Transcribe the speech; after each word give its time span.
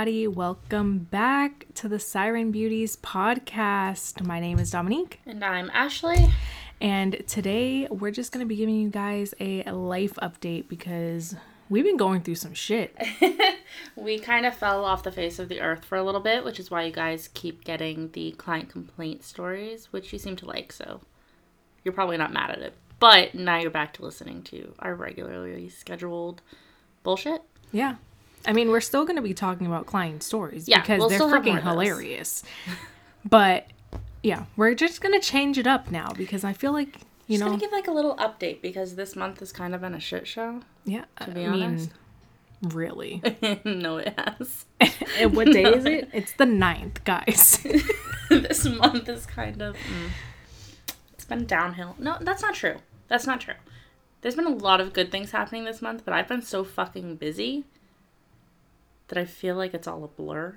Everybody. 0.00 0.28
Welcome 0.28 0.98
back 1.00 1.66
to 1.74 1.86
the 1.86 1.98
Siren 1.98 2.50
Beauties 2.50 2.96
podcast. 2.96 4.24
My 4.24 4.40
name 4.40 4.58
is 4.58 4.70
Dominique, 4.70 5.20
And 5.26 5.44
I'm 5.44 5.70
Ashley. 5.74 6.32
and 6.80 7.22
today 7.26 7.86
we're 7.90 8.10
just 8.10 8.32
going 8.32 8.42
to 8.42 8.48
be 8.48 8.56
giving 8.56 8.76
you 8.76 8.88
guys 8.88 9.34
a 9.40 9.62
life 9.64 10.14
update 10.22 10.68
because 10.68 11.36
we've 11.68 11.84
been 11.84 11.98
going 11.98 12.22
through 12.22 12.36
some 12.36 12.54
shit. 12.54 12.96
We 13.94 14.18
kind 14.18 14.46
of 14.46 14.56
fell 14.56 14.86
off 14.86 15.02
the 15.02 15.12
face 15.12 15.38
of 15.38 15.50
the 15.50 15.60
earth 15.60 15.84
for 15.84 15.98
a 15.98 16.02
little 16.02 16.22
bit, 16.22 16.44
which 16.46 16.58
is 16.58 16.70
why 16.70 16.84
you 16.84 16.92
guys 16.92 17.28
keep 17.34 17.62
getting 17.62 18.10
the 18.12 18.30
client 18.32 18.70
complaint 18.70 19.22
stories, 19.22 19.92
which 19.92 20.14
you 20.14 20.18
seem 20.18 20.34
to 20.36 20.46
like, 20.46 20.72
so 20.72 21.02
you're 21.84 21.92
probably 21.92 22.16
not 22.16 22.32
mad 22.32 22.48
at 22.52 22.60
it. 22.60 22.72
But 23.00 23.34
now 23.34 23.58
you're 23.58 23.70
back 23.70 23.92
to 23.94 24.02
listening 24.02 24.44
to 24.44 24.72
our 24.78 24.94
regularly 24.94 25.68
scheduled 25.68 26.40
bullshit. 27.02 27.42
Yeah. 27.70 27.96
I 28.46 28.52
mean, 28.52 28.70
we're 28.70 28.80
still 28.80 29.04
going 29.04 29.16
to 29.16 29.22
be 29.22 29.34
talking 29.34 29.66
about 29.66 29.86
client 29.86 30.22
stories 30.22 30.66
Yeah, 30.68 30.80
because 30.80 30.98
we'll 31.00 31.08
they're 31.08 31.18
freaking 31.20 31.44
more 31.46 31.58
of 31.58 31.64
those. 31.64 31.72
hilarious. 31.72 32.42
but 33.24 33.66
yeah, 34.22 34.44
we're 34.56 34.74
just 34.74 35.00
going 35.00 35.18
to 35.18 35.26
change 35.26 35.58
it 35.58 35.66
up 35.66 35.90
now 35.90 36.12
because 36.16 36.44
I 36.44 36.52
feel 36.52 36.72
like, 36.72 36.96
you 37.26 37.36
Just 37.36 37.40
know, 37.40 37.46
gonna 37.48 37.60
give 37.60 37.72
like 37.72 37.86
a 37.88 37.92
little 37.92 38.16
update 38.16 38.60
because 38.62 38.94
this 38.96 39.14
month 39.16 39.40
has 39.40 39.52
kind 39.52 39.74
of 39.74 39.80
been 39.80 39.94
a 39.94 40.00
shit 40.00 40.26
show. 40.26 40.60
yeah, 40.84 41.04
To 41.22 41.30
be 41.30 41.44
I 41.46 41.50
mean, 41.50 41.62
honest. 41.62 41.90
really. 42.62 43.22
no, 43.64 43.98
it 43.98 44.14
has. 44.18 44.64
and 45.18 45.36
what 45.36 45.46
day 45.52 45.64
is 45.64 45.84
it? 45.84 46.08
It's 46.12 46.32
the 46.32 46.46
ninth, 46.46 47.04
guys. 47.04 47.58
this 48.30 48.64
month 48.64 49.08
is 49.08 49.26
kind 49.26 49.60
of 49.62 49.74
mm, 49.76 50.10
it's 51.14 51.24
been 51.24 51.46
downhill. 51.46 51.94
No, 51.98 52.16
that's 52.20 52.42
not 52.42 52.54
true. 52.54 52.76
That's 53.08 53.26
not 53.26 53.40
true. 53.40 53.54
There's 54.22 54.34
been 54.34 54.46
a 54.46 54.50
lot 54.54 54.80
of 54.80 54.92
good 54.92 55.10
things 55.10 55.30
happening 55.30 55.64
this 55.64 55.80
month, 55.80 56.04
but 56.04 56.12
I've 56.14 56.28
been 56.28 56.42
so 56.42 56.62
fucking 56.64 57.16
busy 57.16 57.64
that 59.10 59.18
I 59.18 59.24
feel 59.24 59.56
like 59.56 59.74
it's 59.74 59.86
all 59.86 60.02
a 60.02 60.08
blur. 60.08 60.56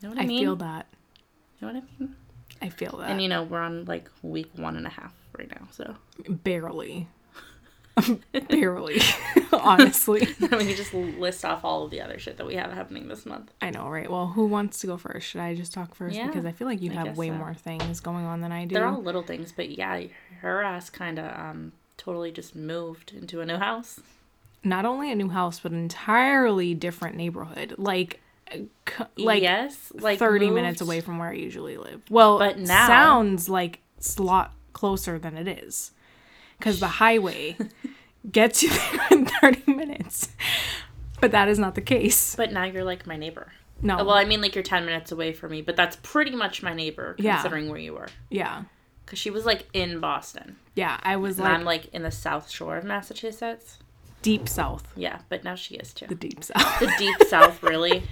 You 0.00 0.08
know 0.08 0.14
what 0.14 0.20
I, 0.20 0.24
I 0.24 0.26
mean? 0.26 0.44
feel 0.44 0.56
that. 0.56 0.86
You 1.58 1.66
know 1.66 1.74
what 1.74 1.82
I 1.82 2.00
mean? 2.00 2.16
I 2.60 2.68
feel 2.68 2.96
that. 2.98 3.10
And 3.10 3.20
you 3.20 3.28
know, 3.28 3.42
we're 3.42 3.60
on 3.60 3.84
like 3.86 4.08
week 4.22 4.50
one 4.56 4.76
and 4.76 4.86
a 4.86 4.90
half 4.90 5.12
right 5.36 5.50
now, 5.50 5.66
so 5.70 5.96
Barely. 6.28 7.08
Barely. 8.48 9.00
Honestly. 9.52 10.28
we 10.40 10.48
can 10.48 10.76
just 10.76 10.94
list 10.94 11.44
off 11.44 11.64
all 11.64 11.84
of 11.84 11.90
the 11.90 12.00
other 12.00 12.18
shit 12.18 12.36
that 12.38 12.46
we 12.46 12.54
have 12.54 12.72
happening 12.72 13.08
this 13.08 13.26
month. 13.26 13.52
I 13.60 13.70
know, 13.70 13.88
right? 13.88 14.10
Well, 14.10 14.28
who 14.28 14.46
wants 14.46 14.80
to 14.80 14.86
go 14.86 14.96
first? 14.96 15.28
Should 15.28 15.40
I 15.40 15.54
just 15.54 15.72
talk 15.74 15.94
first? 15.94 16.14
Yeah, 16.16 16.26
because 16.26 16.44
I 16.44 16.52
feel 16.52 16.66
like 16.66 16.80
you 16.80 16.90
I 16.90 16.94
have 16.94 17.16
way 17.16 17.28
so. 17.28 17.34
more 17.34 17.54
things 17.54 18.00
going 18.00 18.24
on 18.24 18.40
than 18.40 18.52
I 18.52 18.64
do. 18.64 18.74
They're 18.74 18.86
all 18.86 19.02
little 19.02 19.22
things, 19.22 19.52
but 19.52 19.70
yeah, 19.70 20.04
her 20.40 20.62
ass 20.62 20.90
kind 20.90 21.18
of 21.18 21.38
um 21.38 21.72
totally 21.96 22.32
just 22.32 22.56
moved 22.56 23.12
into 23.12 23.40
a 23.40 23.46
new 23.46 23.58
house. 23.58 24.00
Not 24.64 24.84
only 24.84 25.10
a 25.10 25.14
new 25.14 25.28
house, 25.28 25.60
but 25.60 25.72
an 25.72 25.78
entirely 25.78 26.74
different 26.74 27.16
neighborhood. 27.16 27.74
Like, 27.78 28.20
like 29.16 29.42
yes, 29.42 29.92
like 29.94 30.18
30 30.18 30.46
moved- 30.46 30.54
minutes 30.54 30.80
away 30.80 31.00
from 31.00 31.18
where 31.18 31.30
I 31.30 31.34
usually 31.34 31.76
live. 31.76 32.02
Well, 32.10 32.38
But 32.38 32.58
now- 32.58 32.86
sounds 32.86 33.48
like 33.48 33.80
it's 33.96 34.16
a 34.18 34.22
lot 34.22 34.52
closer 34.72 35.18
than 35.18 35.36
it 35.36 35.48
is. 35.48 35.92
Because 36.58 36.78
the 36.80 36.86
highway 36.88 37.56
gets 38.30 38.62
you 38.62 38.70
there 38.70 39.06
in 39.10 39.26
30 39.26 39.72
minutes. 39.72 40.28
But 41.20 41.32
that 41.32 41.48
is 41.48 41.58
not 41.58 41.74
the 41.74 41.80
case. 41.80 42.36
But 42.36 42.52
now 42.52 42.64
you're 42.64 42.84
like 42.84 43.06
my 43.06 43.16
neighbor. 43.16 43.52
No. 43.80 43.96
Well, 43.96 44.10
I 44.10 44.24
mean, 44.24 44.40
like 44.40 44.54
you're 44.54 44.62
10 44.62 44.84
minutes 44.86 45.10
away 45.10 45.32
from 45.32 45.50
me, 45.50 45.60
but 45.62 45.74
that's 45.74 45.96
pretty 46.02 46.30
much 46.36 46.62
my 46.62 46.72
neighbor 46.72 47.16
Yeah. 47.18 47.34
considering 47.36 47.68
where 47.68 47.80
you 47.80 47.94
were. 47.94 48.08
yeah. 48.30 48.62
Because 49.04 49.18
she 49.18 49.30
was 49.30 49.44
like 49.44 49.66
in 49.72 49.98
Boston. 49.98 50.56
Yeah. 50.76 50.98
I 51.02 51.16
was 51.16 51.38
And 51.38 51.44
like 51.48 51.54
I'm 51.58 51.64
like 51.64 51.86
in 51.92 52.02
the 52.02 52.12
South 52.12 52.48
Shore 52.48 52.76
of 52.76 52.84
Massachusetts. 52.84 53.78
Deep 54.22 54.48
south. 54.48 54.86
Yeah, 54.96 55.18
but 55.28 55.44
now 55.44 55.54
she 55.54 55.74
is 55.74 55.92
too. 55.92 56.06
The 56.06 56.14
deep 56.14 56.42
south. 56.42 56.80
The 56.80 56.92
deep 56.98 57.28
South, 57.28 57.62
really? 57.62 58.04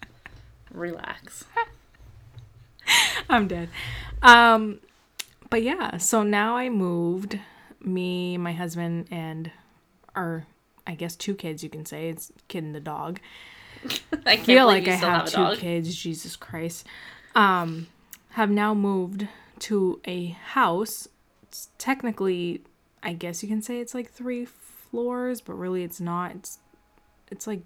Relax. 0.70 1.44
I'm 3.28 3.48
dead. 3.48 3.68
Um, 4.22 4.80
but 5.48 5.62
yeah, 5.62 5.96
so 5.96 6.22
now 6.22 6.56
I 6.56 6.68
moved. 6.68 7.38
Me, 7.82 8.36
my 8.36 8.52
husband, 8.52 9.06
and 9.10 9.50
our, 10.14 10.46
I 10.86 10.94
guess, 10.94 11.16
two 11.16 11.34
kids. 11.34 11.64
You 11.64 11.70
can 11.70 11.86
say 11.86 12.10
it's 12.10 12.30
kid 12.48 12.62
and 12.62 12.74
the 12.74 12.80
dog. 12.80 13.20
I 14.26 14.36
can't 14.36 14.44
feel 14.44 14.66
like 14.66 14.86
I 14.86 14.96
still 14.98 15.08
have, 15.08 15.32
have 15.32 15.54
two 15.54 15.60
kids. 15.60 15.94
Jesus 15.96 16.36
Christ. 16.36 16.86
Um, 17.34 17.86
have 18.30 18.50
now 18.50 18.74
moved 18.74 19.28
to 19.60 20.00
a 20.06 20.28
house. 20.28 21.08
It's 21.44 21.70
technically, 21.78 22.62
I 23.02 23.14
guess 23.14 23.42
you 23.42 23.48
can 23.48 23.62
say 23.62 23.80
it's 23.80 23.94
like 23.94 24.10
three 24.10 24.44
floors, 24.90 25.40
but 25.40 25.54
really 25.54 25.82
it's 25.82 26.00
not. 26.00 26.32
It's 26.36 26.58
it's 27.30 27.46
like 27.46 27.62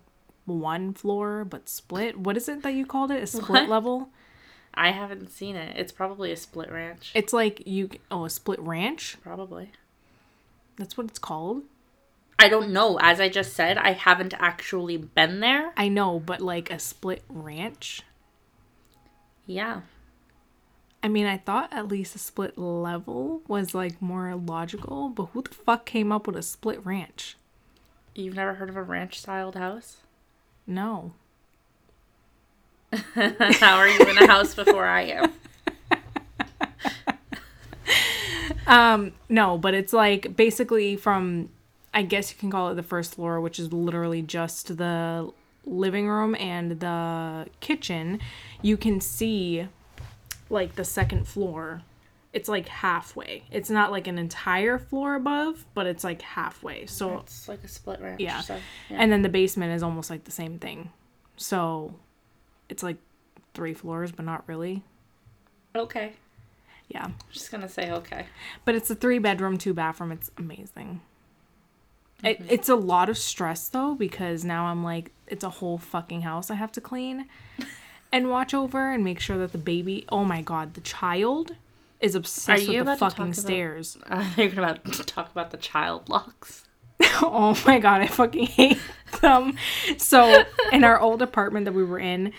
one 0.46 0.92
floor 0.92 1.44
but 1.44 1.68
split. 1.68 2.18
What 2.18 2.36
is 2.36 2.48
it 2.48 2.62
that 2.62 2.74
you 2.74 2.84
called 2.86 3.10
it? 3.10 3.22
A 3.22 3.26
split 3.26 3.48
What? 3.48 3.68
level? 3.68 4.08
I 4.74 4.90
haven't 4.90 5.30
seen 5.30 5.54
it. 5.56 5.76
It's 5.76 5.92
probably 5.92 6.32
a 6.32 6.36
split 6.36 6.70
ranch. 6.70 7.12
It's 7.14 7.32
like 7.32 7.66
you 7.66 7.90
oh 8.10 8.24
a 8.24 8.30
split 8.30 8.60
ranch. 8.60 9.16
probably. 9.22 9.70
That's 10.76 10.96
what 10.96 11.06
it's 11.06 11.18
called. 11.18 11.62
I 12.36 12.48
don't 12.48 12.70
know. 12.72 12.98
As 13.00 13.20
I 13.20 13.28
just 13.28 13.52
said, 13.52 13.78
I 13.78 13.92
haven't 13.92 14.34
actually 14.38 14.96
been 14.96 15.38
there. 15.38 15.72
I 15.76 15.88
know, 15.88 16.18
but 16.18 16.40
like 16.40 16.70
a 16.70 16.80
split 16.80 17.22
ranch. 17.28 18.02
Yeah. 19.46 19.82
I 21.04 21.08
mean, 21.08 21.26
I 21.26 21.36
thought 21.36 21.70
at 21.70 21.86
least 21.86 22.16
a 22.16 22.18
split 22.18 22.56
level 22.56 23.42
was 23.46 23.74
like 23.74 24.00
more 24.00 24.34
logical, 24.34 25.10
but 25.10 25.26
who 25.26 25.42
the 25.42 25.50
fuck 25.50 25.84
came 25.84 26.10
up 26.10 26.26
with 26.26 26.34
a 26.34 26.42
split 26.42 26.82
ranch? 26.82 27.36
You've 28.14 28.36
never 28.36 28.54
heard 28.54 28.70
of 28.70 28.76
a 28.76 28.82
ranch 28.82 29.20
styled 29.20 29.54
house? 29.54 29.98
No. 30.66 31.12
How 33.14 33.76
are 33.76 33.86
you 33.86 34.00
in 34.00 34.16
a 34.16 34.26
house 34.26 34.54
before 34.54 34.86
I 34.86 35.02
am? 35.02 35.32
Um, 38.66 39.12
no, 39.28 39.58
but 39.58 39.74
it's 39.74 39.92
like 39.92 40.36
basically 40.36 40.96
from 40.96 41.50
I 41.92 42.00
guess 42.00 42.32
you 42.32 42.38
can 42.38 42.50
call 42.50 42.70
it 42.70 42.76
the 42.76 42.82
first 42.82 43.16
floor, 43.16 43.38
which 43.38 43.58
is 43.58 43.74
literally 43.74 44.22
just 44.22 44.78
the 44.78 45.30
living 45.66 46.08
room 46.08 46.34
and 46.36 46.80
the 46.80 47.46
kitchen. 47.60 48.20
You 48.62 48.78
can 48.78 49.02
see 49.02 49.68
like 50.50 50.74
the 50.76 50.84
second 50.84 51.26
floor. 51.26 51.82
It's 52.32 52.48
like 52.48 52.66
halfway. 52.68 53.44
It's 53.52 53.70
not 53.70 53.92
like 53.92 54.08
an 54.08 54.18
entire 54.18 54.76
floor 54.78 55.14
above, 55.14 55.64
but 55.72 55.86
it's 55.86 56.02
like 56.02 56.20
halfway. 56.22 56.86
So 56.86 57.18
It's 57.18 57.48
like 57.48 57.62
a 57.62 57.68
split 57.68 58.00
ranch. 58.00 58.20
Yeah. 58.20 58.40
So, 58.40 58.58
yeah. 58.90 58.96
and 58.98 59.12
then 59.12 59.22
the 59.22 59.28
basement 59.28 59.72
is 59.72 59.84
almost 59.84 60.10
like 60.10 60.24
the 60.24 60.32
same 60.32 60.58
thing. 60.58 60.90
So 61.36 61.94
it's 62.68 62.82
like 62.82 62.96
three 63.54 63.74
floors, 63.74 64.10
but 64.10 64.24
not 64.24 64.42
really. 64.48 64.82
okay. 65.76 66.14
Yeah. 66.88 67.08
Just 67.32 67.50
gonna 67.50 67.68
say 67.68 67.90
okay. 67.90 68.26
But 68.64 68.74
it's 68.74 68.90
a 68.90 68.94
three 68.94 69.18
bedroom, 69.18 69.56
two 69.56 69.72
bathroom. 69.72 70.12
It's 70.12 70.30
amazing. 70.36 71.00
It, 72.22 72.40
mm-hmm. 72.40 72.48
it's 72.50 72.68
a 72.68 72.76
lot 72.76 73.08
of 73.08 73.18
stress 73.18 73.68
though 73.68 73.94
because 73.94 74.44
now 74.44 74.66
I'm 74.66 74.82
like 74.84 75.12
it's 75.26 75.44
a 75.44 75.50
whole 75.50 75.78
fucking 75.78 76.22
house 76.22 76.50
I 76.50 76.54
have 76.54 76.72
to 76.72 76.80
clean 76.80 77.26
and 78.14 78.30
watch 78.30 78.54
over 78.54 78.92
and 78.92 79.02
make 79.04 79.20
sure 79.20 79.36
that 79.38 79.52
the 79.52 79.58
baby 79.58 80.04
oh 80.08 80.24
my 80.24 80.40
god 80.40 80.74
the 80.74 80.80
child 80.80 81.56
is 82.00 82.14
obsessed 82.14 82.68
with 82.68 82.76
the 82.76 82.78
about 82.78 82.94
to 82.94 82.98
fucking 82.98 83.24
about- 83.24 83.36
stairs. 83.36 83.98
Uh, 84.08 84.28
you're 84.36 84.48
gonna 84.48 84.78
talk 85.06 85.30
about 85.30 85.50
the 85.50 85.56
child 85.56 86.08
locks. 86.08 86.64
oh 87.22 87.60
my 87.66 87.78
god, 87.78 88.02
I 88.02 88.06
fucking 88.06 88.46
hate 88.46 88.78
them. 89.20 89.56
So 89.96 90.44
in 90.70 90.84
our 90.84 91.00
old 91.00 91.22
apartment 91.22 91.64
that 91.64 91.72
we 91.72 91.84
were 91.84 91.98
in, 91.98 92.32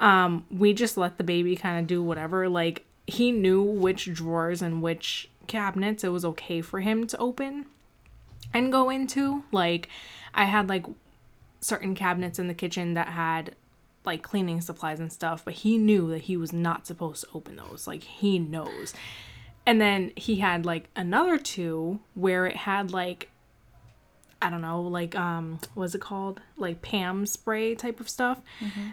um, 0.00 0.46
we 0.50 0.72
just 0.72 0.96
let 0.96 1.18
the 1.18 1.24
baby 1.24 1.54
kind 1.54 1.78
of 1.78 1.86
do 1.86 2.02
whatever. 2.02 2.48
Like 2.48 2.84
he 3.06 3.30
knew 3.30 3.62
which 3.62 4.12
drawers 4.12 4.62
and 4.62 4.82
which 4.82 5.28
cabinets 5.46 6.02
it 6.02 6.08
was 6.08 6.24
okay 6.24 6.60
for 6.62 6.80
him 6.80 7.06
to 7.08 7.18
open 7.18 7.66
and 8.54 8.72
go 8.72 8.88
into. 8.88 9.44
Like 9.52 9.88
I 10.34 10.44
had 10.44 10.68
like 10.68 10.86
certain 11.60 11.94
cabinets 11.94 12.38
in 12.38 12.48
the 12.48 12.54
kitchen 12.54 12.94
that 12.94 13.08
had 13.08 13.54
like 14.10 14.22
cleaning 14.22 14.60
supplies 14.60 14.98
and 14.98 15.12
stuff, 15.12 15.44
but 15.44 15.54
he 15.54 15.78
knew 15.78 16.10
that 16.10 16.22
he 16.22 16.36
was 16.36 16.52
not 16.52 16.84
supposed 16.84 17.22
to 17.22 17.28
open 17.32 17.54
those. 17.54 17.86
Like 17.86 18.02
he 18.02 18.40
knows. 18.40 18.92
And 19.64 19.80
then 19.80 20.10
he 20.16 20.36
had 20.36 20.66
like 20.66 20.88
another 20.96 21.38
two 21.38 22.00
where 22.14 22.44
it 22.46 22.56
had 22.56 22.92
like 22.92 23.28
I 24.42 24.50
don't 24.50 24.62
know, 24.62 24.82
like 24.82 25.14
um 25.14 25.60
what's 25.74 25.94
it 25.94 26.00
called? 26.00 26.40
Like 26.56 26.82
Pam 26.82 27.24
spray 27.24 27.76
type 27.76 28.00
of 28.00 28.08
stuff. 28.08 28.40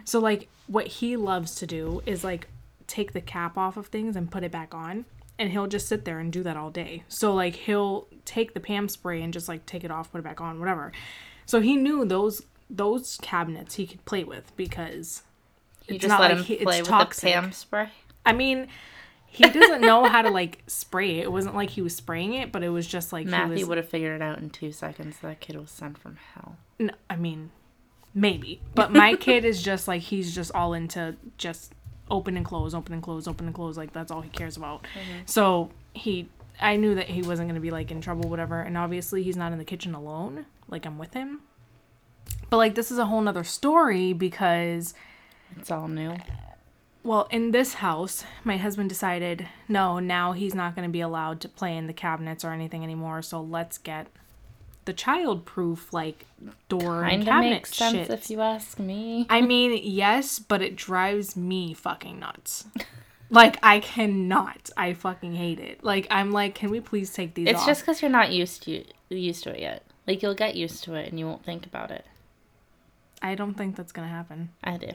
So 0.04 0.20
like 0.20 0.48
what 0.68 0.86
he 0.86 1.16
loves 1.16 1.56
to 1.56 1.66
do 1.66 2.00
is 2.06 2.22
like 2.22 2.46
take 2.86 3.12
the 3.12 3.20
cap 3.20 3.58
off 3.58 3.76
of 3.76 3.88
things 3.88 4.14
and 4.14 4.30
put 4.30 4.44
it 4.44 4.52
back 4.52 4.72
on 4.72 5.04
and 5.36 5.50
he'll 5.50 5.66
just 5.66 5.88
sit 5.88 6.04
there 6.04 6.20
and 6.20 6.32
do 6.32 6.44
that 6.44 6.56
all 6.56 6.70
day. 6.70 7.02
So 7.08 7.34
like 7.34 7.56
he'll 7.56 8.06
take 8.24 8.54
the 8.54 8.60
Pam 8.60 8.88
spray 8.88 9.20
and 9.20 9.32
just 9.32 9.48
like 9.48 9.66
take 9.66 9.82
it 9.82 9.90
off, 9.90 10.12
put 10.12 10.18
it 10.18 10.24
back 10.24 10.40
on, 10.40 10.60
whatever. 10.60 10.92
So 11.44 11.60
he 11.60 11.76
knew 11.76 12.04
those 12.04 12.42
those 12.70 13.18
cabinets 13.22 13.74
he 13.76 13.86
could 13.86 14.04
play 14.04 14.24
with 14.24 14.54
because 14.56 15.22
You 15.86 15.94
It's 15.96 16.02
just 16.02 16.08
not 16.10 16.20
let 16.20 16.30
like 16.30 16.38
him 16.38 16.44
he- 16.44 16.56
play 16.64 16.80
with 16.82 16.88
toxic. 16.88 17.22
the 17.28 17.32
Pam 17.32 17.52
spray. 17.52 17.88
I 18.26 18.32
mean 18.32 18.68
he 19.30 19.44
doesn't 19.48 19.82
know 19.82 20.04
how 20.06 20.22
to 20.22 20.30
like 20.30 20.62
spray 20.66 21.18
it. 21.18 21.24
It 21.24 21.32
wasn't 21.32 21.54
like 21.54 21.70
he 21.70 21.82
was 21.82 21.94
spraying 21.94 22.32
it, 22.34 22.50
but 22.50 22.62
it 22.64 22.70
was 22.70 22.86
just 22.86 23.12
like 23.12 23.26
he 23.26 23.30
Matthew 23.30 23.56
was 23.60 23.66
would 23.66 23.76
have 23.78 23.88
figured 23.88 24.20
it 24.20 24.24
out 24.24 24.38
in 24.38 24.48
two 24.50 24.72
seconds. 24.72 25.18
That 25.20 25.40
kid 25.40 25.56
was 25.56 25.70
sent 25.70 25.98
from 25.98 26.16
hell. 26.34 26.56
No, 26.78 26.92
I 27.10 27.16
mean, 27.16 27.50
maybe. 28.14 28.60
But 28.74 28.90
my 28.92 29.16
kid 29.20 29.44
is 29.44 29.62
just 29.62 29.86
like 29.86 30.00
he's 30.02 30.34
just 30.34 30.50
all 30.54 30.72
into 30.72 31.16
just 31.36 31.74
open 32.10 32.38
and 32.38 32.44
close, 32.46 32.74
open 32.74 32.94
and 32.94 33.02
close, 33.02 33.28
open 33.28 33.44
and 33.46 33.54
close. 33.54 33.76
Like 33.76 33.92
that's 33.92 34.10
all 34.10 34.22
he 34.22 34.30
cares 34.30 34.56
about. 34.56 34.84
Mm-hmm. 34.84 35.18
So 35.26 35.70
he, 35.92 36.30
I 36.58 36.76
knew 36.76 36.94
that 36.94 37.08
he 37.08 37.20
wasn't 37.22 37.50
gonna 37.50 37.60
be 37.60 37.70
like 37.70 37.90
in 37.90 38.00
trouble, 38.00 38.30
whatever. 38.30 38.60
And 38.60 38.78
obviously 38.78 39.22
he's 39.22 39.36
not 39.36 39.52
in 39.52 39.58
the 39.58 39.64
kitchen 39.64 39.94
alone. 39.94 40.46
Like 40.68 40.86
I'm 40.86 40.96
with 40.98 41.12
him. 41.12 41.40
But 42.50 42.56
like 42.58 42.74
this 42.74 42.90
is 42.90 42.98
a 42.98 43.06
whole 43.06 43.20
nother 43.20 43.44
story 43.44 44.12
because 44.12 44.94
It's 45.56 45.70
all 45.70 45.88
new. 45.88 46.16
well, 47.02 47.28
in 47.30 47.50
this 47.50 47.74
house, 47.74 48.24
my 48.44 48.56
husband 48.56 48.88
decided 48.88 49.48
no, 49.68 49.98
now 49.98 50.32
he's 50.32 50.54
not 50.54 50.74
going 50.74 50.88
to 50.88 50.92
be 50.92 51.00
allowed 51.00 51.40
to 51.42 51.48
play 51.48 51.76
in 51.76 51.86
the 51.86 51.92
cabinets 51.92 52.44
or 52.44 52.52
anything 52.52 52.82
anymore. 52.82 53.22
So 53.22 53.40
let's 53.40 53.78
get 53.78 54.06
the 54.86 54.92
child-proof 54.94 55.92
like 55.92 56.24
door 56.70 57.04
and 57.04 57.22
cabinet 57.24 57.50
makes 57.50 57.74
sense 57.76 57.94
shit. 57.94 58.10
if 58.10 58.30
you 58.30 58.40
ask 58.40 58.78
me. 58.78 59.26
I 59.28 59.42
mean, 59.42 59.78
yes, 59.82 60.38
but 60.38 60.62
it 60.62 60.76
drives 60.76 61.36
me 61.36 61.74
fucking 61.74 62.18
nuts. 62.18 62.64
like 63.30 63.58
I 63.62 63.80
cannot. 63.80 64.70
I 64.78 64.94
fucking 64.94 65.34
hate 65.34 65.60
it. 65.60 65.84
Like 65.84 66.06
I'm 66.10 66.32
like, 66.32 66.54
can 66.54 66.70
we 66.70 66.80
please 66.80 67.12
take 67.12 67.34
these 67.34 67.48
It's 67.48 67.60
off? 67.60 67.66
just 67.66 67.82
because 67.82 68.00
you're 68.00 68.10
not 68.10 68.32
used 68.32 68.62
to 68.62 68.82
used 69.10 69.44
to 69.44 69.50
it 69.54 69.60
yet. 69.60 69.82
Like 70.06 70.22
you'll 70.22 70.34
get 70.34 70.54
used 70.54 70.82
to 70.84 70.94
it 70.94 71.10
and 71.10 71.18
you 71.18 71.26
won't 71.26 71.44
think 71.44 71.66
about 71.66 71.90
it. 71.90 72.06
I 73.22 73.34
don't 73.34 73.54
think 73.54 73.76
that's 73.76 73.92
gonna 73.92 74.08
happen. 74.08 74.50
I 74.62 74.76
do. 74.76 74.92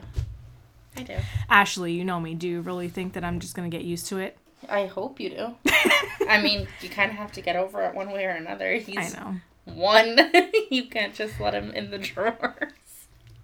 I 0.96 1.02
do. 1.02 1.16
Ashley, 1.50 1.92
you 1.92 2.04
know 2.04 2.20
me. 2.20 2.34
Do 2.34 2.48
you 2.48 2.60
really 2.60 2.88
think 2.88 3.14
that 3.14 3.24
I'm 3.24 3.40
just 3.40 3.54
gonna 3.54 3.68
get 3.68 3.82
used 3.82 4.06
to 4.08 4.18
it? 4.18 4.38
I 4.68 4.86
hope 4.86 5.20
you 5.20 5.30
do. 5.30 5.54
I 6.28 6.40
mean, 6.40 6.66
you 6.80 6.88
kind 6.88 7.10
of 7.10 7.16
have 7.16 7.32
to 7.32 7.42
get 7.42 7.56
over 7.56 7.82
it 7.82 7.94
one 7.94 8.10
way 8.10 8.24
or 8.24 8.30
another. 8.30 8.74
He's 8.74 9.14
I 9.14 9.18
know. 9.18 9.36
one. 9.74 10.18
you 10.70 10.86
can't 10.86 11.14
just 11.14 11.38
let 11.40 11.54
him 11.54 11.70
in 11.72 11.90
the 11.90 11.98
drawers. 11.98 12.72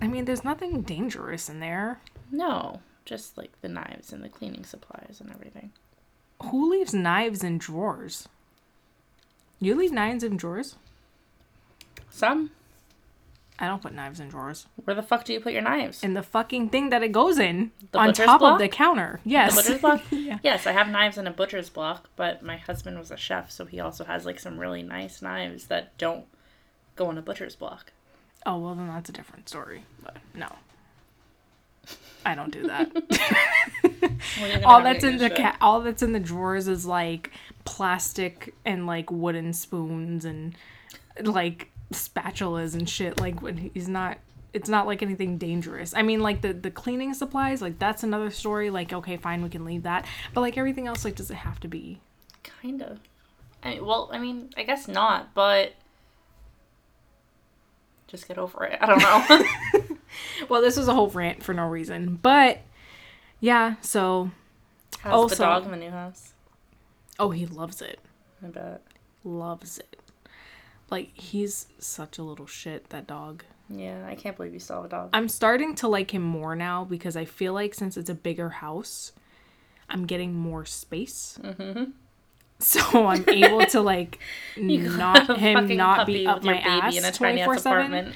I 0.01 0.07
mean, 0.07 0.25
there's 0.25 0.45
nothing 0.45 0.83
dangerous 0.83 1.49
in 1.51 1.61
there. 1.61 2.01
No, 2.31 2.81
just 3.05 3.37
like 3.37 3.61
the 3.61 3.69
knives 3.69 4.13
and 4.13 4.25
the 4.25 4.29
cleaning 4.29 4.65
supplies 4.65 5.19
and 5.21 5.31
everything. 5.31 5.73
Who 6.45 6.71
leaves 6.71 6.95
knives 6.95 7.45
in 7.45 7.59
drawers? 7.59 8.29
You 9.59 9.75
leave 9.75 9.93
knives 9.93 10.25
in 10.25 10.39
drawers? 10.39 10.77
Some. 12.09 12.51
I 13.61 13.67
don't 13.67 13.83
put 13.83 13.93
knives 13.93 14.21
in 14.21 14.29
drawers. 14.29 14.67
Where 14.85 14.95
the 14.95 15.03
fuck 15.03 15.25
do 15.25 15.35
you 15.35 15.41
put 15.41 15.53
your 15.53 15.61
knives? 15.63 16.03
In 16.03 16.15
the 16.15 16.23
fucking 16.23 16.71
thing 16.71 16.89
that 16.91 17.03
it 17.03 17.13
goes 17.13 17.39
in 17.39 17.73
The 17.93 17.99
on 17.99 18.13
top 18.15 18.41
block? 18.41 18.55
of 18.55 18.59
the 18.59 18.69
counter. 18.69 19.21
Yes. 19.25 19.55
The 19.55 19.63
butcher's 19.63 19.81
block? 19.83 20.03
yeah. 20.11 20.39
Yes, 20.43 20.67
I 20.67 20.73
have 20.73 20.89
knives 20.89 21.19
in 21.19 21.27
a 21.27 21.31
butcher's 21.31 21.69
block, 21.69 22.09
but 22.17 22.43
my 22.43 22.57
husband 22.57 22.99
was 22.99 23.11
a 23.11 23.19
chef, 23.19 23.51
so 23.51 23.67
he 23.67 23.79
also 23.79 24.05
has 24.05 24.25
like 24.25 24.41
some 24.41 24.59
really 24.59 24.83
nice 24.83 25.21
knives 25.21 25.67
that 25.67 25.97
don't 25.99 26.25
go 26.97 27.11
in 27.11 27.19
a 27.19 27.23
butcher's 27.23 27.55
block. 27.55 27.93
Oh 28.47 28.57
well, 28.59 28.75
then 28.75 28.87
that's 28.89 29.11
a 29.11 29.13
different 29.13 29.49
story. 29.51 29.85
But 30.03 30.17
no, 30.35 30.49
I 32.25 32.35
don't 32.35 32.51
do 32.53 32.67
that. 32.67 32.91
Well, 34.41 34.61
all 34.65 34.83
that's 34.83 35.03
in 35.05 35.17
the 35.19 35.31
ca- 35.31 35.57
all 35.61 35.81
that's 35.81 36.03
in 36.03 36.13
the 36.13 36.21
drawers 36.21 36.69
is 36.69 36.85
like 36.87 37.31
plastic 37.65 38.55
and 38.65 38.87
like 38.87 39.11
wooden 39.11 39.53
spoons 39.53 40.25
and 40.25 40.55
like 41.23 41.70
spatulas 41.93 42.75
and 42.75 42.89
shit. 42.89 43.21
Like 43.21 43.43
when 43.43 43.57
he's 43.75 43.89
not. 43.89 44.19
It's 44.53 44.69
not 44.69 44.85
like 44.85 45.01
anything 45.01 45.39
dangerous. 45.39 45.95
I 45.95 46.03
mean, 46.03 46.21
like 46.23 46.41
the 46.43 46.53
the 46.53 46.73
cleaning 46.73 47.15
supplies, 47.15 47.63
like 47.63 47.79
that's 47.79 48.03
another 48.03 48.31
story. 48.31 48.69
Like, 48.71 48.93
okay, 48.93 49.17
fine, 49.17 49.43
we 49.45 49.49
can 49.49 49.65
leave 49.65 49.85
that. 49.85 50.07
But 50.35 50.41
like 50.41 50.59
everything 50.59 50.89
else, 50.89 51.05
like, 51.05 51.15
does 51.15 51.31
it 51.31 51.37
have 51.37 51.61
to 51.61 51.69
be? 51.69 52.01
Kind 52.43 52.83
of. 52.83 52.99
I 53.63 53.75
mean, 53.75 53.87
well, 53.87 54.11
I 54.13 54.19
mean, 54.19 54.51
I 54.57 54.65
guess 54.65 54.89
not, 54.89 55.35
but 55.35 55.75
just 58.09 58.27
get 58.27 58.39
over 58.39 58.65
it. 58.65 58.79
I 58.81 58.87
don't 58.87 58.99
know. 59.81 59.87
Well, 60.49 60.61
this 60.61 60.77
was 60.77 60.89
a 60.89 60.95
whole 60.95 61.09
rant 61.09 61.41
for 61.45 61.55
no 61.55 61.69
reason, 61.69 62.19
but 62.21 62.63
yeah. 63.39 63.77
So, 63.81 64.33
How's 64.99 65.13
Also- 65.13 65.35
the 65.37 65.45
dog 65.45 65.65
in 65.67 65.71
the 65.71 65.77
new 65.77 65.91
house? 65.91 66.33
oh, 67.21 67.31
he 67.31 67.47
loves 67.47 67.81
it. 67.81 68.01
I 68.45 68.49
bet. 68.49 68.83
loves 69.23 69.79
it. 69.79 70.00
Like 70.91 71.11
he's 71.15 71.69
such 71.79 72.19
a 72.19 72.23
little 72.23 72.47
shit 72.47 72.91
that 72.91 73.07
dog. 73.07 73.45
Yeah, 73.69 74.05
I 74.07 74.17
can't 74.17 74.37
believe 74.37 74.53
you 74.53 74.59
saw 74.59 74.85
a 74.85 74.89
dog. 74.89 75.11
I'm 75.13 75.29
starting 75.29 75.77
to 75.77 75.89
like 75.89 76.13
him 76.13 76.23
more 76.23 76.57
now 76.57 76.85
because 76.85 77.17
I 77.17 77.25
feel 77.25 77.53
like 77.53 77.75
since 77.75 77.97
it's 77.97 78.11
a 78.11 78.15
bigger 78.15 78.49
house, 78.49 79.13
I'm 79.89 80.07
getting 80.07 80.35
more 80.35 80.65
space. 80.65 81.39
Mm-hmm. 81.43 81.93
So 82.59 83.07
I'm 83.07 83.27
able 83.27 83.65
to 83.67 83.81
like 83.81 84.19
not 84.57 85.39
him 85.39 85.67
not 85.77 86.07
be 86.07 86.27
up 86.27 86.45
my 86.45 86.59
ass 86.59 86.95
in 86.95 87.05
a 87.05 87.09
24/7 87.09 87.59
apartment. 87.59 88.15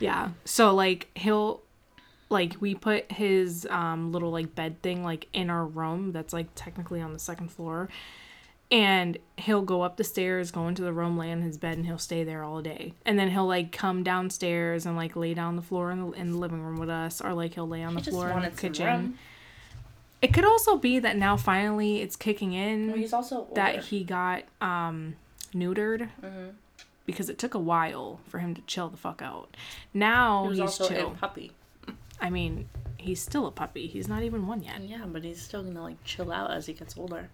Yeah. 0.00 0.30
So 0.44 0.74
like 0.74 1.08
he'll 1.14 1.62
like 2.28 2.56
we 2.60 2.74
put 2.74 3.10
his 3.12 3.66
um 3.70 4.10
little 4.12 4.30
like 4.30 4.54
bed 4.54 4.82
thing 4.82 5.04
like 5.04 5.28
in 5.32 5.48
our 5.48 5.64
room 5.64 6.12
that's 6.12 6.32
like 6.32 6.48
technically 6.54 7.00
on 7.00 7.12
the 7.12 7.18
second 7.18 7.52
floor. 7.52 7.88
And 8.70 9.16
he'll 9.38 9.62
go 9.62 9.80
up 9.80 9.96
the 9.96 10.04
stairs, 10.04 10.50
go 10.50 10.68
into 10.68 10.82
the 10.82 10.92
room, 10.92 11.16
lay 11.16 11.32
on 11.32 11.40
his 11.40 11.56
bed, 11.56 11.78
and 11.78 11.86
he'll 11.86 11.96
stay 11.96 12.22
there 12.22 12.44
all 12.44 12.60
day. 12.60 12.92
And 13.06 13.18
then 13.18 13.30
he'll 13.30 13.46
like 13.46 13.72
come 13.72 14.02
downstairs 14.02 14.84
and 14.84 14.94
like 14.94 15.16
lay 15.16 15.32
down 15.32 15.56
the 15.56 15.62
floor 15.62 15.90
in 15.90 16.00
the, 16.02 16.10
in 16.12 16.32
the 16.32 16.38
living 16.38 16.60
room 16.62 16.78
with 16.78 16.90
us, 16.90 17.20
or 17.22 17.32
like 17.32 17.54
he'll 17.54 17.66
lay 17.68 17.82
on 17.82 17.96
He 17.96 18.02
the 18.02 18.10
floor 18.10 18.30
in 18.30 18.42
the 18.42 18.50
kitchen. 18.50 19.16
It 20.20 20.34
could 20.34 20.44
also 20.44 20.76
be 20.76 20.98
that 20.98 21.16
now 21.16 21.36
finally 21.38 22.02
it's 22.02 22.16
kicking 22.16 22.52
in 22.52 22.88
Well, 22.88 22.96
he's 22.96 23.12
also 23.12 23.36
older. 23.38 23.54
that 23.54 23.84
he 23.84 24.04
got 24.04 24.42
um 24.60 25.14
neutered 25.54 26.10
Mhm. 26.22 26.50
because 27.06 27.30
it 27.30 27.38
took 27.38 27.54
a 27.54 27.58
while 27.58 28.20
for 28.28 28.40
him 28.40 28.54
to 28.54 28.60
chill 28.62 28.88
the 28.90 28.96
fuck 28.98 29.22
out. 29.22 29.56
Now 29.94 30.44
He 30.50 30.50
he's 30.50 30.60
also 30.60 30.88
chill. 30.88 31.12
a 31.12 31.14
puppy. 31.14 31.52
I 32.20 32.28
mean, 32.30 32.68
he's 32.98 33.22
still 33.22 33.46
a 33.46 33.52
puppy. 33.52 33.86
He's 33.86 34.08
not 34.08 34.22
even 34.24 34.46
one 34.46 34.60
yet. 34.62 34.82
Yeah, 34.82 35.06
but 35.06 35.22
he's 35.24 35.40
still 35.40 35.62
gonna 35.62 35.82
like 35.82 36.02
chill 36.04 36.30
out 36.32 36.50
as 36.50 36.66
he 36.66 36.72
gets 36.74 36.98
older. 36.98 37.30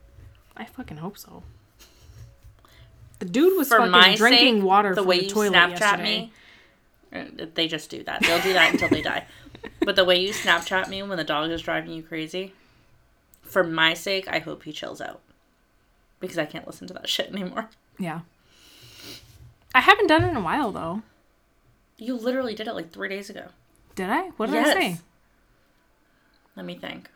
I 0.56 0.64
fucking 0.64 0.98
hope 0.98 1.18
so. 1.18 1.42
The 3.18 3.26
dude 3.26 3.56
was 3.56 3.68
For 3.68 3.78
fucking 3.78 4.16
drinking 4.16 4.56
sake, 4.56 4.64
water 4.64 4.90
the 4.94 5.00
from 5.02 5.06
way 5.08 5.18
the 5.20 5.24
you 5.24 5.30
toilet 5.30 5.52
Snapchat 5.54 5.80
yesterday. 5.80 6.30
me, 7.12 7.20
uh, 7.40 7.46
they 7.54 7.68
just 7.68 7.90
do 7.90 8.02
that. 8.04 8.20
They'll 8.22 8.42
do 8.42 8.52
that 8.52 8.72
until 8.72 8.88
they 8.88 9.02
die. 9.02 9.26
But 9.80 9.96
the 9.96 10.04
way 10.04 10.20
you 10.20 10.30
Snapchat 10.32 10.88
me 10.88 11.02
when 11.02 11.16
the 11.16 11.24
dog 11.24 11.50
is 11.50 11.62
driving 11.62 11.92
you 11.92 12.02
crazy, 12.02 12.52
for 13.42 13.64
my 13.64 13.94
sake, 13.94 14.26
I 14.28 14.40
hope 14.40 14.64
he 14.64 14.72
chills 14.72 15.00
out 15.00 15.20
because 16.20 16.38
I 16.38 16.44
can't 16.44 16.66
listen 16.66 16.86
to 16.88 16.94
that 16.94 17.08
shit 17.14 17.30
anymore. 17.30 17.68
Yeah. 17.98 18.20
I 19.74 19.80
haven't 19.80 20.06
done 20.08 20.24
it 20.24 20.28
in 20.30 20.36
a 20.36 20.40
while 20.42 20.70
though. 20.72 21.02
You 21.96 22.16
literally 22.16 22.54
did 22.54 22.66
it 22.68 22.74
like 22.74 22.92
three 22.92 23.08
days 23.08 23.30
ago. 23.30 23.46
Did 23.94 24.10
I? 24.10 24.28
What 24.36 24.46
did 24.46 24.54
Yes. 24.56 24.76
I 24.76 24.80
say? 24.80 24.98
Let 26.56 26.66
me 26.66 26.74
think. 26.76 27.08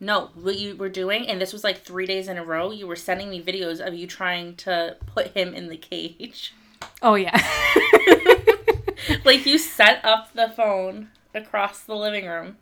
No, 0.00 0.30
what 0.34 0.58
you 0.58 0.76
were 0.76 0.88
doing, 0.88 1.26
and 1.28 1.40
this 1.40 1.52
was 1.52 1.64
like 1.64 1.82
three 1.82 2.04
days 2.04 2.28
in 2.28 2.36
a 2.36 2.44
row, 2.44 2.70
you 2.70 2.86
were 2.86 2.96
sending 2.96 3.30
me 3.30 3.42
videos 3.42 3.84
of 3.84 3.94
you 3.94 4.06
trying 4.06 4.56
to 4.56 4.96
put 5.06 5.28
him 5.28 5.54
in 5.54 5.68
the 5.68 5.76
cage. 5.76 6.52
Oh 7.00 7.14
yeah. 7.14 7.36
like 9.24 9.46
you 9.46 9.58
set 9.58 10.04
up 10.04 10.32
the 10.34 10.48
phone 10.48 11.08
across 11.34 11.80
the 11.80 11.96
living 11.96 12.26
room 12.26 12.56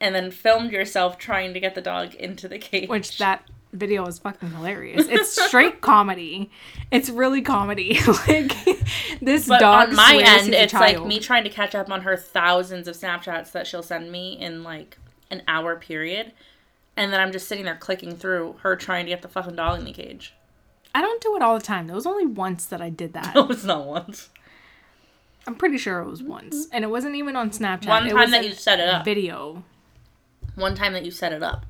and 0.00 0.14
then 0.14 0.30
filmed 0.30 0.72
yourself 0.72 1.18
trying 1.18 1.54
to 1.54 1.60
get 1.60 1.74
the 1.74 1.80
dog 1.80 2.14
into 2.14 2.48
the 2.48 2.58
cage. 2.58 2.88
Which 2.88 3.18
that 3.18 3.48
video 3.72 4.06
is 4.06 4.18
fucking 4.18 4.50
hilarious. 4.50 5.06
It's 5.08 5.40
straight 5.46 5.80
comedy. 5.80 6.50
It's 6.90 7.10
really 7.10 7.42
comedy. 7.42 7.98
like 8.28 8.54
this 9.20 9.48
but 9.48 9.60
dog 9.60 9.90
on 9.90 9.96
my 9.96 10.22
end, 10.24 10.54
it's 10.54 10.74
like 10.74 11.04
me 11.04 11.18
trying 11.20 11.44
to 11.44 11.50
catch 11.50 11.74
up 11.74 11.90
on 11.90 12.02
her 12.02 12.16
thousands 12.16 12.88
of 12.88 12.96
Snapchats 12.96 13.52
that 13.52 13.66
she'll 13.66 13.82
send 13.82 14.12
me 14.12 14.38
in 14.38 14.62
like 14.62 14.98
an 15.38 15.42
hour 15.48 15.76
period. 15.76 16.32
And 16.96 17.12
then 17.12 17.20
I'm 17.20 17.32
just 17.32 17.48
sitting 17.48 17.64
there 17.64 17.76
clicking 17.76 18.16
through 18.16 18.56
her 18.62 18.76
trying 18.76 19.06
to 19.06 19.10
get 19.10 19.22
the 19.22 19.28
fucking 19.28 19.56
dog 19.56 19.78
in 19.80 19.84
the 19.84 19.92
cage. 19.92 20.32
I 20.94 21.00
don't 21.00 21.20
do 21.20 21.34
it 21.36 21.42
all 21.42 21.58
the 21.58 21.64
time. 21.64 21.86
There 21.88 21.96
was 21.96 22.06
only 22.06 22.24
once 22.26 22.66
that 22.66 22.80
I 22.80 22.88
did 22.88 23.12
that. 23.14 23.34
No, 23.34 23.48
it's 23.50 23.64
not 23.64 23.84
once. 23.84 24.30
I'm 25.46 25.56
pretty 25.56 25.76
sure 25.76 25.98
it 26.00 26.08
was 26.08 26.22
once, 26.22 26.68
and 26.72 26.84
it 26.84 26.86
wasn't 26.88 27.16
even 27.16 27.36
on 27.36 27.50
Snapchat. 27.50 27.86
One 27.88 28.08
time 28.08 28.30
that 28.30 28.44
you 28.46 28.52
set 28.54 28.80
it 28.80 28.88
up. 28.88 29.04
Video. 29.04 29.62
One 30.54 30.74
time 30.74 30.92
that 30.94 31.04
you 31.04 31.10
set 31.10 31.32
it 31.32 31.42
up. 31.42 31.66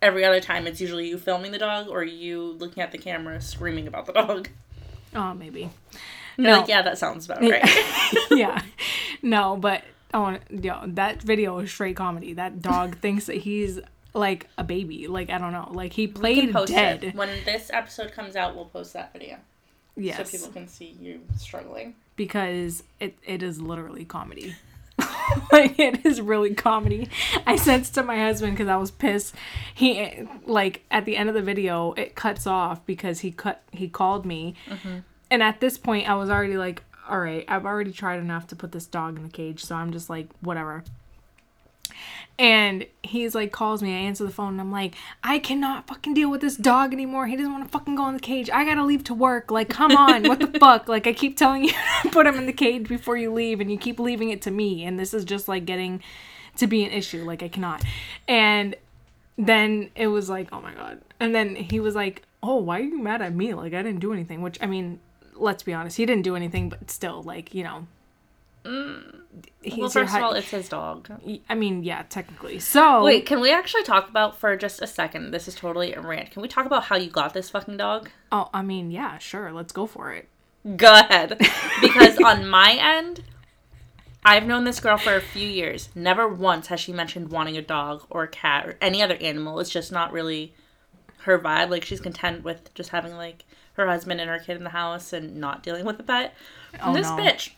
Every 0.00 0.24
other 0.24 0.40
time, 0.40 0.66
it's 0.66 0.80
usually 0.80 1.06
you 1.08 1.18
filming 1.18 1.52
the 1.52 1.58
dog 1.58 1.88
or 1.88 2.02
you 2.02 2.42
looking 2.58 2.82
at 2.82 2.90
the 2.90 2.98
camera 2.98 3.40
screaming 3.40 3.86
about 3.86 4.06
the 4.06 4.12
dog. 4.14 4.48
Oh, 5.14 5.34
maybe. 5.34 5.70
You're 6.36 6.50
No. 6.50 6.58
like, 6.60 6.68
yeah, 6.68 6.82
that 6.82 6.98
sounds 6.98 7.26
about 7.26 7.42
right. 7.48 7.62
yeah. 8.30 8.62
No, 9.22 9.56
but 9.56 9.84
oh, 10.14 10.38
yeah, 10.50 10.82
that 10.86 11.22
video 11.22 11.58
is 11.58 11.70
straight 11.70 11.96
comedy. 11.96 12.32
That 12.34 12.60
dog 12.62 12.98
thinks 13.02 13.26
that 13.26 13.36
he's 13.36 13.80
like 14.14 14.48
a 14.58 14.64
baby. 14.64 15.06
Like 15.08 15.30
I 15.30 15.38
don't 15.38 15.52
know. 15.52 15.68
Like 15.72 15.92
he 15.94 16.06
played 16.06 16.52
dead. 16.66 17.04
it. 17.04 17.14
When 17.14 17.30
this 17.44 17.70
episode 17.72 18.12
comes 18.12 18.36
out, 18.36 18.54
we'll 18.54 18.66
post 18.66 18.92
that 18.92 19.12
video. 19.12 19.36
Yes. 19.96 20.16
So 20.30 20.36
people 20.38 20.52
can 20.52 20.68
see 20.68 20.96
you 21.00 21.20
struggling. 21.36 21.94
because 22.16 22.82
it 23.00 23.16
it 23.24 23.42
is 23.42 23.60
literally 23.60 24.04
comedy. 24.04 24.54
like 25.52 25.78
it 25.78 26.04
is 26.04 26.20
really 26.20 26.54
comedy. 26.54 27.08
I 27.46 27.56
sent 27.56 27.88
it 27.88 27.92
to 27.94 28.02
my 28.02 28.18
husband 28.18 28.52
because 28.52 28.68
I 28.68 28.76
was 28.76 28.90
pissed. 28.90 29.34
He 29.74 30.26
like 30.46 30.82
at 30.90 31.04
the 31.04 31.16
end 31.16 31.28
of 31.28 31.34
the 31.34 31.42
video 31.42 31.92
it 31.92 32.14
cuts 32.14 32.46
off 32.46 32.84
because 32.86 33.20
he 33.20 33.30
cut 33.32 33.62
he 33.72 33.88
called 33.88 34.24
me, 34.26 34.54
Mm-hmm. 34.68 34.98
and 35.30 35.42
at 35.42 35.60
this 35.60 35.78
point 35.78 36.08
I 36.08 36.14
was 36.14 36.28
already 36.30 36.56
like, 36.56 36.82
all 37.08 37.20
right, 37.20 37.44
I've 37.48 37.66
already 37.66 37.92
tried 37.92 38.20
enough 38.20 38.46
to 38.48 38.56
put 38.56 38.72
this 38.72 38.86
dog 38.86 39.16
in 39.16 39.24
the 39.24 39.30
cage, 39.30 39.64
so 39.64 39.74
I'm 39.74 39.92
just 39.92 40.08
like, 40.08 40.28
whatever. 40.40 40.84
And 42.38 42.86
he's 43.02 43.34
like, 43.34 43.52
calls 43.52 43.82
me. 43.82 43.94
I 43.94 43.98
answer 43.98 44.24
the 44.24 44.30
phone 44.30 44.54
and 44.54 44.60
I'm 44.60 44.72
like, 44.72 44.94
I 45.22 45.38
cannot 45.38 45.86
fucking 45.86 46.14
deal 46.14 46.30
with 46.30 46.40
this 46.40 46.56
dog 46.56 46.92
anymore. 46.92 47.26
He 47.26 47.36
doesn't 47.36 47.52
want 47.52 47.64
to 47.64 47.70
fucking 47.70 47.94
go 47.94 48.08
in 48.08 48.14
the 48.14 48.20
cage. 48.20 48.48
I 48.50 48.64
gotta 48.64 48.84
leave 48.84 49.04
to 49.04 49.14
work. 49.14 49.50
Like, 49.50 49.68
come 49.68 49.92
on, 49.92 50.26
what 50.26 50.40
the 50.40 50.46
fuck? 50.58 50.88
Like, 50.88 51.06
I 51.06 51.12
keep 51.12 51.36
telling 51.36 51.64
you 51.64 51.72
to 52.02 52.08
put 52.10 52.26
him 52.26 52.36
in 52.36 52.46
the 52.46 52.52
cage 52.52 52.88
before 52.88 53.16
you 53.16 53.32
leave, 53.32 53.60
and 53.60 53.70
you 53.70 53.78
keep 53.78 54.00
leaving 54.00 54.30
it 54.30 54.42
to 54.42 54.50
me. 54.50 54.84
And 54.84 54.98
this 54.98 55.12
is 55.12 55.24
just 55.24 55.48
like 55.48 55.66
getting 55.66 56.02
to 56.56 56.66
be 56.66 56.84
an 56.84 56.90
issue. 56.90 57.24
Like, 57.24 57.42
I 57.42 57.48
cannot. 57.48 57.84
And 58.26 58.76
then 59.36 59.90
it 59.94 60.08
was 60.08 60.30
like, 60.30 60.48
oh 60.52 60.60
my 60.60 60.74
god. 60.74 61.00
And 61.20 61.34
then 61.34 61.54
he 61.54 61.80
was 61.80 61.94
like, 61.94 62.22
oh, 62.42 62.56
why 62.56 62.80
are 62.80 62.84
you 62.84 62.98
mad 62.98 63.22
at 63.22 63.34
me? 63.34 63.54
Like, 63.54 63.74
I 63.74 63.82
didn't 63.82 64.00
do 64.00 64.12
anything. 64.12 64.42
Which, 64.42 64.58
I 64.60 64.66
mean, 64.66 65.00
let's 65.42 65.62
be 65.62 65.72
honest, 65.72 65.96
he 65.96 66.06
didn't 66.06 66.22
do 66.22 66.36
anything, 66.36 66.68
but 66.68 66.90
still, 66.90 67.22
like, 67.22 67.54
you 67.54 67.64
know. 67.64 67.86
Mm. 68.64 69.22
He's 69.62 69.78
well, 69.78 69.90
first 69.90 70.14
of 70.14 70.22
all, 70.22 70.32
it's 70.32 70.50
his 70.50 70.68
dog. 70.68 71.10
I 71.48 71.54
mean, 71.54 71.82
yeah, 71.82 72.02
technically. 72.08 72.58
So 72.58 73.02
Wait, 73.04 73.26
can 73.26 73.40
we 73.40 73.52
actually 73.52 73.82
talk 73.82 74.08
about 74.08 74.38
for 74.38 74.56
just 74.56 74.82
a 74.82 74.86
second? 74.86 75.32
This 75.32 75.48
is 75.48 75.54
totally 75.54 75.94
a 75.94 76.00
rant. 76.00 76.30
Can 76.30 76.42
we 76.42 76.48
talk 76.48 76.66
about 76.66 76.84
how 76.84 76.96
you 76.96 77.10
got 77.10 77.34
this 77.34 77.50
fucking 77.50 77.76
dog? 77.76 78.10
Oh, 78.30 78.48
I 78.54 78.62
mean, 78.62 78.90
yeah, 78.90 79.18
sure. 79.18 79.52
Let's 79.52 79.72
go 79.72 79.86
for 79.86 80.12
it. 80.12 80.28
Go 80.76 80.92
ahead. 80.92 81.38
Because 81.80 82.18
on 82.18 82.48
my 82.48 82.72
end, 82.74 83.22
I've 84.24 84.46
known 84.46 84.64
this 84.64 84.80
girl 84.80 84.96
for 84.96 85.16
a 85.16 85.20
few 85.20 85.48
years. 85.48 85.88
Never 85.94 86.28
once 86.28 86.68
has 86.68 86.78
she 86.78 86.92
mentioned 86.92 87.30
wanting 87.30 87.56
a 87.56 87.62
dog 87.62 88.04
or 88.10 88.22
a 88.22 88.28
cat 88.28 88.66
or 88.66 88.76
any 88.80 89.02
other 89.02 89.16
animal. 89.20 89.58
It's 89.58 89.70
just 89.70 89.90
not 89.90 90.12
really 90.12 90.54
her 91.22 91.38
vibe. 91.38 91.70
Like 91.70 91.84
she's 91.84 92.00
content 92.00 92.44
with 92.44 92.72
just 92.74 92.90
having 92.90 93.16
like 93.16 93.44
her 93.74 93.86
husband 93.86 94.20
and 94.20 94.28
her 94.28 94.38
kid 94.38 94.56
in 94.56 94.64
the 94.64 94.70
house 94.70 95.12
and 95.12 95.36
not 95.36 95.62
dealing 95.62 95.84
with 95.84 95.96
the 95.96 96.02
pet. 96.02 96.34
Oh, 96.80 96.88
and 96.88 96.96
this 96.96 97.08
no. 97.08 97.16
bitch. 97.16 97.50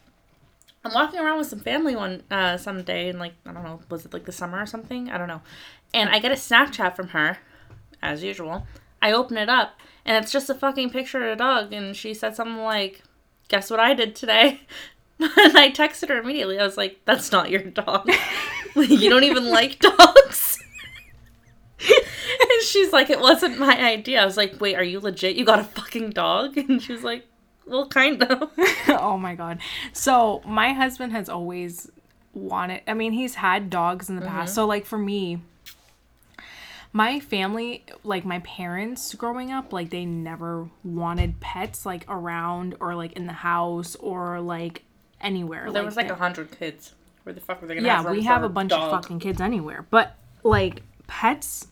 I'm 0.84 0.92
walking 0.92 1.18
around 1.18 1.38
with 1.38 1.46
some 1.46 1.60
family 1.60 1.96
one 1.96 2.22
uh 2.30 2.58
some 2.58 2.82
day 2.82 3.08
and 3.08 3.18
like 3.18 3.32
I 3.46 3.52
don't 3.52 3.64
know, 3.64 3.80
was 3.88 4.04
it 4.04 4.12
like 4.12 4.24
the 4.26 4.32
summer 4.32 4.60
or 4.60 4.66
something? 4.66 5.10
I 5.10 5.18
don't 5.18 5.28
know. 5.28 5.42
And 5.92 6.10
I 6.10 6.18
get 6.18 6.32
a 6.32 6.34
Snapchat 6.34 6.96
from 6.96 7.08
her, 7.08 7.38
as 8.02 8.22
usual. 8.22 8.66
I 9.00 9.12
open 9.12 9.36
it 9.36 9.48
up 9.48 9.78
and 10.04 10.22
it's 10.22 10.32
just 10.32 10.50
a 10.50 10.54
fucking 10.54 10.90
picture 10.90 11.26
of 11.26 11.32
a 11.32 11.36
dog 11.36 11.72
and 11.72 11.96
she 11.96 12.14
said 12.14 12.36
something 12.36 12.62
like, 12.62 13.02
Guess 13.48 13.70
what 13.70 13.80
I 13.80 13.94
did 13.94 14.14
today? 14.14 14.60
and 15.18 15.56
I 15.56 15.70
texted 15.70 16.08
her 16.08 16.18
immediately. 16.20 16.58
I 16.58 16.64
was 16.64 16.76
like, 16.76 17.00
That's 17.04 17.32
not 17.32 17.50
your 17.50 17.62
dog. 17.62 18.10
You 18.76 19.08
don't 19.08 19.22
even 19.22 19.50
like 19.50 19.78
dogs. 19.78 20.58
she's 22.64 22.92
like, 22.92 23.10
It 23.10 23.20
wasn't 23.20 23.58
my 23.58 23.78
idea. 23.78 24.22
I 24.22 24.24
was 24.24 24.36
like, 24.36 24.60
Wait, 24.60 24.74
are 24.76 24.84
you 24.84 25.00
legit? 25.00 25.36
You 25.36 25.44
got 25.44 25.58
a 25.58 25.64
fucking 25.64 26.10
dog? 26.10 26.56
And 26.68 26.82
she 26.82 26.92
was 26.92 27.02
like, 27.04 27.26
Well, 27.66 27.86
kind 27.88 28.22
of. 28.22 28.50
oh 28.88 29.16
my 29.16 29.34
god. 29.34 29.60
So 29.92 30.42
my 30.46 30.72
husband 30.72 31.12
has 31.12 31.28
always 31.28 31.90
wanted. 32.32 32.82
I 32.86 32.94
mean, 32.94 33.12
he's 33.12 33.36
had 33.36 33.70
dogs 33.70 34.08
in 34.08 34.16
the 34.16 34.22
past. 34.22 34.50
Mm-hmm. 34.50 34.54
So 34.54 34.66
like 34.66 34.86
for 34.86 34.98
me, 34.98 35.40
my 36.92 37.18
family, 37.18 37.84
like 38.04 38.24
my 38.24 38.38
parents 38.40 39.14
growing 39.14 39.50
up, 39.50 39.72
like 39.72 39.90
they 39.90 40.04
never 40.04 40.70
wanted 40.84 41.40
pets 41.40 41.84
like 41.84 42.04
around 42.08 42.76
or 42.78 42.94
like 42.94 43.12
in 43.14 43.26
the 43.26 43.32
house 43.32 43.96
or 43.96 44.40
like 44.40 44.84
anywhere. 45.20 45.70
There 45.72 45.84
was 45.84 45.96
like 45.96 46.10
a 46.10 46.14
hundred 46.14 46.56
kids. 46.56 46.94
Where 47.24 47.32
the 47.32 47.40
fuck 47.40 47.60
were 47.60 47.66
they 47.66 47.74
gonna 47.74 47.86
yeah, 47.86 48.02
have 48.02 48.10
we 48.10 48.22
have 48.22 48.44
a 48.44 48.48
bunch 48.48 48.70
dog? 48.70 48.92
of 48.92 49.02
fucking 49.02 49.18
kids 49.18 49.40
anywhere. 49.40 49.86
But 49.90 50.14
like 50.44 50.82
pets, 51.06 51.66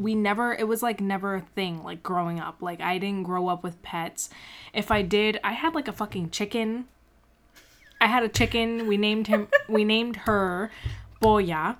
we 0.00 0.14
never. 0.14 0.54
It 0.54 0.66
was 0.66 0.82
like 0.82 1.00
never 1.00 1.34
a 1.36 1.40
thing. 1.40 1.82
Like 1.82 2.02
growing 2.02 2.40
up, 2.40 2.60
like 2.60 2.80
I 2.80 2.98
didn't 2.98 3.24
grow 3.24 3.48
up 3.48 3.62
with 3.62 3.82
pets. 3.82 4.30
If 4.72 4.90
I 4.90 5.02
did, 5.02 5.38
I 5.44 5.52
had 5.52 5.74
like 5.74 5.88
a 5.88 5.92
fucking 5.92 6.30
chicken. 6.30 6.86
I 8.00 8.06
had 8.06 8.22
a 8.22 8.28
chicken. 8.28 8.86
We 8.86 8.96
named 8.96 9.26
him. 9.26 9.48
we 9.68 9.84
named 9.84 10.16
her 10.16 10.70
Boya. 11.20 11.76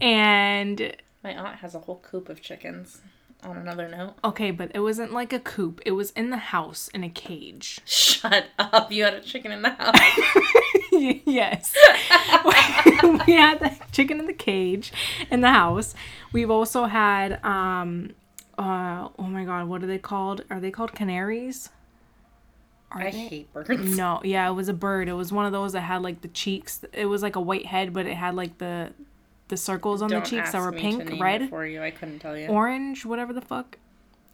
And 0.00 0.96
My 1.22 1.34
aunt 1.34 1.56
has 1.56 1.74
a 1.74 1.80
whole 1.80 1.98
coop 1.98 2.28
of 2.28 2.40
chickens. 2.40 3.02
On 3.42 3.56
another 3.56 3.88
note, 3.88 4.14
okay, 4.22 4.50
but 4.50 4.70
it 4.74 4.80
wasn't 4.80 5.12
like 5.12 5.32
a 5.32 5.38
coop. 5.38 5.80
It 5.86 5.92
was 5.92 6.10
in 6.10 6.30
the 6.30 6.36
house 6.36 6.88
in 6.88 7.02
a 7.02 7.08
cage. 7.08 7.80
shut 7.84 8.46
up! 8.58 8.92
You 8.92 9.04
had 9.04 9.14
a 9.14 9.20
chicken 9.20 9.50
in 9.50 9.62
the 9.62 9.70
house. 9.70 9.94
yes. 10.92 11.74
we 13.26 13.32
had 13.32 13.60
the 13.60 13.76
chicken 13.92 14.20
in 14.20 14.26
the 14.26 14.34
cage 14.34 14.92
in 15.30 15.40
the 15.40 15.50
house. 15.50 15.94
We've 16.32 16.50
also 16.50 16.84
had 16.84 17.42
um 17.44 18.10
uh 18.58 19.08
oh 19.18 19.24
my 19.24 19.44
god, 19.44 19.68
what 19.68 19.82
are 19.82 19.86
they 19.86 19.98
called? 19.98 20.44
Are 20.50 20.60
they 20.60 20.70
called 20.70 20.92
canaries? 20.92 21.70
Are 22.92 23.00
I 23.00 23.10
they? 23.10 23.18
hate 23.18 23.52
birds. 23.52 23.96
No, 23.96 24.20
yeah, 24.24 24.48
it 24.50 24.52
was 24.52 24.68
a 24.68 24.74
bird. 24.74 25.08
It 25.08 25.12
was 25.12 25.32
one 25.32 25.46
of 25.46 25.52
those 25.52 25.72
that 25.72 25.82
had 25.82 26.02
like 26.02 26.22
the 26.22 26.28
cheeks. 26.28 26.84
It 26.92 27.06
was 27.06 27.22
like 27.22 27.36
a 27.36 27.40
white 27.40 27.66
head, 27.66 27.92
but 27.92 28.04
it 28.06 28.16
had 28.16 28.34
like 28.34 28.58
the 28.58 28.92
the 29.50 29.56
circles 29.58 30.00
on 30.00 30.08
Don't 30.08 30.24
the 30.24 30.30
cheeks 30.30 30.52
that 30.52 30.60
were 30.62 30.72
pink, 30.72 31.20
red, 31.20 31.48
for 31.50 31.66
you. 31.66 31.82
I 31.82 31.90
couldn't 31.90 32.20
tell 32.20 32.36
you. 32.36 32.46
orange, 32.48 33.04
whatever 33.04 33.32
the 33.34 33.42
fuck. 33.42 33.76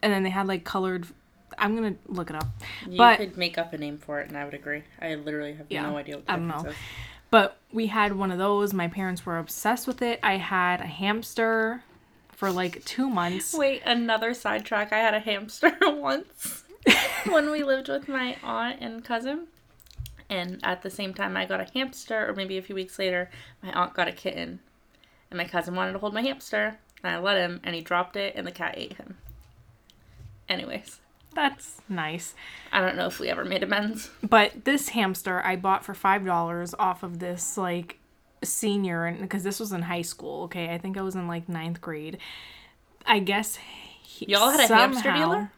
And 0.02 0.12
then 0.12 0.22
they 0.22 0.30
had 0.30 0.46
like 0.46 0.62
colored 0.64 1.06
I'm 1.58 1.74
gonna 1.74 1.96
look 2.06 2.30
it 2.30 2.36
up. 2.36 2.46
you 2.88 2.98
but- 2.98 3.16
could 3.18 3.36
make 3.36 3.56
up 3.58 3.72
a 3.72 3.78
name 3.78 3.98
for 3.98 4.20
it, 4.20 4.28
and 4.28 4.36
I 4.36 4.44
would 4.44 4.54
agree. 4.54 4.82
I 5.00 5.14
literally 5.16 5.54
have 5.54 5.66
Yeah, 5.70 5.82
no 5.90 5.96
idea 5.96 6.20
I 6.28 6.36
don't 6.36 6.48
know. 6.48 6.64
is. 6.70 6.74
But 7.30 7.56
we 7.72 7.86
had 7.88 8.14
one 8.14 8.30
of 8.30 8.38
those. 8.38 8.72
My 8.72 8.88
parents 8.88 9.26
were 9.26 9.38
obsessed 9.38 9.86
with 9.86 10.00
it. 10.02 10.20
I 10.22 10.36
had 10.36 10.80
a 10.80 10.86
hamster 10.86 11.82
for 12.30 12.50
like 12.52 12.84
two 12.84 13.08
months. 13.10 13.54
Wait, 13.54 13.82
another 13.86 14.34
sidetrack. 14.34 14.92
I 14.92 14.98
had 14.98 15.14
a 15.14 15.20
hamster 15.20 15.76
once 15.82 16.64
when 17.28 17.50
we 17.50 17.64
lived 17.64 17.88
with 17.88 18.06
my 18.08 18.36
aunt 18.42 18.80
and 18.80 19.02
cousin. 19.04 19.46
And 20.28 20.60
at 20.64 20.82
the 20.82 20.90
same 20.90 21.14
time, 21.14 21.36
I 21.36 21.46
got 21.46 21.60
a 21.60 21.68
hamster, 21.72 22.28
or 22.28 22.34
maybe 22.34 22.58
a 22.58 22.62
few 22.62 22.74
weeks 22.74 22.98
later, 22.98 23.30
my 23.62 23.70
aunt 23.72 23.94
got 23.94 24.08
a 24.08 24.12
kitten. 24.12 24.58
And 25.30 25.38
my 25.38 25.44
cousin 25.44 25.74
wanted 25.74 25.92
to 25.92 25.98
hold 25.98 26.14
my 26.14 26.22
hamster, 26.22 26.78
and 27.02 27.14
I 27.14 27.18
let 27.18 27.36
him, 27.36 27.60
and 27.64 27.74
he 27.74 27.80
dropped 27.80 28.16
it, 28.16 28.34
and 28.36 28.46
the 28.46 28.52
cat 28.52 28.74
ate 28.76 28.94
him. 28.94 29.16
Anyways, 30.48 31.00
That's 31.34 31.80
nice. 31.88 32.34
I 32.72 32.80
don't 32.80 32.96
know 32.96 33.06
if 33.06 33.18
we 33.18 33.28
ever 33.28 33.44
made 33.44 33.62
amends. 33.62 34.10
But 34.22 34.64
this 34.64 34.90
hamster 34.90 35.42
I 35.44 35.56
bought 35.56 35.84
for 35.84 35.92
five 35.94 36.24
dollars 36.24 36.74
off 36.78 37.02
of 37.02 37.18
this 37.18 37.58
like 37.58 37.98
senior, 38.44 39.04
and 39.06 39.20
because 39.20 39.42
this 39.42 39.58
was 39.58 39.72
in 39.72 39.82
high 39.82 40.02
school. 40.02 40.44
Okay, 40.44 40.72
I 40.72 40.78
think 40.78 40.96
I 40.96 41.02
was 41.02 41.14
in 41.16 41.26
like 41.26 41.48
ninth 41.48 41.80
grade. 41.80 42.18
I 43.04 43.18
guess. 43.18 43.58
He, 44.02 44.26
Y'all 44.26 44.50
had 44.50 44.70
a 44.70 44.74
hamster 44.74 45.12
dealer? 45.12 45.50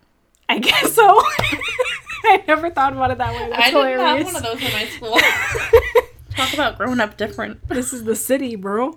I 0.49 0.59
guess 0.59 0.95
so. 0.95 1.03
I 2.25 2.43
never 2.49 2.71
thought 2.71 2.95
about 2.95 3.11
it 3.11 3.19
that 3.19 3.33
way. 3.35 3.51
That's 3.51 3.63
I 3.63 3.71
didn't 3.71 3.91
hilarious. 3.91 4.25
have 4.25 4.35
one 4.35 4.37
of 4.37 4.43
those 4.43 4.63
in 4.67 4.73
my 4.73 4.85
school. 4.87 5.19
Talk 6.39 6.55
about 6.55 6.79
growing 6.79 7.01
up 7.01 7.17
different. 7.17 7.67
This 7.69 7.93
is 7.93 8.05
the 8.05 8.15
city, 8.17 8.55
bro. 8.57 8.97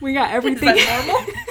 We 0.00 0.12
got 0.14 0.30
everything. 0.32 0.76
Is 0.76 0.84
that 0.84 1.06
normal? 1.06 1.32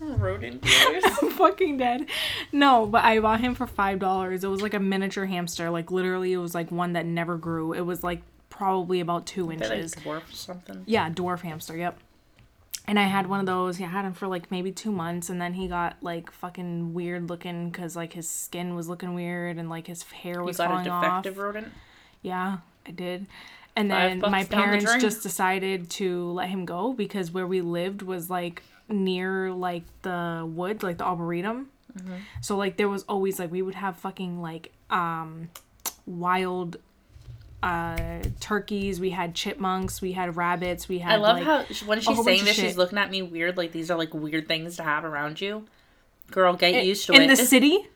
Rodent 0.00 0.62
dealers. 0.62 1.04
I'm 1.22 1.30
fucking 1.30 1.76
dead. 1.76 2.06
No, 2.52 2.86
but 2.86 3.04
I 3.04 3.18
bought 3.20 3.40
him 3.40 3.54
for 3.54 3.66
five 3.66 3.98
dollars. 3.98 4.44
It 4.44 4.48
was 4.48 4.62
like 4.62 4.74
a 4.74 4.80
miniature 4.80 5.26
hamster. 5.26 5.70
Like 5.70 5.90
literally, 5.90 6.32
it 6.32 6.38
was 6.38 6.54
like 6.54 6.70
one 6.70 6.92
that 6.94 7.04
never 7.04 7.36
grew. 7.36 7.72
It 7.72 7.80
was 7.82 8.02
like 8.04 8.22
probably 8.50 9.00
about 9.00 9.26
2 9.26 9.42
They 9.46 9.56
like 9.56 9.70
inches. 9.70 9.94
dwarf 9.94 10.34
something. 10.34 10.82
Yeah, 10.86 11.10
dwarf 11.10 11.40
hamster. 11.42 11.76
Yep. 11.76 11.98
And 12.86 12.98
I 12.98 13.04
had 13.04 13.28
one 13.28 13.40
of 13.40 13.46
those. 13.46 13.78
Yeah, 13.78 13.86
I 13.86 13.90
had 13.90 14.04
him 14.04 14.14
for 14.14 14.26
like 14.28 14.50
maybe 14.50 14.72
two 14.72 14.92
months, 14.92 15.28
and 15.28 15.40
then 15.40 15.54
he 15.54 15.68
got 15.68 15.96
like 16.00 16.30
fucking 16.32 16.94
weird 16.94 17.28
looking 17.28 17.70
because 17.70 17.94
like 17.96 18.12
his 18.14 18.28
skin 18.30 18.74
was 18.74 18.88
looking 18.88 19.14
weird 19.14 19.58
and 19.58 19.68
like 19.68 19.86
his 19.88 20.02
hair 20.04 20.42
was 20.42 20.58
You 20.58 20.64
got 20.64 20.70
a 20.70 20.74
falling 20.84 20.88
off. 20.90 21.22
defective 21.22 21.38
rodent. 21.38 21.68
Yeah, 22.22 22.58
I 22.88 22.92
did. 22.92 23.26
And 23.76 23.90
then 23.90 24.18
my 24.18 24.42
down 24.42 24.48
the 24.48 24.56
parents 24.56 24.96
just 25.00 25.22
decided 25.22 25.88
to 25.90 26.32
let 26.32 26.48
him 26.48 26.64
go 26.64 26.92
because 26.92 27.30
where 27.30 27.46
we 27.46 27.60
lived 27.60 28.02
was 28.02 28.28
like 28.28 28.62
near 28.88 29.52
like 29.52 29.84
the 30.02 30.44
woods, 30.52 30.82
like 30.82 30.98
the 30.98 31.04
arboretum. 31.04 31.68
Mm-hmm. 31.96 32.14
So 32.40 32.56
like 32.56 32.76
there 32.76 32.88
was 32.88 33.04
always 33.04 33.38
like 33.38 33.52
we 33.52 33.62
would 33.62 33.76
have 33.76 33.96
fucking 33.96 34.42
like 34.42 34.72
um 34.90 35.50
wild 36.06 36.78
uh 37.62 38.22
turkeys, 38.40 38.98
we 38.98 39.10
had 39.10 39.34
chipmunks, 39.36 40.00
we 40.00 40.10
had 40.10 40.36
rabbits, 40.36 40.88
we 40.88 40.98
had 40.98 41.12
I 41.12 41.16
love 41.16 41.36
like, 41.36 41.44
how 41.44 41.86
when 41.86 42.00
she's 42.00 42.24
saying 42.24 42.44
this, 42.44 42.56
she's 42.56 42.76
looking 42.76 42.98
at 42.98 43.10
me 43.10 43.22
weird. 43.22 43.56
Like 43.56 43.70
these 43.70 43.92
are 43.92 43.98
like 43.98 44.12
weird 44.12 44.48
things 44.48 44.76
to 44.78 44.82
have 44.82 45.04
around 45.04 45.40
you. 45.40 45.66
Girl, 46.32 46.54
get 46.54 46.84
used 46.84 47.06
to 47.06 47.12
in 47.12 47.22
it. 47.22 47.24
In 47.24 47.30
the 47.30 47.36
city. 47.44 47.88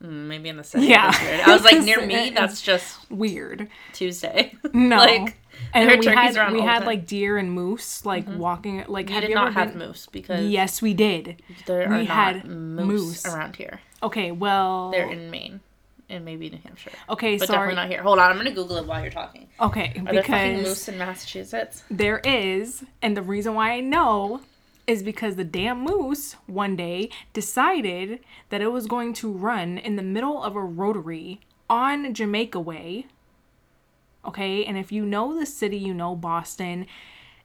Maybe 0.00 0.48
in 0.48 0.56
the 0.56 0.64
city. 0.70 0.86
Yeah. 0.86 1.12
I 1.46 1.52
was 1.52 1.62
like 1.64 1.82
near 1.82 2.04
me. 2.06 2.30
That's 2.30 2.62
just 2.62 3.10
Weird. 3.10 3.68
Tuesday. 3.92 4.54
No. 4.72 4.96
like 4.96 5.36
and 5.74 5.88
there 5.90 5.98
we 5.98 6.06
had 6.06 6.52
we 6.52 6.60
had 6.62 6.78
time. 6.78 6.86
like 6.86 7.06
deer 7.06 7.36
and 7.36 7.52
moose 7.52 8.06
like 8.06 8.24
mm-hmm. 8.26 8.38
walking 8.38 8.84
like 8.88 9.08
we 9.08 9.12
have 9.12 9.20
did 9.22 9.28
you 9.30 9.34
not 9.34 9.52
have 9.52 9.70
been 9.70 9.78
moose 9.78 10.06
because 10.10 10.48
Yes, 10.48 10.80
we 10.80 10.94
did. 10.94 11.42
there 11.66 11.88
we 11.90 11.96
are 11.96 12.04
had 12.04 12.44
moose, 12.46 12.86
moose. 12.86 13.26
around 13.26 13.56
here. 13.56 13.80
Okay, 14.02 14.32
well 14.32 14.90
They're 14.90 15.10
in 15.10 15.30
Maine 15.30 15.60
and 16.08 16.24
maybe 16.24 16.48
New 16.50 16.58
Hampshire, 16.64 16.90
Okay, 17.10 17.36
but 17.36 17.46
sorry. 17.46 17.58
definitely 17.68 17.74
not 17.76 17.88
here. 17.90 18.02
Hold 18.02 18.18
on, 18.18 18.30
I'm 18.30 18.36
gonna 18.38 18.50
Google 18.52 18.78
it 18.78 18.86
while 18.86 19.00
you're 19.02 19.10
talking. 19.12 19.48
Okay, 19.60 19.92
Are 20.06 20.12
there 20.12 20.22
because 20.22 20.62
moose 20.66 20.88
in 20.88 20.96
Massachusetts? 20.98 21.84
there 21.90 22.18
is, 22.24 22.82
and 23.02 23.16
the 23.16 23.22
reason 23.22 23.54
why 23.54 23.72
I 23.72 23.80
know 23.80 24.40
is 24.90 25.04
because 25.04 25.36
the 25.36 25.44
damn 25.44 25.84
moose 25.84 26.34
one 26.48 26.74
day 26.74 27.08
decided 27.32 28.18
that 28.48 28.60
it 28.60 28.72
was 28.72 28.88
going 28.88 29.12
to 29.12 29.30
run 29.30 29.78
in 29.78 29.94
the 29.94 30.02
middle 30.02 30.42
of 30.42 30.56
a 30.56 30.60
rotary 30.60 31.38
on 31.68 32.12
Jamaicaway. 32.12 33.04
Okay, 34.24 34.64
and 34.64 34.76
if 34.76 34.90
you 34.90 35.06
know 35.06 35.38
the 35.38 35.46
city, 35.46 35.76
you 35.76 35.94
know 35.94 36.16
Boston, 36.16 36.86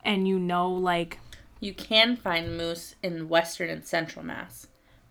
and 0.04 0.28
you 0.28 0.40
know 0.40 0.72
like 0.72 1.20
You 1.60 1.75
can 1.75 2.18
find 2.18 2.58
moose 2.58 2.96
in 3.04 3.30
western 3.30 3.70
and 3.70 3.86
central 3.86 4.25
Mass, 4.25 4.66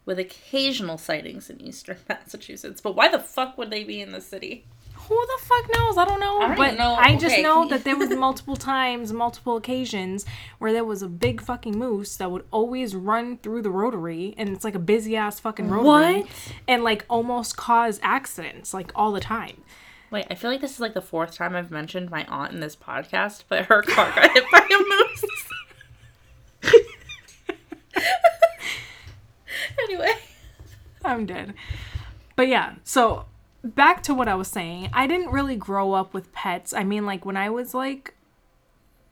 with 0.04 0.18
occasional 0.18 0.98
sightings 0.98 1.48
in 1.48 1.60
eastern 1.60 1.98
Massachusetts. 2.08 2.80
But 2.80 2.96
why 2.96 3.08
the 3.08 3.20
fuck 3.20 3.56
would 3.56 3.70
they 3.70 3.84
be 3.84 4.00
in 4.00 4.10
the 4.10 4.20
city? 4.20 4.66
Who 5.08 5.14
the 5.26 5.38
fuck 5.44 5.64
knows? 5.74 5.98
I 5.98 6.04
don't 6.04 6.20
know. 6.20 6.40
I 6.40 6.46
don't 6.48 6.56
but 6.56 6.76
know. 6.76 6.94
I 6.94 7.14
just 7.16 7.34
Okay, 7.34 7.42
know 7.42 7.68
that 7.68 7.84
there 7.84 7.96
was 7.96 8.10
multiple 8.16 8.56
times, 8.56 9.12
multiple 9.12 9.56
occasions 9.56 10.24
where 10.58 10.72
there 10.72 10.84
was 10.84 11.02
a 11.02 11.08
big 11.08 11.40
fucking 11.40 11.78
moose 11.78 12.16
that 12.16 12.30
would 12.30 12.44
always 12.50 12.94
run 12.96 13.38
through 13.38 13.62
the 13.62 13.70
rotary 13.70 14.34
and 14.38 14.48
it's 14.48 14.64
like 14.64 14.74
a 14.74 14.78
busy 14.78 15.16
ass 15.16 15.38
fucking 15.40 15.68
rotary 15.68 16.22
What? 16.22 16.28
and 16.68 16.84
like 16.84 17.04
almost 17.08 17.56
cause 17.56 18.00
accidents 18.02 18.72
like 18.74 18.92
all 18.94 19.12
the 19.12 19.20
time. 19.20 19.62
Wait, 20.10 20.26
I 20.30 20.34
feel 20.34 20.50
like 20.50 20.60
this 20.60 20.72
is 20.74 20.80
like 20.80 20.94
the 20.94 21.00
fourth 21.02 21.34
time 21.34 21.56
I've 21.56 21.70
mentioned 21.70 22.10
my 22.10 22.24
aunt 22.26 22.52
in 22.52 22.60
this 22.60 22.76
podcast, 22.76 23.44
but 23.48 23.66
her 23.66 23.82
car 23.82 24.12
got 24.14 24.30
hit 24.32 24.44
by 24.52 24.58
a 24.60 24.78
moose. 24.78 25.24
anyway. 29.84 30.12
I'm 31.04 31.26
dead. 31.26 31.54
But 32.36 32.48
yeah, 32.48 32.74
so 32.84 33.26
back 33.64 34.02
to 34.04 34.14
what 34.14 34.28
I 34.28 34.34
was 34.34 34.48
saying. 34.48 34.90
I 34.92 35.06
didn't 35.06 35.32
really 35.32 35.56
grow 35.56 35.94
up 35.94 36.12
with 36.12 36.32
pets. 36.32 36.72
I 36.72 36.84
mean, 36.84 37.06
like 37.06 37.24
when 37.24 37.36
I 37.36 37.50
was 37.50 37.74
like, 37.74 38.14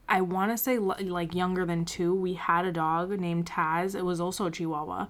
I 0.08 0.20
want 0.20 0.50
to 0.52 0.58
say 0.58 0.78
like 0.78 1.34
younger 1.34 1.64
than 1.64 1.84
two, 1.84 2.14
we 2.14 2.34
had 2.34 2.66
a 2.66 2.72
dog 2.72 3.18
named 3.18 3.46
Taz. 3.46 3.94
It 3.94 4.04
was 4.04 4.20
also 4.20 4.46
a 4.46 4.50
Chihuahua. 4.50 5.06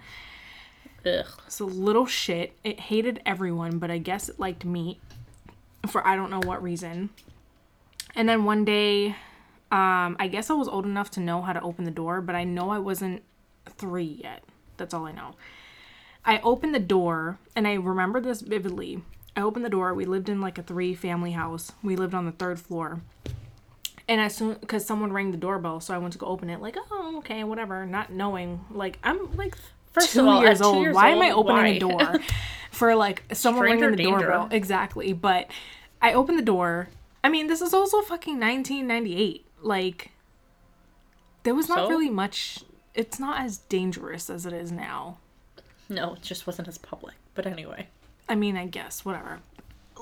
Ugh. 1.05 1.27
It's 1.47 1.61
a 1.61 1.65
little 1.65 2.07
shit. 2.07 2.53
It 2.63 2.79
hated 2.79 3.21
everyone, 3.27 3.79
but 3.79 3.91
I 3.91 3.99
guess 3.99 4.29
it 4.29 4.39
liked 4.39 4.65
me 4.65 5.01
for 5.89 6.07
I 6.07 6.15
don't 6.15 6.31
know 6.31 6.41
what 6.45 6.63
reason. 6.63 7.11
And 8.15 8.29
then 8.29 8.45
one 8.45 8.65
day, 8.65 9.17
um, 9.73 10.17
I 10.21 10.29
guess 10.31 10.51
I 10.51 10.55
was 10.55 10.69
old 10.69 10.85
enough 10.85 11.11
to 11.13 11.21
know 11.21 11.43
how 11.43 11.53
to 11.53 11.61
open 11.63 11.85
the 11.85 11.91
door, 11.91 12.21
but 12.21 12.37
I 12.37 12.45
know 12.45 12.71
I 12.71 12.79
wasn't 12.79 13.23
three 13.69 14.21
yet. 14.23 14.45
That's 14.77 14.95
all 14.95 15.07
I 15.07 15.13
know. 15.13 15.35
I 16.25 16.41
opened 16.41 16.75
the 16.75 16.81
door, 16.81 17.39
and 17.57 17.67
I 17.67 17.75
remember 17.75 18.21
this 18.21 18.43
vividly. 18.43 19.03
I 19.37 19.41
opened 19.43 19.65
the 19.65 19.71
door. 19.71 19.95
We 19.95 20.05
lived 20.05 20.29
in 20.29 20.41
like 20.41 20.59
a 20.59 20.63
three 20.63 20.95
family 20.95 21.33
house. 21.33 21.73
We 21.83 21.97
lived 21.97 22.15
on 22.15 22.27
the 22.27 22.33
third 22.33 22.61
floor. 22.61 23.01
And 24.09 24.21
as 24.21 24.35
soon, 24.35 24.55
because 24.61 24.85
someone 24.85 25.13
rang 25.13 25.31
the 25.31 25.37
doorbell, 25.39 25.81
so 25.81 25.95
I 25.95 25.99
went 25.99 26.13
to 26.15 26.19
go 26.19 26.27
open 26.27 26.51
it, 26.51 26.61
like, 26.61 26.77
oh, 26.91 27.15
okay, 27.19 27.45
whatever, 27.45 27.87
not 27.87 28.13
knowing. 28.13 28.65
Like, 28.71 28.99
I'm 29.05 29.35
like 29.37 29.57
First 29.93 30.13
two 30.13 30.21
of 30.23 30.27
all, 30.27 30.43
years 30.43 30.59
two 30.59 30.65
old. 30.65 30.83
years 30.83 30.95
why 30.95 31.11
am 31.11 31.23
I 31.23 31.31
opening 31.31 31.57
why? 31.57 31.69
a 31.69 31.79
door 31.79 32.21
for 32.73 32.95
like 32.97 33.23
someone 33.33 33.65
Stranger 33.67 33.87
ringing 33.91 33.97
the 33.97 34.03
danger. 34.03 34.19
doorbell? 34.27 34.49
Exactly. 34.51 35.13
But 35.13 35.51
I 36.01 36.13
opened 36.15 36.39
the 36.39 36.43
door. 36.43 36.89
I 37.25 37.29
mean, 37.29 37.47
this 37.47 37.61
is 37.63 37.73
also 37.73 38.01
fucking 38.03 38.41
1998. 38.41 39.47
Like, 39.63 40.11
there 41.45 41.55
was 41.55 41.69
not 41.69 41.79
So? 41.79 41.89
really 41.89 42.11
much. 42.11 42.59
It's 42.95 43.19
not 43.21 43.41
as 43.41 43.59
dangerous 43.59 44.29
as 44.29 44.45
it 44.47 44.53
is 44.53 44.73
now. 44.73 45.19
No, 45.89 46.15
it 46.15 46.23
just 46.23 46.47
wasn't 46.47 46.69
as 46.69 46.77
public. 46.79 47.15
But 47.35 47.47
anyway. 47.47 47.89
I 48.29 48.35
mean, 48.35 48.57
I 48.57 48.67
guess, 48.67 49.05
whatever. 49.05 49.41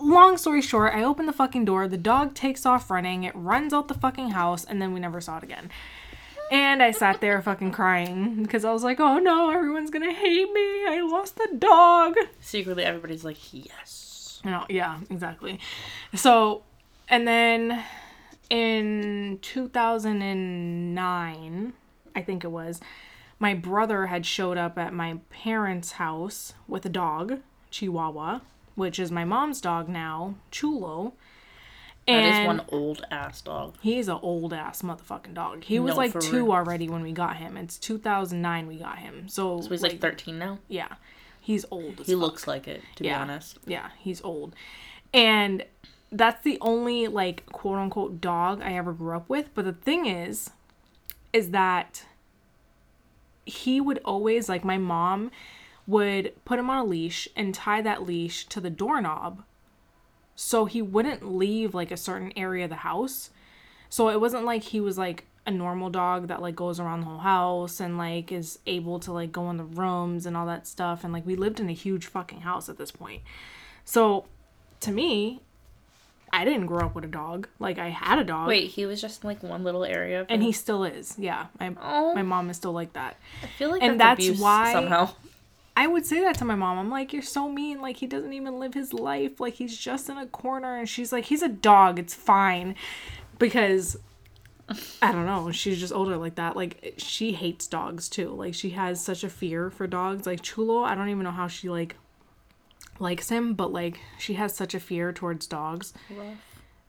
Long 0.00 0.39
story 0.39 0.62
short, 0.62 0.95
I 0.95 1.03
open 1.03 1.27
the 1.27 1.33
fucking 1.33 1.67
door, 1.67 1.87
the 1.87 1.99
dog 1.99 2.35
takes 2.35 2.65
off 2.65 2.91
running, 2.91 3.25
it 3.25 3.35
runs 3.35 3.75
out 3.75 3.89
the 3.89 3.95
fucking 3.95 4.31
house, 4.31 4.65
and 4.65 4.81
then 4.81 4.95
we 4.95 5.00
never 5.00 5.21
saw 5.21 5.37
it 5.39 5.43
again. 5.43 5.71
And 6.50 6.83
I 6.83 6.90
sat 6.90 7.21
there 7.21 7.42
fucking 7.42 7.73
crying 7.73 8.42
because 8.42 8.64
I 8.64 8.73
was 8.73 8.83
like, 8.83 8.99
oh 8.99 9.18
no, 9.18 9.51
everyone's 9.51 9.90
gonna 9.90 10.12
hate 10.12 10.51
me. 10.53 10.87
I 10.87 11.03
lost 11.03 11.37
the 11.37 11.49
dog. 11.57 12.16
Secretly, 12.40 12.83
everybody's 12.83 13.25
like, 13.25 13.37
yes. 13.53 14.40
No, 14.44 14.64
yeah, 14.68 14.99
exactly. 15.11 15.61
So, 16.14 16.64
and 17.09 17.29
then 17.29 17.85
in 18.49 19.38
2009, 19.42 21.73
I 22.16 22.23
think 22.23 22.42
it 22.42 22.51
was, 22.51 22.81
my 23.38 23.55
brother 23.55 24.07
had 24.07 24.27
showed 24.27 24.59
up 24.59 24.77
at 24.77 24.92
my 24.92 25.18
parents' 25.31 25.92
house 25.92 26.55
with 26.66 26.85
a 26.85 26.90
dog, 26.90 27.38
Chihuahua, 27.70 28.40
which 28.74 28.98
is 28.98 29.11
my 29.11 29.24
mom's 29.24 29.61
dog 29.61 29.88
now, 29.88 30.35
Chulo. 30.50 31.14
That 32.06 32.24
is 32.24 32.35
And 32.38 32.46
one 32.46 32.62
old 32.72 33.04
ass 33.11 33.40
dog. 33.40 33.76
he's 33.83 34.09
an 34.09 34.18
old 34.22 34.52
ass 34.52 34.83
motherfucking 34.83 35.35
dog. 35.35 35.62
He 35.64 35.78
was 35.78 35.90
No, 35.92 35.96
like 35.96 36.18
two 36.18 36.44
real. 36.46 36.52
already 36.52 36.88
when 36.88 37.02
we 37.02 37.12
got 37.12 37.37
him. 37.37 37.56
It's 37.56 37.76
2009 37.78 38.66
we 38.66 38.76
got 38.76 38.98
him. 38.98 39.28
So, 39.28 39.61
So 39.61 39.68
he's 39.68 39.83
like 39.83 40.00
13 40.00 40.38
now. 40.38 40.59
yeah, 40.66 40.94
he's 41.40 41.64
old. 41.70 41.98
He 41.98 42.12
fuck. 42.12 42.20
looks 42.20 42.46
like 42.48 42.66
it, 42.66 42.83
to 42.96 43.04
Yeah. 43.04 43.18
be 43.18 43.22
honest. 43.22 43.59
Yeah, 43.66 43.90
he's 43.98 44.20
old. 44.22 44.54
And 45.14 45.64
that's 46.11 46.42
the 46.42 46.59
only 46.61 47.06
like 47.06 47.46
quote 47.52 47.78
unquote 47.78 48.20
dog 48.20 48.61
I 48.62 48.72
ever 48.72 48.92
grew 48.92 49.14
up 49.14 49.28
with. 49.28 49.54
But 49.54 49.66
the 49.66 49.72
thing 49.74 50.06
is, 50.06 50.50
is 51.33 51.50
that 51.50 52.04
he 53.46 53.80
would 53.80 54.00
always 54.04 54.48
like 54.48 54.64
my 54.64 54.78
mom 54.78 55.30
would 55.87 56.33
put 56.45 56.59
him 56.59 56.71
on 56.71 56.79
a 56.79 56.85
leash 56.85 57.29
and 57.37 57.55
tie 57.55 57.83
that 57.83 58.05
leash 58.07 58.47
to 58.47 58.61
the 58.61 58.71
doorknob 58.71 59.43
so 60.37 60.64
he 60.64 60.81
wouldn't 60.81 61.35
leave 61.37 61.75
like 61.75 61.90
a 61.90 61.97
certain 61.97 62.33
area 62.37 62.64
of 62.64 62.71
the 62.71 62.77
house. 62.77 63.31
So 63.88 64.09
it 64.09 64.21
wasn't 64.21 64.45
like 64.45 64.62
he 64.62 64.81
was 64.81 64.97
like 64.97 65.27
a 65.47 65.51
normal 65.51 65.90
dog 65.90 66.29
that 66.29 66.40
like 66.40 66.55
goes 66.55 66.79
around 66.79 67.01
the 67.01 67.07
whole 67.07 67.19
house 67.19 67.81
and 67.81 67.99
like 67.99 68.31
is 68.31 68.59
able 68.66 69.01
to 69.01 69.12
like 69.12 69.33
go 69.33 69.51
in 69.51 69.57
the 69.57 69.64
rooms 69.64 70.27
and 70.27 70.37
all 70.37 70.47
that 70.47 70.66
stuff 70.66 71.03
and 71.03 71.12
like 71.12 71.27
we 71.27 71.35
lived 71.35 71.61
in 71.61 71.69
a 71.69 71.73
huge 71.75 72.07
fucking 72.07 72.43
house 72.43 72.69
at 72.69 72.79
this 72.79 72.90
point. 72.90 73.23
So 73.85 74.27
to 74.81 74.93
me, 74.93 75.40
I 76.33 76.45
didn't 76.45 76.66
grow 76.66 76.87
up 76.87 76.95
with 76.95 77.05
a 77.05 77.09
dog. 77.09 77.49
Like 77.59 77.79
I 77.79 77.88
had 77.88 78.19
a 78.19 78.25
dog. 78.25 78.47
Wait, 78.49 78.69
he 78.71 78.87
was 78.87 79.01
just 79.01 79.25
in 79.25 79.29
like 79.29 79.43
one 79.43 79.64
little 79.64 79.85
area. 79.85 80.21
Of 80.21 80.27
And 80.31 80.43
he 80.43 80.53
still 80.53 80.85
is. 80.85 81.16
Yeah. 81.19 81.47
My 81.59 81.75
Oh. 81.83 82.14
my 82.14 82.23
mom 82.23 82.49
is 82.51 82.57
still 82.57 82.73
like 82.73 82.93
that. 82.93 83.16
I 83.43 83.47
feel 83.47 83.71
like 83.71 83.83
and 83.83 84.01
that's, 84.01 84.27
that's 84.27 84.40
why- 84.40 84.73
somehow. 84.73 85.11
I 85.81 85.87
would 85.87 86.05
say 86.05 86.21
that 86.21 86.37
to 86.37 86.45
my 86.45 86.57
mom. 86.57 86.79
I'm 86.79 86.90
like, 86.90 87.14
you're 87.14 87.23
so 87.23 87.49
mean. 87.49 87.81
Like, 87.81 87.97
he 87.97 88.07
doesn't 88.07 88.35
even 88.35 88.59
live 88.59 88.75
his 88.75 88.93
life. 88.93 89.40
Like, 89.40 89.55
he's 89.55 89.75
just 89.75 90.11
in 90.11 90.19
a 90.19 90.27
corner. 90.27 90.77
And 90.77 90.87
she's 90.87 91.11
like, 91.11 91.25
he's 91.25 91.40
a 91.40 91.49
dog. 91.49 91.99
It's 91.99 92.14
fine. 92.14 92.75
Because, 93.38 93.97
I 95.01 95.11
don't 95.11 95.25
know. 95.25 95.51
She's 95.53 95.81
just 95.81 95.95
older 95.95 96.19
like 96.19 96.35
that. 96.35 96.55
Like, 96.55 96.97
she 96.99 97.33
hates 97.33 97.66
dogs 97.66 98.11
too. 98.11 98.29
Like, 98.29 98.53
she 98.53 98.71
has 98.71 99.03
such 99.03 99.25
a 99.25 99.31
fear 99.31 99.71
for 99.71 99.87
dogs. 99.87 100.27
Like, 100.27 100.43
Chulo, 100.43 100.83
I 100.83 100.95
don't 100.95 101.09
even 101.09 101.25
know 101.25 101.31
how 101.31 101.49
she, 101.49 101.71
like, 101.71 101.97
likes 102.99 103.31
him. 103.31 103.55
But, 103.55 103.73
like, 103.73 104.01
she 104.19 104.35
has 104.35 104.55
such 104.55 104.75
a 104.75 104.81
fear 104.81 105.14
towards 105.14 105.47
dogs. 105.47 105.95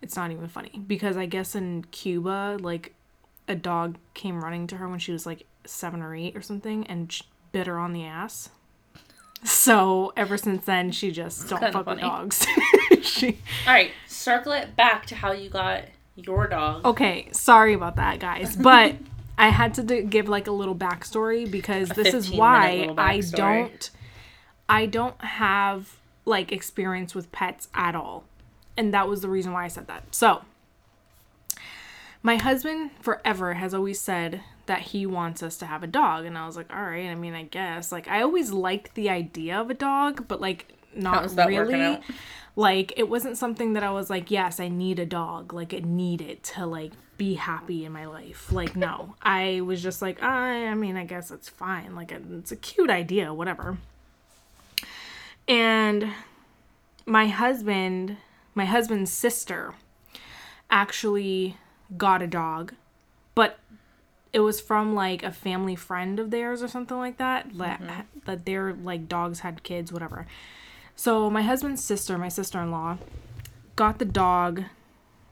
It's 0.02 0.18
not 0.18 0.32
even 0.32 0.50
funny. 0.50 0.82
Because 0.86 1.16
I 1.16 1.28
guess 1.28 1.56
in 1.56 1.86
Cuba, 1.92 2.58
like, 2.60 2.94
a 3.48 3.56
dog 3.56 4.00
came 4.16 4.44
running 4.44 4.68
to 4.68 4.76
her 4.76 4.90
when 4.90 5.00
she 5.00 5.14
was, 5.14 5.26
like, 5.26 5.46
seven 5.66 6.02
or 6.02 6.14
eight 6.14 6.36
or 6.36 6.42
something 6.42 6.86
and 6.88 7.18
bit 7.54 7.68
her 7.68 7.80
on 7.80 7.94
the 7.94 8.04
ass. 8.04 8.50
So 9.44 10.14
ever 10.16 10.38
since 10.38 10.66
then, 10.66 10.92
she 10.92 11.12
just 11.12 11.50
don't 11.50 11.60
kinda 11.60 11.74
fuck 11.74 11.86
with 11.88 12.00
dogs. 12.00 12.46
she 13.02 13.40
All 13.68 13.74
right, 13.74 13.92
circle 14.08 14.52
it 14.54 14.76
back 14.76 15.06
to 15.08 15.16
how 15.16 15.32
you 15.32 15.50
got 15.50 15.86
your 16.16 16.48
dog. 16.48 16.86
okay. 16.86 17.28
Sorry 17.32 17.74
about 17.74 17.96
that, 17.96 18.20
guys, 18.20 18.56
but 18.56 18.96
I 19.38 19.50
had 19.50 19.74
to 19.76 19.84
do, 19.84 20.04
give 20.04 20.30
like 20.30 20.48
a 20.48 20.52
little 20.52 20.76
backstory 20.76 21.50
because 21.50 21.90
this 21.90 22.14
is 22.14 22.26
15 22.26 22.40
why 22.40 22.76
little 22.76 23.00
I 23.00 23.18
backstory. 23.20 23.36
don't, 23.36 23.90
I 24.70 24.86
don't 24.86 25.22
have 25.24 25.98
like 26.26 26.52
experience 26.52 27.16
with 27.16 27.32
pets 27.32 27.68
at 27.74 27.96
all, 27.96 28.26
and 28.78 28.94
that 28.94 29.08
was 29.08 29.22
the 29.22 29.30
reason 29.30 29.52
why 29.54 29.66
I 29.66 29.70
said 29.70 29.88
that. 29.88 30.04
So. 30.14 30.44
My 32.24 32.36
husband 32.36 32.92
forever 33.00 33.56
has 33.56 33.74
always 33.74 34.00
said 34.00 34.44
that 34.66 34.82
he 34.82 35.06
wants 35.06 35.44
us 35.44 35.58
to 35.58 35.66
have 35.66 35.84
a 35.84 35.88
dog 35.88 36.26
and 36.26 36.38
I 36.38 36.46
was 36.46 36.56
like, 36.56 36.74
"All 36.74 36.84
right, 36.84 37.10
I 37.10 37.16
mean, 37.16 37.34
I 37.34 37.44
guess." 37.44 37.92
Like 37.92 38.08
I 38.08 38.22
always 38.22 38.52
liked 38.52 38.96
the 38.96 39.10
idea 39.10 39.60
of 39.60 39.70
a 39.70 39.74
dog, 39.74 40.28
but 40.28 40.42
like 40.42 40.74
not 40.94 41.36
really. 41.36 42.00
Like 42.56 42.94
it 42.98 43.08
wasn't 43.10 43.38
something 43.38 43.74
that 43.74 43.84
I 43.84 43.92
was 43.92 44.10
like, 44.10 44.30
"Yes, 44.30 44.60
I 44.60 44.68
need 44.68 45.00
a 45.00 45.06
dog." 45.06 45.54
Like 45.54 45.74
it 45.74 45.86
needed 45.86 46.44
to 46.44 46.66
like 46.66 46.92
be 47.18 47.36
happy 47.36 47.86
in 47.86 47.92
my 47.92 48.08
life. 48.08 48.52
Like 48.52 48.76
no. 48.76 49.16
I 49.22 49.62
was 49.62 49.82
just 49.82 50.02
like, 50.02 50.24
I, 50.24 50.66
I 50.68 50.74
mean, 50.74 50.98
I 50.98 51.06
guess 51.06 51.30
it's 51.32 51.48
fine. 51.48 51.96
Like 51.96 52.12
it's 52.12 52.52
a 52.52 52.56
cute 52.56 52.90
idea, 52.90 53.34
whatever. 53.34 53.78
And 55.48 56.12
my 57.06 57.28
husband, 57.28 58.18
my 58.56 58.66
husband's 58.66 59.12
sister 59.12 59.76
actually 60.70 61.58
got 61.96 62.22
a 62.22 62.28
dog, 62.28 62.74
but 63.36 63.60
it 64.34 64.40
was 64.40 64.62
from 64.62 64.96
like 64.96 65.24
a 65.24 65.32
family 65.32 65.76
friend 65.76 66.20
of 66.20 66.32
theirs 66.32 66.64
or 66.64 66.68
something 66.68 66.98
like 66.98 67.18
that. 67.18 67.50
That, 67.58 67.82
mm-hmm. 67.82 68.20
that 68.26 68.46
their 68.46 68.74
like 68.74 69.08
dogs 69.08 69.40
had 69.42 69.64
kids, 69.64 69.92
whatever. 69.92 70.26
So 70.96 71.30
my 71.30 71.42
husband's 71.42 71.84
sister, 71.84 72.18
my 72.18 72.30
sister-in-law, 72.30 72.98
got 73.76 74.00
the 74.00 74.06
dog 74.06 74.64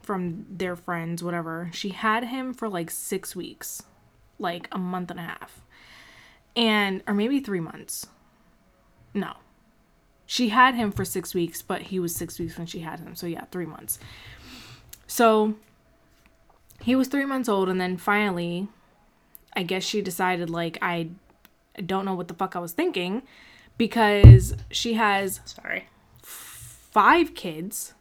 from 0.02 0.46
their 0.50 0.76
friends, 0.76 1.22
whatever. 1.22 1.70
She 1.72 1.90
had 1.90 2.24
him 2.24 2.52
for 2.52 2.68
like 2.68 2.90
six 2.90 3.36
weeks. 3.36 3.84
like 4.40 4.68
a 4.72 4.78
month 4.78 5.10
and 5.10 5.20
a 5.20 5.24
half. 5.24 5.60
And, 6.56 7.02
or 7.06 7.14
maybe 7.14 7.38
three 7.40 7.60
months. 7.60 8.06
No. 9.14 9.34
She 10.26 10.48
had 10.48 10.74
him 10.74 10.90
for 10.90 11.04
six 11.04 11.34
weeks, 11.34 11.62
but 11.62 11.82
he 11.82 12.00
was 12.00 12.14
six 12.14 12.38
weeks 12.38 12.56
when 12.56 12.66
she 12.66 12.80
had 12.80 13.00
him. 13.00 13.14
So, 13.14 13.26
yeah, 13.26 13.44
three 13.52 13.66
months. 13.66 13.98
So, 15.06 15.54
he 16.80 16.96
was 16.96 17.08
three 17.08 17.24
months 17.24 17.48
old. 17.48 17.68
And 17.68 17.80
then 17.80 17.96
finally, 17.96 18.68
I 19.54 19.62
guess 19.62 19.82
she 19.82 20.02
decided, 20.02 20.50
like, 20.50 20.78
I 20.80 21.10
don't 21.84 22.04
know 22.04 22.14
what 22.14 22.28
the 22.28 22.34
fuck 22.34 22.56
I 22.56 22.58
was 22.58 22.72
thinking 22.72 23.22
because 23.78 24.54
she 24.70 24.94
has 24.94 25.40
Sorry. 25.44 25.86
five 26.22 27.34
kids, 27.34 27.94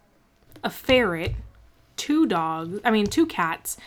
a 0.64 0.70
ferret, 0.70 1.36
two 1.96 2.26
dogs, 2.26 2.80
I 2.84 2.92
mean 2.92 3.08
two 3.08 3.26
cats, 3.26 3.78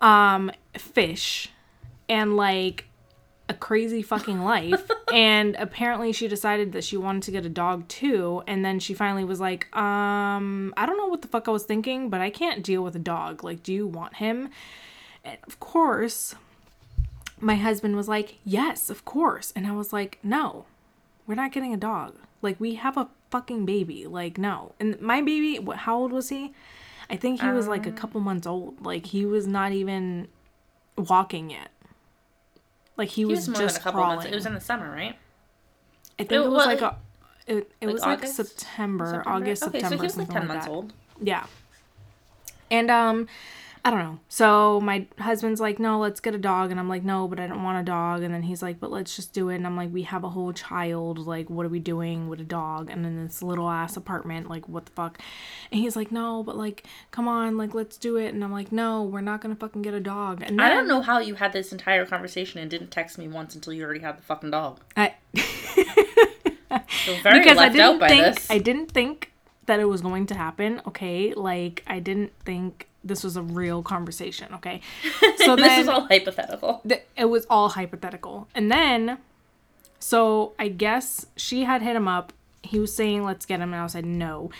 um, 0.00 0.50
fish, 0.76 1.50
and 2.08 2.36
like 2.36 2.86
a 3.48 3.54
crazy 3.54 4.02
fucking 4.02 4.42
life. 4.42 4.90
and 5.12 5.56
apparently 5.56 6.12
she 6.12 6.28
decided 6.28 6.72
that 6.72 6.84
she 6.84 6.96
wanted 6.96 7.22
to 7.24 7.30
get 7.30 7.46
a 7.46 7.48
dog 7.48 7.88
too, 7.88 8.42
and 8.46 8.64
then 8.64 8.78
she 8.78 8.94
finally 8.94 9.24
was 9.24 9.40
like, 9.40 9.74
um, 9.76 10.74
I 10.76 10.84
don't 10.86 10.98
know 10.98 11.06
what 11.06 11.22
the 11.22 11.28
fuck 11.28 11.48
I 11.48 11.50
was 11.50 11.64
thinking, 11.64 12.10
but 12.10 12.20
I 12.20 12.30
can't 12.30 12.62
deal 12.62 12.82
with 12.82 12.94
a 12.96 13.00
dog. 13.00 13.42
Like, 13.44 13.62
do 13.62 13.72
you 13.72 13.86
want 13.86 14.16
him? 14.16 14.50
And 15.24 15.38
of 15.46 15.58
course, 15.60 16.34
my 17.40 17.56
husband 17.56 17.96
was 17.96 18.08
like, 18.08 18.38
Yes, 18.44 18.90
of 18.90 19.04
course. 19.04 19.52
And 19.56 19.66
I 19.66 19.72
was 19.72 19.92
like, 19.92 20.18
No, 20.22 20.66
we're 21.26 21.34
not 21.34 21.52
getting 21.52 21.72
a 21.74 21.76
dog. 21.76 22.16
Like, 22.42 22.58
we 22.60 22.76
have 22.76 22.96
a 22.96 23.08
fucking 23.30 23.66
baby. 23.66 24.06
Like, 24.06 24.38
no. 24.38 24.72
And 24.80 25.00
my 25.00 25.20
baby, 25.20 25.58
what, 25.58 25.78
how 25.78 25.96
old 25.98 26.12
was 26.12 26.28
he? 26.28 26.52
I 27.10 27.16
think 27.16 27.40
he 27.40 27.48
was 27.48 27.66
like 27.66 27.86
a 27.86 27.92
couple 27.92 28.20
months 28.20 28.46
old. 28.46 28.84
Like, 28.84 29.06
he 29.06 29.24
was 29.26 29.46
not 29.46 29.72
even 29.72 30.28
walking 30.96 31.50
yet. 31.50 31.70
Like, 32.96 33.08
he, 33.10 33.22
He 33.22 33.24
was, 33.26 33.40
was 33.40 33.48
more 33.48 33.60
just 33.60 33.74
than 33.76 33.80
a 33.80 33.84
couple 33.84 34.00
crawling. 34.00 34.16
months. 34.16 34.30
It 34.32 34.34
was 34.34 34.46
in 34.46 34.54
the 34.54 34.60
summer, 34.60 34.90
right? 34.90 35.16
I 36.18 36.24
think 36.24 36.32
it 36.32 36.34
it 36.36 36.38
was 36.40 36.48
was- 36.50 36.66
like 36.66 36.80
a. 36.82 36.96
It, 37.46 37.72
it 37.80 37.86
like 37.86 37.92
was 37.94 38.02
like 38.02 38.18
August? 38.18 38.36
September, 38.36 39.06
September? 39.06 39.28
August, 39.28 39.62
okay, 39.62 39.80
September. 39.80 39.96
so 39.96 40.02
he 40.02 40.06
was 40.06 40.16
like 40.18 40.26
something 40.26 40.40
10 40.40 40.48
months 40.48 40.66
that. 40.66 40.70
old. 40.72 40.92
Yeah. 41.20 41.46
And 42.70 42.90
um 42.90 43.26
I 43.88 43.90
don't 43.90 44.00
know. 44.00 44.18
So 44.28 44.82
my 44.82 45.06
husband's 45.18 45.62
like, 45.62 45.78
"No, 45.78 45.98
let's 45.98 46.20
get 46.20 46.34
a 46.34 46.38
dog." 46.38 46.70
And 46.70 46.78
I'm 46.78 46.90
like, 46.90 47.04
"No, 47.04 47.26
but 47.26 47.40
I 47.40 47.46
don't 47.46 47.62
want 47.62 47.80
a 47.80 47.82
dog." 47.82 48.22
And 48.22 48.34
then 48.34 48.42
he's 48.42 48.60
like, 48.60 48.78
"But 48.78 48.90
let's 48.90 49.16
just 49.16 49.32
do 49.32 49.48
it." 49.48 49.54
And 49.54 49.66
I'm 49.66 49.78
like, 49.78 49.90
"We 49.90 50.02
have 50.02 50.24
a 50.24 50.28
whole 50.28 50.52
child. 50.52 51.18
Like, 51.18 51.48
what 51.48 51.64
are 51.64 51.70
we 51.70 51.78
doing 51.78 52.28
with 52.28 52.38
a 52.38 52.44
dog?" 52.44 52.90
And 52.90 53.02
then 53.02 53.24
this 53.24 53.42
little 53.42 53.70
ass 53.70 53.96
apartment, 53.96 54.50
like, 54.50 54.68
what 54.68 54.84
the 54.84 54.92
fuck? 54.92 55.18
And 55.72 55.80
he's 55.80 55.96
like, 55.96 56.12
"No, 56.12 56.42
but 56.42 56.54
like, 56.54 56.84
come 57.12 57.28
on, 57.28 57.56
like, 57.56 57.72
let's 57.72 57.96
do 57.96 58.16
it." 58.16 58.34
And 58.34 58.44
I'm 58.44 58.52
like, 58.52 58.72
"No, 58.72 59.02
we're 59.04 59.22
not 59.22 59.40
going 59.40 59.54
to 59.54 59.58
fucking 59.58 59.80
get 59.80 59.94
a 59.94 60.00
dog." 60.00 60.42
And 60.42 60.60
I 60.60 60.68
don't 60.68 60.86
know 60.86 61.00
how 61.00 61.18
you 61.20 61.36
had 61.36 61.54
this 61.54 61.72
entire 61.72 62.04
conversation 62.04 62.60
and 62.60 62.70
didn't 62.70 62.90
text 62.90 63.16
me 63.16 63.26
once 63.26 63.54
until 63.54 63.72
you 63.72 63.84
already 63.84 64.00
had 64.00 64.18
the 64.18 64.22
fucking 64.22 64.50
dog. 64.50 64.80
I 64.98 65.14
So 67.06 67.14
very 67.22 67.38
because 67.38 67.56
I 67.56 67.62
left 67.62 67.72
didn't 67.72 67.94
out 67.94 68.00
by 68.00 68.08
think 68.08 68.34
this. 68.34 68.50
I 68.50 68.58
didn't 68.58 68.92
think 68.92 69.32
that 69.64 69.80
it 69.80 69.86
was 69.86 70.02
going 70.02 70.26
to 70.26 70.34
happen. 70.34 70.82
Okay, 70.86 71.32
like 71.32 71.82
I 71.86 72.00
didn't 72.00 72.32
think 72.44 72.87
this 73.04 73.24
was 73.24 73.36
a 73.36 73.42
real 73.42 73.82
conversation. 73.82 74.54
Okay, 74.54 74.80
so 75.36 75.56
this 75.56 75.66
then 75.66 75.80
is 75.80 75.88
all 75.88 76.06
hypothetical. 76.06 76.82
th- 76.86 77.04
it 77.16 77.26
was 77.26 77.46
all 77.48 77.70
hypothetical, 77.70 78.48
and 78.54 78.70
then 78.70 79.18
so 79.98 80.52
I 80.58 80.68
guess 80.68 81.26
she 81.36 81.64
had 81.64 81.82
hit 81.82 81.96
him 81.96 82.08
up. 82.08 82.32
He 82.62 82.78
was 82.78 82.94
saying, 82.94 83.24
"Let's 83.24 83.46
get 83.46 83.60
him," 83.60 83.72
and 83.72 83.82
I 83.82 83.86
said 83.86 84.06
no. 84.06 84.50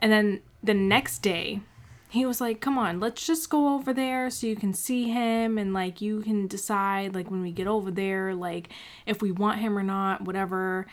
And 0.00 0.12
then 0.12 0.40
the 0.62 0.74
next 0.74 1.20
day, 1.20 1.60
he 2.08 2.24
was 2.24 2.40
like, 2.40 2.60
"Come 2.60 2.78
on, 2.78 3.00
let's 3.00 3.26
just 3.26 3.50
go 3.50 3.74
over 3.74 3.92
there 3.92 4.30
so 4.30 4.46
you 4.46 4.56
can 4.56 4.74
see 4.74 5.08
him 5.08 5.58
and 5.58 5.72
like 5.74 6.00
you 6.00 6.20
can 6.20 6.46
decide 6.46 7.14
like 7.14 7.30
when 7.30 7.42
we 7.42 7.52
get 7.52 7.66
over 7.66 7.90
there 7.90 8.34
like 8.34 8.70
if 9.06 9.20
we 9.22 9.32
want 9.32 9.58
him 9.60 9.76
or 9.76 9.82
not, 9.82 10.22
whatever." 10.22 10.86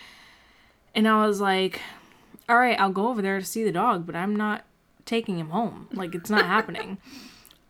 And 0.93 1.07
I 1.07 1.25
was 1.27 1.41
like, 1.41 1.81
"All 2.47 2.57
right, 2.57 2.79
I'll 2.79 2.91
go 2.91 3.09
over 3.09 3.21
there 3.21 3.39
to 3.39 3.45
see 3.45 3.63
the 3.63 3.71
dog, 3.71 4.05
but 4.05 4.15
I'm 4.15 4.35
not 4.35 4.65
taking 5.05 5.39
him 5.39 5.49
home. 5.49 5.87
Like 5.93 6.15
it's 6.15 6.29
not 6.29 6.45
happening." 6.45 6.97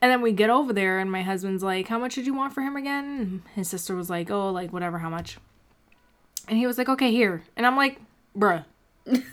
And 0.02 0.12
then 0.12 0.22
we 0.22 0.34
get 0.34 0.50
over 0.50 0.74
there, 0.74 1.00
and 1.00 1.12
my 1.12 1.24
husband's 1.24 1.64
like, 1.64 1.88
How 1.88 1.98
much 1.98 2.16
did 2.16 2.26
you 2.26 2.34
want 2.34 2.54
for 2.54 2.62
him 2.62 2.76
again? 2.76 3.06
And 3.06 3.42
his 3.56 3.70
sister 3.70 3.96
was 3.96 4.10
like, 4.10 4.30
Oh, 4.30 4.52
like 4.52 4.72
whatever, 4.72 5.00
how 5.00 5.10
much? 5.10 5.38
And 6.48 6.58
he 6.58 6.68
was 6.68 6.78
like, 6.78 6.90
Okay, 6.90 7.12
here. 7.12 7.44
And 7.56 7.66
I'm 7.66 7.76
like, 7.76 8.00
Bruh. 8.38 8.66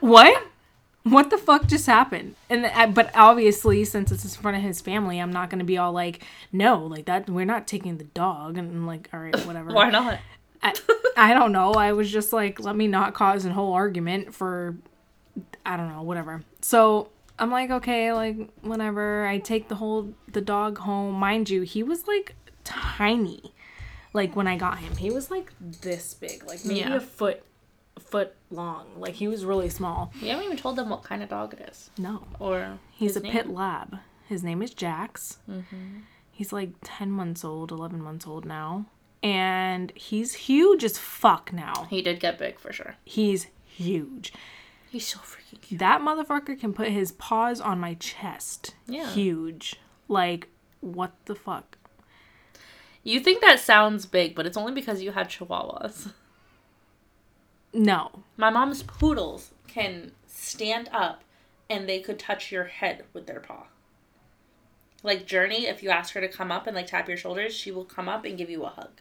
what? 0.00 0.46
What 1.02 1.30
the 1.30 1.38
fuck 1.38 1.66
just 1.66 1.86
happened? 1.86 2.34
And 2.50 2.66
I, 2.66 2.86
but 2.86 3.10
obviously, 3.14 3.84
since 3.84 4.12
it's 4.12 4.24
in 4.24 4.30
front 4.30 4.58
of 4.58 4.62
his 4.62 4.80
family, 4.80 5.18
I'm 5.18 5.32
not 5.32 5.50
gonna 5.50 5.64
be 5.64 5.78
all 5.78 5.92
like, 5.92 6.22
no, 6.52 6.78
like 6.84 7.06
that. 7.06 7.30
We're 7.30 7.44
not 7.44 7.66
taking 7.66 7.98
the 7.98 8.04
dog. 8.04 8.58
And 8.58 8.70
I'm 8.70 8.86
like, 8.86 9.08
all 9.12 9.20
right, 9.20 9.36
whatever. 9.46 9.70
Why 9.72 9.90
not? 9.90 10.18
I, 10.62 10.74
I 11.16 11.34
don't 11.34 11.52
know. 11.52 11.72
I 11.72 11.92
was 11.92 12.10
just 12.10 12.32
like, 12.32 12.60
let 12.60 12.76
me 12.76 12.86
not 12.86 13.14
cause 13.14 13.44
a 13.44 13.52
whole 13.52 13.72
argument 13.72 14.34
for, 14.34 14.76
I 15.64 15.76
don't 15.76 15.88
know, 15.92 16.02
whatever. 16.02 16.42
So 16.60 17.08
I'm 17.38 17.50
like, 17.50 17.70
okay, 17.70 18.12
like 18.12 18.36
whatever. 18.62 19.26
I 19.26 19.38
take 19.38 19.68
the 19.68 19.74
whole 19.76 20.14
the 20.32 20.40
dog 20.40 20.78
home. 20.78 21.14
Mind 21.14 21.50
you, 21.50 21.62
he 21.62 21.82
was 21.82 22.06
like 22.06 22.34
tiny. 22.64 23.52
Like 24.12 24.34
when 24.34 24.46
I 24.46 24.56
got 24.56 24.78
him, 24.78 24.96
he 24.96 25.10
was 25.10 25.30
like 25.30 25.52
this 25.60 26.14
big, 26.14 26.44
like 26.46 26.64
maybe 26.64 26.80
Yeah. 26.80 26.96
a 26.96 27.00
foot, 27.00 27.42
foot 27.98 28.34
long. 28.50 28.86
Like 28.96 29.14
he 29.14 29.28
was 29.28 29.44
really 29.44 29.68
small. 29.68 30.12
You 30.20 30.30
haven't 30.30 30.44
even 30.46 30.56
told 30.56 30.76
them 30.76 30.88
what 30.88 31.02
kind 31.02 31.22
of 31.22 31.28
dog 31.28 31.52
it 31.54 31.68
is. 31.68 31.90
No, 31.98 32.24
Or 32.38 32.78
he's 32.92 33.16
a 33.16 33.20
name. 33.20 33.32
pit 33.32 33.48
lab. 33.48 33.98
His 34.28 34.42
name 34.42 34.62
is 34.62 34.72
Jax. 34.72 35.38
Mm-hmm. 35.50 35.98
He's 36.30 36.52
like 36.52 36.70
10 36.82 37.10
months 37.10 37.44
old, 37.44 37.70
11 37.70 38.02
months 38.02 38.26
old 38.26 38.44
now. 38.46 38.86
And 39.22 39.92
he's 39.94 40.34
huge 40.34 40.84
as 40.84 40.98
fuck 40.98 41.52
now. 41.52 41.86
He 41.90 42.00
did 42.02 42.20
get 42.20 42.38
big 42.38 42.58
for 42.58 42.72
sure. 42.72 42.96
He's 43.04 43.46
huge. 43.64 44.32
He's 44.90 45.06
so 45.06 45.18
freaking 45.18 45.60
cute. 45.60 45.80
That 45.80 46.00
motherfucker 46.00 46.58
can 46.58 46.72
put 46.72 46.88
his 46.88 47.12
paws 47.12 47.60
on 47.60 47.80
my 47.80 47.94
chest. 47.94 48.74
Yeah. 48.86 49.10
Huge. 49.10 49.76
Like, 50.08 50.48
what 50.80 51.12
the 51.26 51.34
fuck? 51.34 51.76
You 53.02 53.20
think 53.20 53.40
that 53.40 53.60
sounds 53.60 54.06
big, 54.06 54.34
but 54.34 54.46
it's 54.46 54.56
only 54.56 54.72
because 54.72 55.02
you 55.02 55.12
had 55.12 55.28
chihuahuas. 55.28 56.12
No. 57.72 58.22
My 58.36 58.50
mom's 58.50 58.82
poodles 58.82 59.52
can 59.66 60.12
stand 60.26 60.88
up 60.92 61.22
and 61.68 61.88
they 61.88 62.00
could 62.00 62.18
touch 62.18 62.50
your 62.50 62.64
head 62.64 63.04
with 63.12 63.26
their 63.26 63.40
paw. 63.40 63.66
Like 65.02 65.26
Journey, 65.26 65.66
if 65.66 65.82
you 65.82 65.90
ask 65.90 66.14
her 66.14 66.20
to 66.20 66.28
come 66.28 66.50
up 66.50 66.66
and 66.66 66.74
like 66.74 66.86
tap 66.88 67.06
your 67.06 67.16
shoulders, 67.16 67.54
she 67.54 67.70
will 67.70 67.84
come 67.84 68.08
up 68.08 68.24
and 68.24 68.38
give 68.38 68.50
you 68.50 68.64
a 68.64 68.70
hug. 68.70 69.00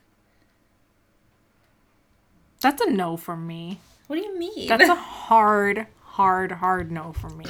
That's 2.61 2.81
a 2.81 2.89
no 2.89 3.17
from 3.17 3.47
me. 3.47 3.79
What 4.07 4.17
do 4.17 4.21
you 4.21 4.37
mean? 4.37 4.67
That's 4.67 4.89
a 4.89 4.95
hard, 4.95 5.87
hard, 6.01 6.51
hard 6.51 6.91
no 6.91 7.13
for 7.13 7.29
me. 7.29 7.45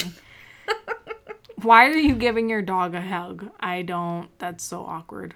Why 1.62 1.88
are 1.88 1.98
you 1.98 2.16
giving 2.16 2.50
your 2.50 2.62
dog 2.62 2.96
a 2.96 3.02
hug? 3.02 3.50
I 3.60 3.82
don't. 3.82 4.30
That's 4.40 4.64
so 4.64 4.86
awkward. 4.86 5.36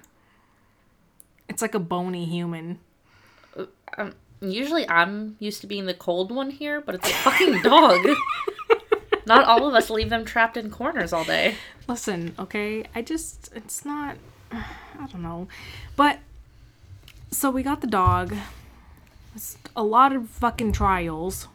It's 1.48 1.62
like 1.62 1.76
a 1.76 1.80
bony 1.80 2.26
human. 2.26 2.80
um, 3.98 4.14
usually 4.42 4.88
I'm 4.88 5.36
used 5.40 5.62
to 5.62 5.68
being 5.68 5.86
the 5.86 5.94
cold 5.94 6.32
one 6.32 6.52
here, 6.52 6.82
but 6.82 6.96
it's 6.96 7.10
a 7.10 7.14
fucking 7.14 7.62
dog. 7.64 8.06
Not 9.26 9.46
all 9.46 9.68
of 9.68 9.76
us 9.76 9.90
leave 9.90 10.10
them 10.10 10.26
trapped 10.26 10.58
in 10.58 10.72
corners 10.72 11.14
all 11.14 11.24
day. 11.24 11.56
Listen, 11.88 12.34
okay? 12.40 12.86
I 12.96 13.02
just, 13.02 13.52
it's 13.56 13.86
not, 13.86 14.18
I 14.52 15.08
don't 15.12 15.22
know. 15.22 15.48
But, 15.96 16.18
so 17.30 17.52
we 17.52 17.62
got 17.62 17.82
the 17.82 17.88
dog. 17.88 18.34
It's 19.36 19.58
a 19.76 19.84
lot 19.84 20.13
of 20.13 20.30
fucking 20.30 20.72
trials. 20.74 21.48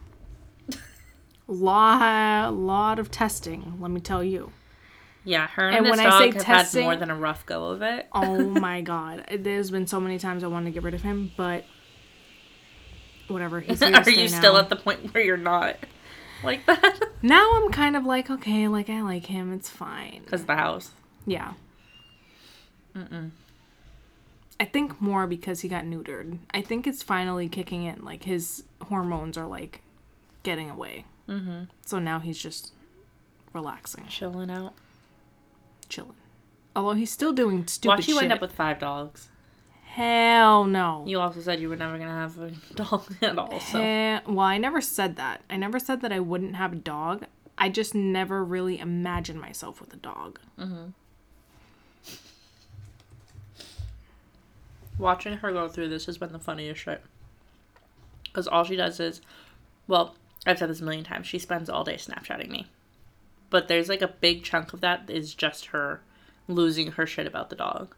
lot, 1.47 2.55
lot 2.55 2.99
of 2.99 3.11
testing, 3.11 3.75
let 3.81 3.91
me 3.91 4.01
tell 4.01 4.25
you. 4.25 4.53
Yeah, 5.25 5.47
her 5.49 5.69
and, 5.69 5.77
And 5.79 5.89
when 5.91 6.01
I 6.01 6.19
say 6.19 6.27
have 6.27 6.35
had 6.43 6.43
testing- 6.45 6.85
more 6.85 6.97
than 6.97 7.11
a 7.11 7.15
rough 7.17 7.47
go 7.47 7.69
of 7.69 7.83
it. 7.83 8.07
Oh 8.13 8.43
my 8.61 8.81
god. 8.83 9.25
There's 9.39 9.71
been 9.71 9.87
so 9.87 9.99
many 10.01 10.19
times 10.19 10.45
I 10.45 10.49
wanted 10.49 10.67
to 10.67 10.71
get 10.73 10.83
rid 10.83 10.95
of 10.95 11.03
him, 11.03 11.33
but 11.37 11.65
whatever. 13.29 13.61
He's 13.61 13.83
Are 13.83 14.11
you 14.11 14.29
still 14.29 14.57
at 14.59 14.69
the 14.69 14.77
point 14.77 15.13
where 15.15 15.23
you're 15.25 15.37
not 15.37 15.77
like 16.43 16.67
that? 16.67 17.01
Now 17.23 17.53
I'm 17.57 17.73
kind 17.73 17.97
of 17.97 18.05
like, 18.05 18.29
okay, 18.31 18.69
like 18.69 18.91
I 18.91 19.01
like 19.01 19.25
him. 19.25 19.51
It's 19.55 19.71
fine. 19.71 20.21
Because 20.25 20.45
the 20.45 20.57
house. 20.57 20.91
Yeah. 21.27 21.55
I 24.61 24.65
think 24.65 25.01
more 25.01 25.27
because 25.27 25.61
he 25.61 25.69
got 25.69 25.85
neutered. 25.85 26.39
I 26.53 26.61
think 26.63 26.87
it's 26.87 27.03
finally 27.03 27.49
kicking 27.49 27.83
in. 27.85 28.05
Like 28.05 28.25
his 28.25 28.65
hormones 28.83 29.37
are 29.37 29.47
like 29.47 29.83
getting 30.43 30.71
away. 30.71 31.05
Mm-hmm. 31.29 31.65
So 31.85 31.99
now 31.99 32.21
he's 32.21 32.39
just 32.39 32.73
relaxing, 33.53 34.07
Chilling 34.09 34.51
out. 34.51 34.75
chilling. 35.89 36.15
Although 36.77 36.95
he's 36.95 37.11
still 37.13 37.33
doing 37.33 37.67
stupid 37.67 37.89
Watch 37.97 38.09
you 38.09 38.15
shit. 38.15 38.25
end 38.25 38.33
up 38.33 38.41
with 38.41 38.53
five 38.53 38.79
dogs. 38.79 39.29
Hell 39.85 40.65
no. 40.65 41.05
You 41.07 41.21
also 41.21 41.41
said 41.41 41.61
you 41.61 41.69
were 41.69 41.77
never 41.77 41.99
gonna 41.99 42.11
have 42.11 42.39
a 42.41 42.51
dog 42.75 43.05
at 43.23 43.39
all. 43.39 43.61
So 43.61 43.81
Eh, 43.81 44.21
well, 44.27 44.41
I 44.41 44.59
never 44.59 44.81
said 44.81 45.17
that. 45.17 45.43
I 45.49 45.57
never 45.57 45.79
said 45.79 46.01
that 46.03 46.13
I 46.13 46.19
wouldn't 46.21 46.57
have 46.57 46.73
a 46.73 46.77
dog. 46.77 47.25
I 47.57 47.69
just 47.69 47.95
never 47.95 48.45
really 48.45 48.79
imagined 48.81 49.41
myself 49.41 49.81
with 49.81 49.93
a 49.95 49.97
dog. 49.99 50.41
Watching 54.99 55.39
her 55.39 55.53
go 55.53 55.69
through 55.69 55.89
this 55.89 56.07
has 56.07 56.19
been 56.19 56.33
the 56.33 56.39
funniest 56.39 56.81
shit. 56.81 57.03
Because 58.25 58.47
all 58.49 58.65
she 58.65 58.77
does 58.77 59.01
is, 59.01 59.21
well, 59.87 60.15
I've 60.47 60.59
said 60.59 60.71
this 60.71 60.81
a 60.81 60.85
million 60.85 61.05
times, 61.05 61.27
she 61.27 61.39
spends 61.39 61.69
all 61.69 61.85
day 61.85 61.95
Snapchatting 61.95 62.51
me. 62.51 62.67
But 63.51 63.69
there's 63.69 63.89
like 63.89 64.03
a 64.03 64.09
big 64.09 64.43
chunk 64.43 64.73
of 64.73 64.81
that 64.81 65.09
is 65.09 65.35
just 65.35 65.67
her 65.67 66.01
losing 66.49 66.93
her 66.93 67.07
shit 67.07 67.27
about 67.27 67.51
the 67.51 67.57
dog. 67.57 67.95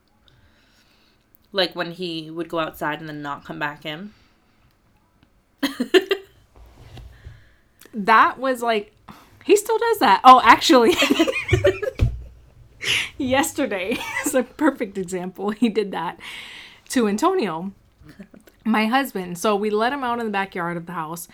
Like 1.53 1.75
when 1.75 1.93
he 1.93 2.31
would 2.31 2.49
go 2.49 2.59
outside 2.59 3.01
and 3.01 3.09
then 3.09 3.23
not 3.23 3.45
come 3.45 3.59
back 3.59 3.87
in. 3.87 4.13
that 7.95 8.39
was 8.39 8.63
like 8.63 8.93
he 9.45 9.57
still 9.57 9.79
does 9.79 9.99
that. 10.01 10.21
Oh, 10.25 10.41
actually 10.45 10.95
yesterday 13.19 13.97
is 14.25 14.35
a 14.35 14.43
perfect 14.43 14.99
example. 14.99 15.51
He 15.51 15.69
did 15.69 15.93
that 15.93 16.19
to 16.90 17.09
Antonio, 17.09 17.72
my 18.64 18.87
husband. 18.87 19.38
So 19.38 19.57
we 19.57 19.70
let 19.70 19.92
him 19.92 20.05
out 20.05 20.18
in 20.18 20.27
the 20.27 20.33
backyard 20.33 20.77
of 20.77 20.87
the 20.87 20.92
house. 20.92 21.29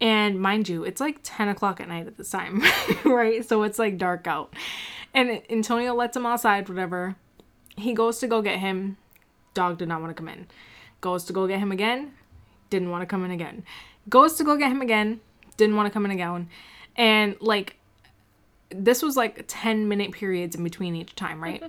And 0.00 0.40
mind 0.40 0.68
you, 0.68 0.84
it's 0.84 1.00
like 1.00 1.18
10 1.22 1.48
o'clock 1.48 1.80
at 1.80 1.88
night 1.88 2.06
at 2.06 2.16
this 2.16 2.30
time, 2.30 2.62
right? 3.04 3.46
So 3.46 3.62
it's 3.64 3.78
like 3.78 3.98
dark 3.98 4.26
out. 4.26 4.54
And 5.12 5.42
Antonio 5.50 5.94
lets 5.94 6.16
him 6.16 6.24
outside, 6.24 6.68
whatever. 6.68 7.16
He 7.76 7.92
goes 7.92 8.18
to 8.20 8.26
go 8.26 8.40
get 8.40 8.58
him. 8.58 8.96
Dog 9.52 9.78
did 9.78 9.88
not 9.88 10.00
want 10.00 10.10
to 10.10 10.14
come 10.14 10.28
in. 10.28 10.46
Goes 11.00 11.24
to 11.24 11.32
go 11.32 11.46
get 11.46 11.58
him 11.58 11.72
again. 11.72 12.12
Didn't 12.70 12.90
want 12.90 13.02
to 13.02 13.06
come 13.06 13.24
in 13.24 13.30
again. 13.30 13.64
Goes 14.08 14.36
to 14.36 14.44
go 14.44 14.56
get 14.56 14.70
him 14.70 14.80
again. 14.80 15.20
Didn't 15.56 15.76
want 15.76 15.86
to 15.86 15.92
come 15.92 16.04
in 16.04 16.10
again. 16.10 16.48
And 16.96 17.36
like, 17.40 17.76
this 18.70 19.02
was 19.02 19.16
like 19.16 19.44
10 19.48 19.88
minute 19.88 20.12
periods 20.12 20.56
in 20.56 20.64
between 20.64 20.94
each 20.94 21.14
time, 21.14 21.42
right? 21.42 21.62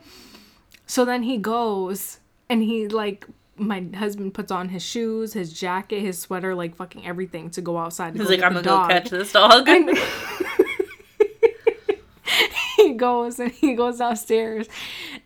so 0.86 1.04
then 1.04 1.24
he 1.24 1.38
goes 1.38 2.20
and 2.52 2.62
he 2.62 2.90
like 2.90 3.26
my 3.56 3.86
husband 3.96 4.34
puts 4.34 4.52
on 4.52 4.68
his 4.70 4.84
shoes, 4.84 5.34
his 5.34 5.54
jacket, 5.54 6.02
his 6.02 6.20
sweater, 6.20 6.54
like 6.54 6.76
fucking 6.76 7.08
everything 7.08 7.50
to 7.52 7.62
go 7.62 7.78
outside. 7.78 8.14
He's 8.14 8.24
go 8.24 8.30
like, 8.30 8.44
I'm 8.44 8.54
gonna 8.54 8.64
go 8.64 8.72
dog." 8.72 8.90
catch 8.90 9.10
this 9.10 9.32
dog. 9.32 9.70
And 9.70 9.98
he 12.76 12.94
goes 12.94 13.40
and 13.40 13.52
he 13.52 13.74
goes 13.74 14.00
downstairs 14.00 14.68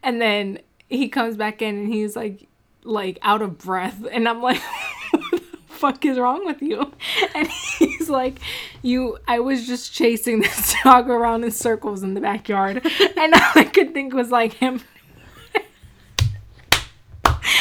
and 0.03 0.21
then 0.21 0.59
he 0.87 1.09
comes 1.09 1.35
back 1.35 1.63
in 1.63 1.75
and 1.75 1.91
he's 1.91 2.15
like 2.15 2.47
like 2.83 3.17
out 3.23 3.41
of 3.41 3.57
breath 3.57 4.05
and 4.11 4.29
I'm 4.29 4.43
like 4.43 4.61
what 5.11 5.31
the 5.31 5.41
fuck 5.67 6.05
is 6.05 6.19
wrong 6.19 6.45
with 6.45 6.61
you 6.61 6.93
and 7.33 7.47
he's 7.79 8.09
like 8.09 8.39
you 8.83 9.17
I 9.27 9.39
was 9.39 9.65
just 9.65 9.93
chasing 9.93 10.41
this 10.41 10.75
dog 10.83 11.09
around 11.09 11.43
in 11.43 11.49
circles 11.49 12.03
in 12.03 12.13
the 12.13 12.21
backyard 12.21 12.85
and 13.17 13.33
all 13.33 13.51
I 13.55 13.63
could 13.63 13.95
think 13.95 14.13
was 14.13 14.29
like 14.29 14.53
him 14.53 14.81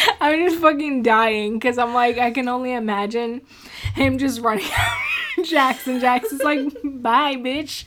I'm 0.21 0.49
just 0.49 0.61
fucking 0.61 1.03
dying 1.03 1.55
because 1.55 1.79
I'm 1.79 1.95
like, 1.95 2.19
I 2.19 2.31
can 2.31 2.49
only 2.49 2.73
imagine 2.73 3.43
him 3.95 4.19
just 4.19 4.41
running 4.41 4.67
Jackson. 5.45 6.01
Jackson's 6.01 6.43
like, 6.43 6.73
bye, 6.85 7.37
bitch. 7.37 7.85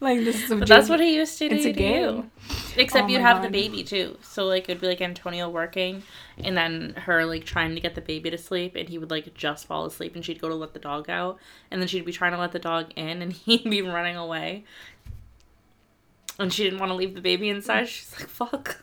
Like, 0.00 0.20
this 0.20 0.42
is 0.44 0.50
a 0.50 0.56
But 0.56 0.68
that's 0.68 0.88
what 0.88 1.00
he 1.00 1.14
used 1.16 1.38
to 1.38 1.48
do 1.48 1.54
It's 1.56 1.64
a 1.66 1.72
to 1.72 1.80
you. 1.82 1.86
game. 1.88 2.30
Except 2.76 3.06
Oh 3.06 3.08
you'd 3.08 3.20
have 3.20 3.42
the 3.42 3.48
baby 3.50 3.82
too. 3.82 4.16
So 4.22 4.44
like 4.46 4.64
it'd 4.68 4.80
be 4.80 4.86
like 4.86 5.00
Antonio 5.00 5.48
working 5.48 6.02
and 6.38 6.56
then 6.56 6.94
her 6.96 7.24
like 7.24 7.44
trying 7.44 7.74
to 7.74 7.80
get 7.80 7.94
the 7.94 8.00
baby 8.00 8.30
to 8.30 8.38
sleep 8.38 8.74
and 8.76 8.88
he 8.88 8.98
would 8.98 9.10
like 9.10 9.32
just 9.34 9.66
fall 9.66 9.84
asleep 9.86 10.14
and 10.14 10.24
she'd 10.24 10.40
go 10.40 10.48
to 10.48 10.54
let 10.54 10.72
the 10.72 10.78
dog 10.78 11.08
out 11.10 11.38
and 11.70 11.80
then 11.80 11.88
she'd 11.88 12.04
be 12.04 12.12
trying 12.12 12.32
to 12.32 12.38
let 12.38 12.52
the 12.52 12.58
dog 12.58 12.92
in 12.96 13.22
and 13.22 13.32
he'd 13.44 13.64
be 13.68 13.82
running 13.82 14.16
away. 14.16 14.64
And 16.38 16.52
she 16.52 16.64
didn't 16.64 16.78
want 16.78 16.90
to 16.90 16.96
leave 16.96 17.14
the 17.14 17.20
baby 17.20 17.48
inside. 17.50 17.88
She's 17.88 18.12
like, 18.18 18.28
fuck. 18.28 18.82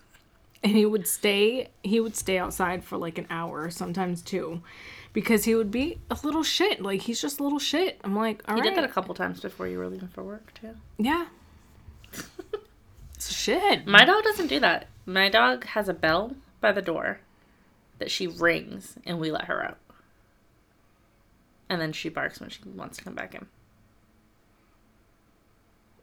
And 0.63 0.73
he 0.75 0.85
would 0.85 1.07
stay 1.07 1.69
he 1.83 1.99
would 1.99 2.15
stay 2.15 2.37
outside 2.37 2.83
for 2.83 2.97
like 2.97 3.17
an 3.17 3.27
hour 3.29 3.69
sometimes 3.69 4.21
two 4.21 4.61
because 5.13 5.45
he 5.45 5.55
would 5.55 5.71
be 5.71 5.97
a 6.11 6.17
little 6.23 6.43
shit 6.43 6.81
like 6.81 7.01
he's 7.01 7.21
just 7.21 7.39
a 7.39 7.43
little 7.43 7.59
shit 7.59 7.99
i'm 8.03 8.15
like 8.15 8.41
all 8.47 8.55
He 8.55 8.61
right, 8.61 8.69
did 8.69 8.77
that 8.77 8.83
a 8.89 8.91
couple 8.93 9.13
times 9.15 9.39
before 9.39 9.67
you 9.67 9.77
were 9.77 9.87
leaving 9.87 10.07
for 10.09 10.23
work 10.23 10.53
too. 10.53 10.75
yeah 10.97 11.27
it's 13.15 13.31
shit 13.33 13.85
My 13.87 14.05
dog 14.05 14.23
doesn't 14.23 14.47
do 14.47 14.59
that. 14.59 14.87
My 15.05 15.27
dog 15.29 15.65
has 15.65 15.89
a 15.89 15.93
bell 15.93 16.35
by 16.61 16.71
the 16.71 16.81
door 16.81 17.19
that 17.99 18.11
she 18.11 18.27
rings 18.27 18.95
and 19.05 19.19
we 19.19 19.31
let 19.31 19.45
her 19.45 19.63
out. 19.65 19.77
And 21.69 21.81
then 21.81 21.93
she 21.93 22.09
barks 22.09 22.39
when 22.39 22.49
she 22.49 22.59
wants 22.75 22.97
to 22.97 23.03
come 23.03 23.15
back 23.15 23.33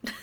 in. 0.05 0.13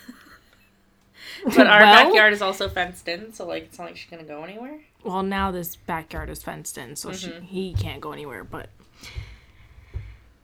but 1.56 1.66
our 1.66 1.80
Well- 1.80 2.04
backyard 2.04 2.32
is 2.32 2.42
also 2.42 2.68
fenced 2.68 3.08
in, 3.08 3.32
so 3.32 3.46
like 3.46 3.64
it's 3.64 3.78
not 3.78 3.86
like 3.86 3.96
she's 3.96 4.10
gonna 4.10 4.22
go 4.24 4.42
anywhere. 4.44 4.80
well 5.04 5.22
now 5.22 5.50
this 5.50 5.76
backyard 5.76 6.30
is 6.30 6.42
fenced 6.42 6.78
in 6.78 6.94
so 6.96 7.10
Mm-hmm. 7.10 7.42
he 7.46 7.74
can't 7.74 8.00
go 8.00 8.12
anywhere 8.12 8.44
but 8.44 8.68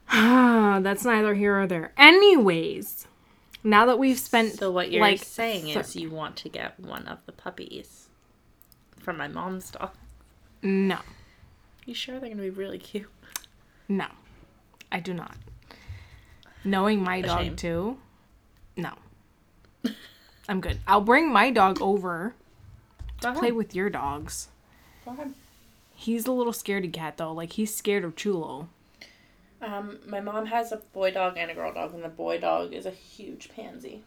that's 0.11 1.05
neither 1.05 1.35
here 1.35 1.61
or 1.61 1.67
there 1.67 1.93
anyways 1.97 3.07
now 3.65 3.85
that 3.87 3.99
we've 3.99 4.19
spent 4.19 4.55
So 4.55 4.71
what 4.71 4.91
you're 4.91 5.01
like 5.03 5.23
saying 5.23 5.75
thir- 5.75 5.81
is 5.81 5.97
you 5.97 6.11
want 6.11 6.37
to 6.37 6.49
get 6.49 6.79
one 6.81 7.07
of 7.07 7.19
the 7.27 7.33
puppies 7.33 8.09
from 8.99 9.17
my 9.17 9.29
mom's 9.29 9.71
dog. 9.71 9.91
no 10.63 10.99
You 11.85 11.95
sure 11.95 12.19
they're 12.21 12.31
gonna 12.31 12.43
be 12.43 12.51
really 12.51 12.79
cute? 12.79 13.11
no 13.89 14.07
i 14.91 15.01
do 15.01 15.13
not 15.15 15.37
knowing 16.65 17.03
my 17.03 17.21
dog 17.21 17.39
shame. 17.41 17.57
too 17.57 17.99
no 18.77 18.93
i'm 20.49 20.61
good 20.61 20.79
i'll 20.87 21.01
bring 21.01 21.33
my 21.33 21.51
dog 21.51 21.81
over 21.81 22.35
Go 23.21 23.33
play 23.35 23.53
with 23.53 23.75
your 23.75 23.91
dogs 23.91 24.49
Go 25.05 25.11
ahead. 25.13 25.35
he's 25.95 26.27
a 26.27 26.33
little 26.33 26.53
scaredy 26.53 26.93
cat 26.93 27.17
though 27.17 27.33
like 27.33 27.53
he's 27.55 27.75
scared 27.75 28.05
of 28.05 28.17
chulo 28.17 28.69
Um, 29.61 29.99
my 30.07 30.21
mom 30.21 30.47
has 30.47 30.71
a 30.73 30.77
boy 30.93 31.11
dog 31.11 31.35
and 31.37 31.51
a 31.51 31.55
girl 31.55 31.73
dog, 31.75 31.93
and 31.95 32.05
the 32.05 32.09
boy 32.09 32.39
dog 32.39 32.73
is 32.73 32.87
a 32.87 32.91
huge 32.93 33.51
pansy. 33.55 34.03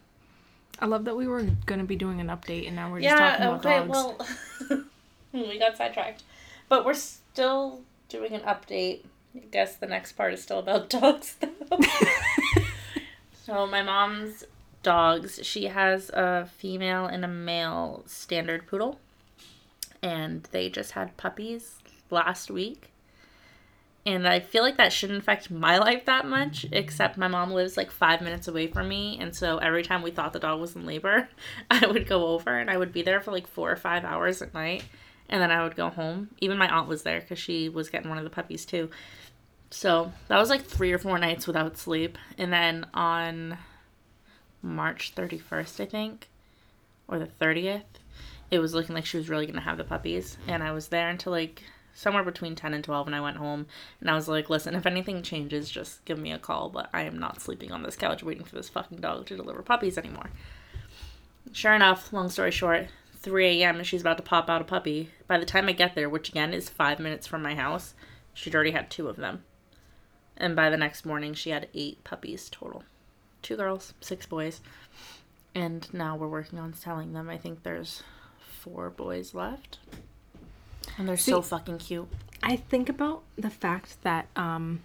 i 0.79 0.85
love 0.85 1.03
that 1.05 1.15
we 1.17 1.27
were 1.27 1.43
gonna 1.65 1.83
be 1.83 1.95
doing 1.97 2.19
an 2.21 2.27
update 2.27 2.67
and 2.67 2.75
now 2.75 2.89
we're 2.91 3.01
just 3.01 3.13
Yeah, 3.15 3.37
talking 3.37 3.45
about 3.45 3.65
okay, 3.65 3.87
dogs 3.87 4.69
well, 4.69 4.85
we 5.49 5.59
got 5.59 5.75
sidetracked. 5.77 6.23
But 6.69 6.85
we're 6.85 6.93
still 6.93 7.81
doing 8.07 8.31
an 8.33 8.41
update. 8.41 9.01
I 9.35 9.39
guess 9.51 9.75
the 9.75 9.87
next 9.87 10.13
part 10.13 10.33
is 10.33 10.41
still 10.41 10.59
about 10.59 10.89
dogs, 10.99 11.35
though. 11.41 11.79
so, 13.45 13.67
my 13.67 13.81
mom's 13.81 14.43
dogs, 14.83 15.39
she 15.43 15.65
has 15.65 16.09
a 16.09 16.49
female 16.57 17.05
and 17.05 17.23
a 17.23 17.27
male 17.27 18.03
standard 18.05 18.67
poodle. 18.67 18.99
And 20.01 20.47
they 20.51 20.69
just 20.69 20.91
had 20.91 21.17
puppies 21.17 21.79
last 22.09 22.49
week. 22.49 22.91
And 24.03 24.27
I 24.27 24.39
feel 24.39 24.63
like 24.63 24.77
that 24.77 24.91
shouldn't 24.91 25.19
affect 25.19 25.51
my 25.51 25.77
life 25.77 26.05
that 26.05 26.25
much, 26.25 26.65
except 26.71 27.17
my 27.17 27.27
mom 27.27 27.51
lives 27.51 27.77
like 27.77 27.91
five 27.91 28.21
minutes 28.21 28.47
away 28.47 28.65
from 28.65 28.87
me. 28.87 29.17
And 29.19 29.35
so 29.35 29.57
every 29.57 29.83
time 29.83 30.01
we 30.01 30.09
thought 30.09 30.33
the 30.33 30.39
dog 30.39 30.59
was 30.59 30.75
in 30.75 30.87
labor, 30.87 31.29
I 31.71 31.85
would 31.85 32.07
go 32.07 32.27
over 32.29 32.57
and 32.57 32.69
I 32.69 32.77
would 32.77 32.91
be 32.91 33.03
there 33.03 33.21
for 33.21 33.31
like 33.31 33.45
four 33.45 33.71
or 33.71 33.75
five 33.75 34.03
hours 34.03 34.41
at 34.41 34.55
night. 34.55 34.83
And 35.29 35.41
then 35.41 35.51
I 35.51 35.63
would 35.63 35.75
go 35.75 35.89
home. 35.89 36.29
Even 36.41 36.57
my 36.57 36.67
aunt 36.67 36.87
was 36.87 37.03
there 37.03 37.21
because 37.21 37.39
she 37.39 37.69
was 37.69 37.89
getting 37.89 38.09
one 38.09 38.17
of 38.17 38.23
the 38.23 38.31
puppies 38.31 38.65
too. 38.65 38.89
So 39.69 40.11
that 40.27 40.39
was 40.39 40.49
like 40.49 40.63
three 40.63 40.91
or 40.91 40.97
four 40.97 41.17
nights 41.19 41.45
without 41.45 41.77
sleep. 41.77 42.17
And 42.37 42.51
then 42.51 42.87
on 42.93 43.57
March 44.61 45.13
31st, 45.15 45.79
I 45.79 45.85
think, 45.85 46.29
or 47.07 47.19
the 47.19 47.27
30th, 47.27 47.83
it 48.49 48.59
was 48.59 48.73
looking 48.73 48.95
like 48.95 49.05
she 49.05 49.17
was 49.17 49.29
really 49.29 49.45
going 49.45 49.55
to 49.55 49.61
have 49.61 49.77
the 49.77 49.83
puppies. 49.83 50.37
And 50.47 50.61
I 50.61 50.71
was 50.71 50.89
there 50.89 51.09
until 51.09 51.31
like 51.31 51.63
somewhere 51.93 52.23
between 52.23 52.55
10 52.55 52.73
and 52.73 52.83
12 52.83 53.07
and 53.07 53.15
I 53.15 53.21
went 53.21 53.37
home 53.37 53.65
and 53.99 54.09
I 54.09 54.15
was 54.15 54.27
like, 54.27 54.49
listen, 54.49 54.75
if 54.75 54.85
anything 54.85 55.23
changes, 55.23 55.69
just 55.69 56.03
give 56.05 56.17
me 56.19 56.31
a 56.31 56.39
call, 56.39 56.69
but 56.69 56.89
I 56.93 57.03
am 57.03 57.17
not 57.17 57.41
sleeping 57.41 57.71
on 57.71 57.83
this 57.83 57.95
couch 57.95 58.23
waiting 58.23 58.43
for 58.43 58.55
this 58.55 58.69
fucking 58.69 58.99
dog 58.99 59.25
to 59.27 59.37
deliver 59.37 59.61
puppies 59.61 59.97
anymore. 59.97 60.29
Sure 61.53 61.73
enough, 61.73 62.13
long 62.13 62.29
story 62.29 62.51
short, 62.51 62.87
3 63.17 63.61
a.m. 63.61 63.77
and 63.77 63.85
she's 63.85 64.01
about 64.01 64.17
to 64.17 64.23
pop 64.23 64.49
out 64.49 64.61
a 64.61 64.65
puppy. 64.65 65.09
By 65.27 65.37
the 65.37 65.45
time 65.45 65.67
I 65.67 65.73
get 65.73 65.95
there, 65.95 66.09
which 66.09 66.29
again 66.29 66.53
is 66.53 66.69
five 66.69 66.99
minutes 66.99 67.27
from 67.27 67.41
my 67.41 67.55
house, 67.55 67.93
she'd 68.33 68.55
already 68.55 68.71
had 68.71 68.89
two 68.89 69.07
of 69.07 69.17
them. 69.17 69.43
And 70.37 70.55
by 70.55 70.69
the 70.69 70.77
next 70.77 71.05
morning, 71.05 71.33
she 71.33 71.51
had 71.51 71.67
eight 71.73 72.03
puppies 72.03 72.49
total. 72.49 72.83
Two 73.41 73.55
girls, 73.55 73.93
six 74.01 74.25
boys. 74.25 74.61
And 75.53 75.91
now 75.93 76.15
we're 76.15 76.27
working 76.27 76.59
on 76.59 76.73
selling 76.73 77.13
them. 77.13 77.29
I 77.29 77.37
think 77.37 77.63
there's 77.63 78.03
four 78.39 78.89
boys 78.89 79.33
left. 79.33 79.79
And 80.97 81.07
they're 81.07 81.17
so 81.17 81.41
fucking 81.41 81.79
cute. 81.79 82.07
i 82.43 82.55
think 82.55 82.89
about 82.89 83.23
the 83.37 83.49
fact 83.49 84.01
that 84.03 84.27
um 84.35 84.81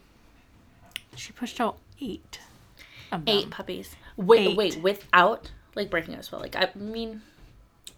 she 1.14 1.32
pushed 1.32 1.60
out 1.60 1.78
eight. 2.00 2.40
Eight 3.26 3.50
puppies. 3.50 3.96
Wait, 4.16 4.48
Eight. 4.48 4.56
wait, 4.56 4.82
without 4.82 5.50
like 5.74 5.90
breaking 5.90 6.14
a 6.14 6.22
spell. 6.22 6.40
Like 6.40 6.56
I 6.56 6.70
mean, 6.74 7.22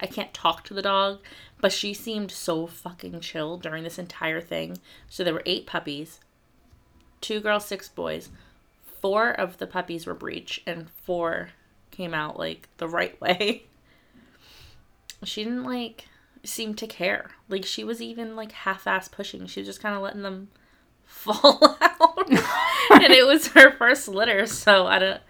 I 0.00 0.06
can't 0.06 0.32
talk 0.34 0.64
to 0.64 0.74
the 0.74 0.82
dog, 0.82 1.20
but 1.60 1.72
she 1.72 1.94
seemed 1.94 2.30
so 2.30 2.66
fucking 2.66 3.20
chill 3.20 3.56
during 3.56 3.82
this 3.84 3.98
entire 3.98 4.40
thing. 4.40 4.78
So 5.08 5.24
there 5.24 5.32
were 5.34 5.42
eight 5.46 5.66
puppies, 5.66 6.20
two 7.20 7.40
girls, 7.40 7.64
six 7.66 7.88
boys. 7.88 8.28
Four 9.00 9.30
of 9.30 9.58
the 9.58 9.66
puppies 9.66 10.06
were 10.06 10.14
breech, 10.14 10.62
and 10.66 10.90
four 10.90 11.50
came 11.90 12.14
out 12.14 12.38
like 12.38 12.68
the 12.78 12.88
right 12.88 13.20
way. 13.20 13.64
She 15.24 15.44
didn't 15.44 15.64
like 15.64 16.06
seem 16.44 16.74
to 16.74 16.86
care. 16.86 17.30
Like 17.48 17.64
she 17.64 17.84
was 17.84 18.00
even 18.00 18.36
like 18.36 18.52
half-ass 18.52 19.08
pushing. 19.08 19.46
She 19.46 19.60
was 19.60 19.66
just 19.66 19.82
kind 19.82 19.94
of 19.94 20.02
letting 20.02 20.22
them 20.22 20.48
fall 21.04 21.76
out, 21.80 22.30
and 22.30 23.12
it 23.12 23.26
was 23.26 23.48
her 23.48 23.72
first 23.76 24.08
litter. 24.08 24.46
So 24.46 24.86
I 24.86 24.98
don't, 24.98 25.20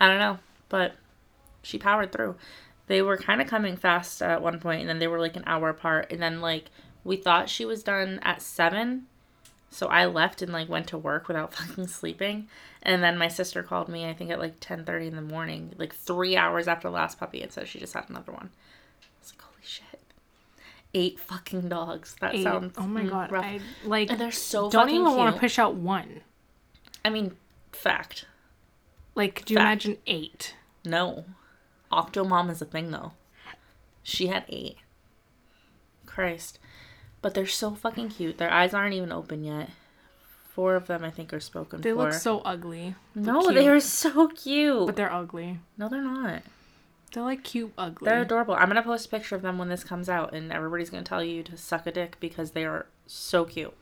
I 0.00 0.08
don't 0.08 0.18
know, 0.18 0.38
but 0.68 0.94
she 1.62 1.78
powered 1.78 2.12
through. 2.12 2.36
They 2.86 3.02
were 3.02 3.18
kind 3.18 3.42
of 3.42 3.46
coming 3.46 3.76
fast 3.76 4.22
at 4.22 4.42
one 4.42 4.60
point, 4.60 4.80
and 4.80 4.88
then 4.88 4.98
they 4.98 5.08
were 5.08 5.20
like 5.20 5.36
an 5.36 5.44
hour 5.46 5.68
apart, 5.68 6.10
and 6.10 6.22
then 6.22 6.40
like 6.40 6.70
we 7.04 7.16
thought 7.16 7.48
she 7.48 7.64
was 7.64 7.82
done 7.82 8.18
at 8.22 8.42
seven. 8.42 9.06
So 9.70 9.86
I 9.88 10.06
left 10.06 10.42
and 10.42 10.52
like 10.52 10.68
went 10.68 10.86
to 10.88 10.98
work 10.98 11.28
without 11.28 11.52
fucking 11.54 11.88
sleeping. 11.88 12.48
And 12.82 13.02
then 13.02 13.18
my 13.18 13.28
sister 13.28 13.62
called 13.62 13.88
me, 13.88 14.08
I 14.08 14.14
think 14.14 14.30
at 14.30 14.38
like 14.38 14.60
10:30 14.60 15.08
in 15.08 15.16
the 15.16 15.22
morning, 15.22 15.74
like 15.78 15.94
3 15.94 16.36
hours 16.36 16.68
after 16.68 16.88
the 16.88 16.92
last 16.94 17.18
puppy 17.18 17.42
and 17.42 17.52
said 17.52 17.68
she 17.68 17.78
just 17.78 17.94
had 17.94 18.08
another 18.08 18.32
one. 18.32 18.50
I 19.02 19.06
was 19.20 19.32
like, 19.32 19.42
"Holy 19.42 19.62
shit." 19.62 20.00
Eight 20.94 21.18
fucking 21.20 21.68
dogs. 21.68 22.16
That 22.20 22.34
Eight. 22.34 22.42
sounds 22.44 22.74
oh 22.78 22.86
my 22.86 23.02
mm, 23.02 23.10
god. 23.10 23.30
rough. 23.32 23.44
I 23.44 23.60
like 23.84 24.10
and 24.10 24.20
they're 24.20 24.30
so 24.32 24.70
fucking. 24.70 24.94
don't 24.94 25.00
even 25.02 25.16
want 25.16 25.34
to 25.34 25.40
push 25.40 25.58
out 25.58 25.74
one. 25.74 26.20
I 27.04 27.10
mean, 27.10 27.36
fact. 27.72 28.24
Like, 29.14 29.34
could 29.34 29.50
you 29.50 29.56
Fact. 29.56 29.64
imagine 29.84 29.96
eight? 30.06 30.54
No. 30.84 31.24
Octomom 31.90 32.50
is 32.50 32.62
a 32.62 32.64
thing 32.64 32.90
though. 32.90 33.12
She 34.02 34.28
had 34.28 34.44
eight. 34.48 34.76
Christ. 36.06 36.58
But 37.22 37.34
they're 37.34 37.46
so 37.46 37.74
fucking 37.74 38.10
cute. 38.10 38.38
Their 38.38 38.50
eyes 38.52 38.72
aren't 38.74 38.94
even 38.94 39.12
open 39.12 39.42
yet. 39.44 39.70
Four 40.52 40.74
of 40.76 40.86
them 40.86 41.04
I 41.04 41.10
think 41.10 41.32
are 41.32 41.40
spoken 41.40 41.80
They 41.80 41.90
for. 41.90 41.96
They 41.96 42.02
look 42.02 42.12
so 42.14 42.40
ugly. 42.40 42.94
but 43.14 43.24
no, 43.24 43.40
cute. 43.42 43.54
they 43.54 43.68
are 43.68 43.80
so 43.80 44.28
cute. 44.28 44.86
But 44.86 44.96
they're 44.96 45.12
ugly. 45.12 45.58
no, 45.76 45.88
they're 45.88 46.02
not. 46.02 46.42
They're 47.12 47.22
like 47.22 47.42
cute 47.44 47.72
ugly. 47.78 48.06
They're 48.08 48.22
adorable. 48.22 48.54
I'm 48.54 48.68
gonna 48.68 48.82
post 48.82 49.06
a 49.06 49.08
picture 49.08 49.34
of 49.34 49.42
them 49.42 49.56
when 49.58 49.68
this 49.68 49.82
comes 49.84 50.08
out, 50.08 50.34
and 50.34 50.52
everybody's 50.52 50.90
gonna 50.90 51.02
tell 51.04 51.22
you 51.24 51.42
to 51.44 51.56
suck 51.56 51.86
a 51.86 51.92
dick 51.92 52.16
because 52.20 52.50
they 52.52 52.64
are 52.64 52.86
so 53.06 53.44
cute. 53.44 53.74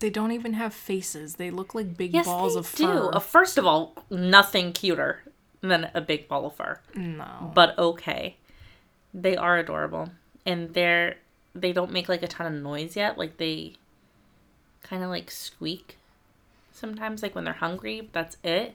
They 0.00 0.10
don't 0.10 0.32
even 0.32 0.52
have 0.54 0.72
faces. 0.74 1.34
They 1.36 1.50
look 1.50 1.74
like 1.74 1.96
big 1.96 2.12
Yes, 2.14 2.26
balls 2.26 2.54
of 2.56 2.70
do. 2.74 2.86
fur. 2.86 3.10
Uh, 3.14 3.18
first 3.18 3.58
of 3.58 3.66
all, 3.66 3.94
nothing 4.10 4.72
cuter 4.72 5.22
than 5.62 5.90
a 5.94 6.00
big 6.00 6.28
ball 6.28 6.46
of 6.46 6.54
fur. 6.56 6.80
no. 6.94 7.50
but 7.54 7.76
okay. 7.78 8.36
They 9.12 9.36
are 9.36 9.56
adorable. 9.58 10.10
And 10.44 10.74
they're 10.74 11.16
they 11.54 11.72
don't 11.72 11.92
make 11.92 12.08
like 12.08 12.22
a 12.22 12.28
ton 12.28 12.46
of 12.46 12.62
noise 12.62 12.96
yet. 12.96 13.18
Like 13.18 13.36
they 13.36 13.74
kind 14.82 15.02
of 15.02 15.10
like 15.10 15.30
squeak 15.30 15.98
sometimes 16.72 17.22
like 17.22 17.34
when 17.34 17.44
they're 17.44 17.54
hungry. 17.54 18.08
That's 18.12 18.36
it. 18.42 18.74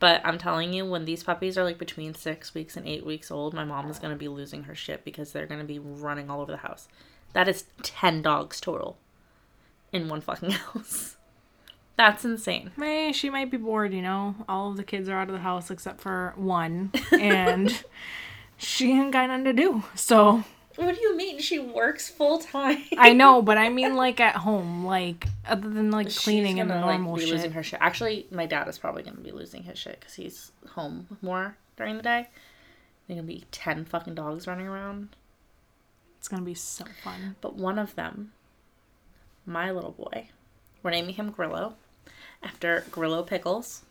But 0.00 0.20
I'm 0.24 0.38
telling 0.38 0.72
you, 0.72 0.84
when 0.84 1.04
these 1.04 1.22
puppies 1.22 1.56
are 1.56 1.64
like 1.64 1.78
between 1.78 2.14
six 2.14 2.52
weeks 2.52 2.76
and 2.76 2.86
eight 2.86 3.06
weeks 3.06 3.30
old, 3.30 3.54
my 3.54 3.64
mom 3.64 3.88
is 3.88 3.98
gonna 3.98 4.16
be 4.16 4.28
losing 4.28 4.64
her 4.64 4.74
shit 4.74 5.04
because 5.04 5.32
they're 5.32 5.46
gonna 5.46 5.64
be 5.64 5.78
running 5.78 6.28
all 6.28 6.40
over 6.40 6.52
the 6.52 6.58
house. 6.58 6.88
That 7.32 7.48
is 7.48 7.64
ten 7.82 8.20
dogs 8.22 8.60
total 8.60 8.98
in 9.92 10.08
one 10.08 10.20
fucking 10.20 10.50
house. 10.72 11.16
That's 11.96 12.24
insane. 12.24 12.72
Hey, 12.76 13.12
she 13.12 13.30
might 13.30 13.52
be 13.52 13.56
bored, 13.56 13.94
you 13.94 14.02
know. 14.02 14.34
All 14.48 14.70
of 14.70 14.76
the 14.76 14.82
kids 14.82 15.08
are 15.08 15.16
out 15.16 15.28
of 15.28 15.34
the 15.34 15.40
house 15.40 15.70
except 15.70 16.00
for 16.00 16.34
one, 16.36 16.90
and 17.12 17.84
she 18.56 18.90
ain't 18.90 19.12
got 19.12 19.28
nothing 19.28 19.44
to 19.44 19.52
do. 19.52 19.84
So 19.94 20.42
What 20.76 20.94
do 20.94 21.00
you 21.00 21.16
mean? 21.16 21.38
She 21.38 21.58
works 21.58 22.08
full 22.08 22.38
time. 22.38 22.82
I 22.98 23.12
know, 23.12 23.42
but 23.48 23.58
I 23.58 23.68
mean 23.68 23.94
like 23.94 24.20
at 24.20 24.36
home, 24.36 24.84
like 24.84 25.26
other 25.46 25.68
than 25.68 25.90
like 25.90 26.14
cleaning 26.14 26.60
and 26.60 26.68
the 26.68 26.80
normal 26.80 27.14
be 27.14 27.22
shit. 27.22 27.30
losing 27.30 27.52
her 27.52 27.62
shit. 27.62 27.78
Actually, 27.80 28.26
my 28.30 28.46
dad 28.46 28.66
is 28.68 28.78
probably 28.78 29.02
gonna 29.02 29.18
be 29.18 29.30
losing 29.30 29.62
his 29.62 29.78
shit 29.78 30.00
because 30.00 30.14
he's 30.14 30.52
home 30.70 31.06
more 31.22 31.56
during 31.76 31.96
the 31.96 32.02
day. 32.02 32.28
There's 33.06 33.18
gonna 33.18 33.26
be 33.26 33.44
ten 33.50 33.84
fucking 33.84 34.14
dogs 34.14 34.46
running 34.46 34.66
around. 34.66 35.10
It's 36.18 36.28
gonna 36.28 36.42
be 36.42 36.54
so 36.54 36.84
fun. 37.02 37.36
But 37.40 37.54
one 37.54 37.78
of 37.78 37.94
them, 37.94 38.32
my 39.46 39.70
little 39.70 39.92
boy, 39.92 40.28
we're 40.82 40.90
naming 40.90 41.14
him 41.14 41.30
Grillo, 41.30 41.74
after 42.42 42.84
Grillo 42.90 43.22
Pickles. 43.22 43.82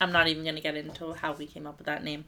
I'm 0.00 0.12
not 0.12 0.28
even 0.28 0.44
gonna 0.44 0.60
get 0.62 0.76
into 0.76 1.12
how 1.12 1.32
we 1.34 1.46
came 1.46 1.66
up 1.66 1.76
with 1.76 1.86
that 1.86 2.02
name, 2.02 2.24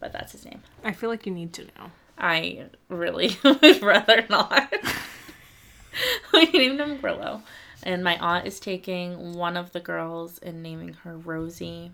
but 0.00 0.12
that's 0.12 0.32
his 0.32 0.44
name. 0.44 0.62
I 0.82 0.92
feel 0.92 1.08
like 1.08 1.24
you 1.24 1.32
need 1.32 1.52
to 1.52 1.66
now. 1.78 1.92
I 2.18 2.66
really 2.88 3.36
would 3.44 3.82
rather 3.82 4.24
not. 4.28 4.72
we 6.32 6.46
named 6.46 6.80
him 6.80 6.96
Grillo. 6.98 7.42
And 7.82 8.02
my 8.02 8.16
aunt 8.18 8.46
is 8.46 8.58
taking 8.60 9.34
one 9.34 9.56
of 9.56 9.72
the 9.72 9.80
girls 9.80 10.38
and 10.38 10.62
naming 10.62 10.94
her 11.04 11.16
Rosie. 11.16 11.92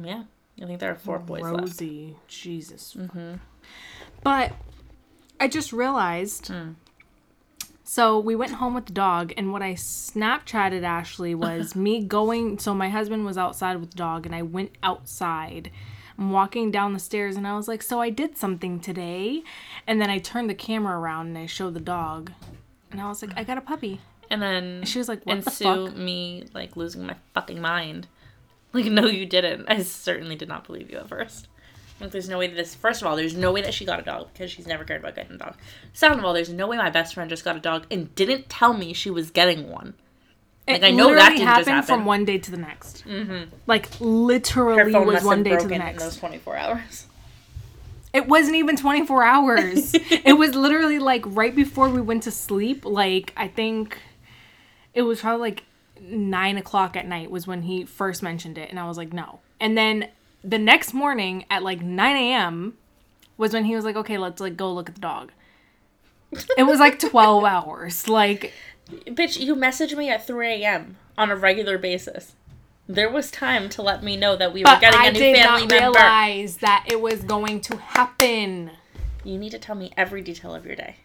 Yeah, 0.00 0.24
I 0.60 0.66
think 0.66 0.80
there 0.80 0.90
are 0.90 0.96
four 0.96 1.18
boys 1.20 1.42
left. 1.42 1.58
Rosie, 1.58 2.16
Jesus. 2.26 2.94
Mm-hmm. 2.98 3.34
But 4.22 4.52
I 5.38 5.48
just 5.48 5.72
realized. 5.72 6.48
Hmm. 6.48 6.72
So 7.88 8.18
we 8.18 8.34
went 8.34 8.54
home 8.54 8.74
with 8.74 8.86
the 8.86 8.92
dog, 8.92 9.32
and 9.36 9.52
what 9.52 9.62
I 9.62 9.74
Snapchatted 9.74 10.82
Ashley 10.82 11.36
was 11.36 11.76
me 11.76 12.02
going. 12.02 12.58
So 12.58 12.74
my 12.74 12.88
husband 12.88 13.24
was 13.24 13.38
outside 13.38 13.76
with 13.76 13.92
the 13.92 13.96
dog, 13.96 14.26
and 14.26 14.34
I 14.34 14.42
went 14.42 14.72
outside. 14.82 15.70
I'm 16.18 16.30
walking 16.30 16.70
down 16.70 16.92
the 16.92 16.98
stairs, 16.98 17.36
and 17.36 17.46
I 17.46 17.56
was 17.56 17.68
like, 17.68 17.82
"So 17.82 18.00
I 18.00 18.10
did 18.10 18.36
something 18.36 18.80
today," 18.80 19.42
and 19.86 20.00
then 20.00 20.10
I 20.10 20.18
turned 20.18 20.48
the 20.48 20.54
camera 20.54 20.98
around 20.98 21.28
and 21.28 21.38
I 21.38 21.46
showed 21.46 21.74
the 21.74 21.80
dog, 21.80 22.32
and 22.90 23.00
I 23.00 23.08
was 23.08 23.22
like, 23.22 23.32
"I 23.36 23.44
got 23.44 23.58
a 23.58 23.62
puppy." 23.62 24.00
And 24.30 24.42
then 24.42 24.84
She 24.84 24.98
was 24.98 25.08
like, 25.08 25.24
"What 25.24 25.44
the 25.44 25.50
ensue 25.50 25.86
fuck?" 25.88 25.96
me 25.96 26.44
like 26.52 26.76
losing 26.76 27.06
my 27.06 27.16
fucking 27.34 27.60
mind. 27.60 28.08
Like, 28.72 28.86
no, 28.86 29.06
you 29.06 29.24
didn't. 29.24 29.66
I 29.68 29.82
certainly 29.82 30.36
did 30.36 30.48
not 30.48 30.66
believe 30.66 30.90
you 30.90 30.98
at 30.98 31.08
first. 31.08 31.48
Like, 31.98 32.10
there's 32.10 32.28
no 32.28 32.38
way 32.38 32.46
that 32.46 32.56
this. 32.56 32.74
First 32.74 33.00
of 33.00 33.08
all, 33.08 33.16
there's 33.16 33.34
no 33.34 33.50
way 33.52 33.62
that 33.62 33.72
she 33.72 33.86
got 33.86 34.00
a 34.00 34.02
dog 34.02 34.28
because 34.32 34.50
she's 34.50 34.66
never 34.66 34.84
cared 34.84 35.00
about 35.00 35.14
getting 35.14 35.36
a 35.36 35.38
dog. 35.38 35.56
Second 35.94 36.18
of 36.18 36.24
all, 36.26 36.34
there's 36.34 36.50
no 36.50 36.66
way 36.66 36.76
my 36.76 36.90
best 36.90 37.14
friend 37.14 37.30
just 37.30 37.44
got 37.44 37.56
a 37.56 37.60
dog 37.60 37.86
and 37.90 38.14
didn't 38.14 38.50
tell 38.50 38.74
me 38.74 38.92
she 38.92 39.08
was 39.08 39.30
getting 39.30 39.70
one. 39.70 39.94
Like, 40.68 40.82
I 40.82 40.90
know 40.90 41.14
that 41.14 41.30
didn't 41.30 41.46
just 41.46 41.68
happened 41.68 41.86
from 41.86 42.04
one 42.04 42.24
day 42.24 42.38
to 42.38 42.50
the 42.50 42.56
next. 42.56 43.04
Mm-hmm. 43.06 43.54
Like 43.66 43.88
literally 44.00 44.82
Her 44.82 44.90
phone 44.90 45.06
was 45.06 45.14
must 45.14 45.26
one 45.26 45.38
have 45.38 45.44
day 45.44 45.50
to 45.50 45.56
broken 45.56 45.68
the 45.68 45.74
in 45.76 45.80
next. 45.80 46.02
those 46.02 46.16
24 46.16 46.56
hours. 46.56 47.06
It 48.12 48.26
wasn't 48.26 48.56
even 48.56 48.76
24 48.76 49.24
hours. 49.24 49.94
it 49.94 50.36
was 50.38 50.54
literally 50.54 50.98
like 50.98 51.22
right 51.26 51.54
before 51.54 51.88
we 51.88 52.00
went 52.00 52.24
to 52.24 52.30
sleep. 52.30 52.84
Like, 52.84 53.32
I 53.36 53.46
think 53.46 53.98
it 54.94 55.02
was 55.02 55.20
probably 55.20 55.40
like 55.40 55.64
nine 56.00 56.56
o'clock 56.56 56.96
at 56.96 57.06
night 57.06 57.30
was 57.30 57.46
when 57.46 57.62
he 57.62 57.84
first 57.84 58.22
mentioned 58.22 58.58
it. 58.58 58.70
And 58.70 58.80
I 58.80 58.88
was 58.88 58.96
like, 58.96 59.12
no. 59.12 59.40
And 59.60 59.76
then 59.76 60.08
the 60.42 60.58
next 60.58 60.94
morning 60.94 61.44
at 61.50 61.62
like 61.62 61.80
9 61.80 62.16
a.m. 62.16 62.76
was 63.36 63.52
when 63.52 63.64
he 63.66 63.76
was 63.76 63.84
like, 63.84 63.96
okay, 63.96 64.18
let's 64.18 64.40
like 64.40 64.56
go 64.56 64.72
look 64.72 64.88
at 64.88 64.94
the 64.96 65.00
dog. 65.00 65.30
It 66.58 66.64
was 66.64 66.80
like 66.80 66.98
12 66.98 67.44
hours. 67.44 68.08
Like, 68.08 68.52
Bitch, 68.90 69.40
you 69.40 69.56
messaged 69.56 69.96
me 69.96 70.10
at 70.10 70.26
3 70.26 70.62
a.m. 70.62 70.96
on 71.18 71.30
a 71.30 71.36
regular 71.36 71.78
basis. 71.78 72.34
There 72.88 73.10
was 73.10 73.30
time 73.30 73.68
to 73.70 73.82
let 73.82 74.04
me 74.04 74.16
know 74.16 74.36
that 74.36 74.52
we 74.52 74.60
were 74.60 74.78
getting 74.80 75.00
a 75.00 75.04
I 75.04 75.10
new 75.10 75.18
family 75.18 75.34
member. 75.34 75.54
I 75.54 75.58
did 75.58 75.68
not 75.68 75.80
realize 75.80 76.56
that 76.58 76.84
it 76.88 77.00
was 77.00 77.22
going 77.22 77.60
to 77.62 77.76
happen. 77.78 78.70
You 79.24 79.38
need 79.38 79.50
to 79.50 79.58
tell 79.58 79.74
me 79.74 79.92
every 79.96 80.22
detail 80.22 80.54
of 80.54 80.64
your 80.64 80.76
day. 80.76 80.96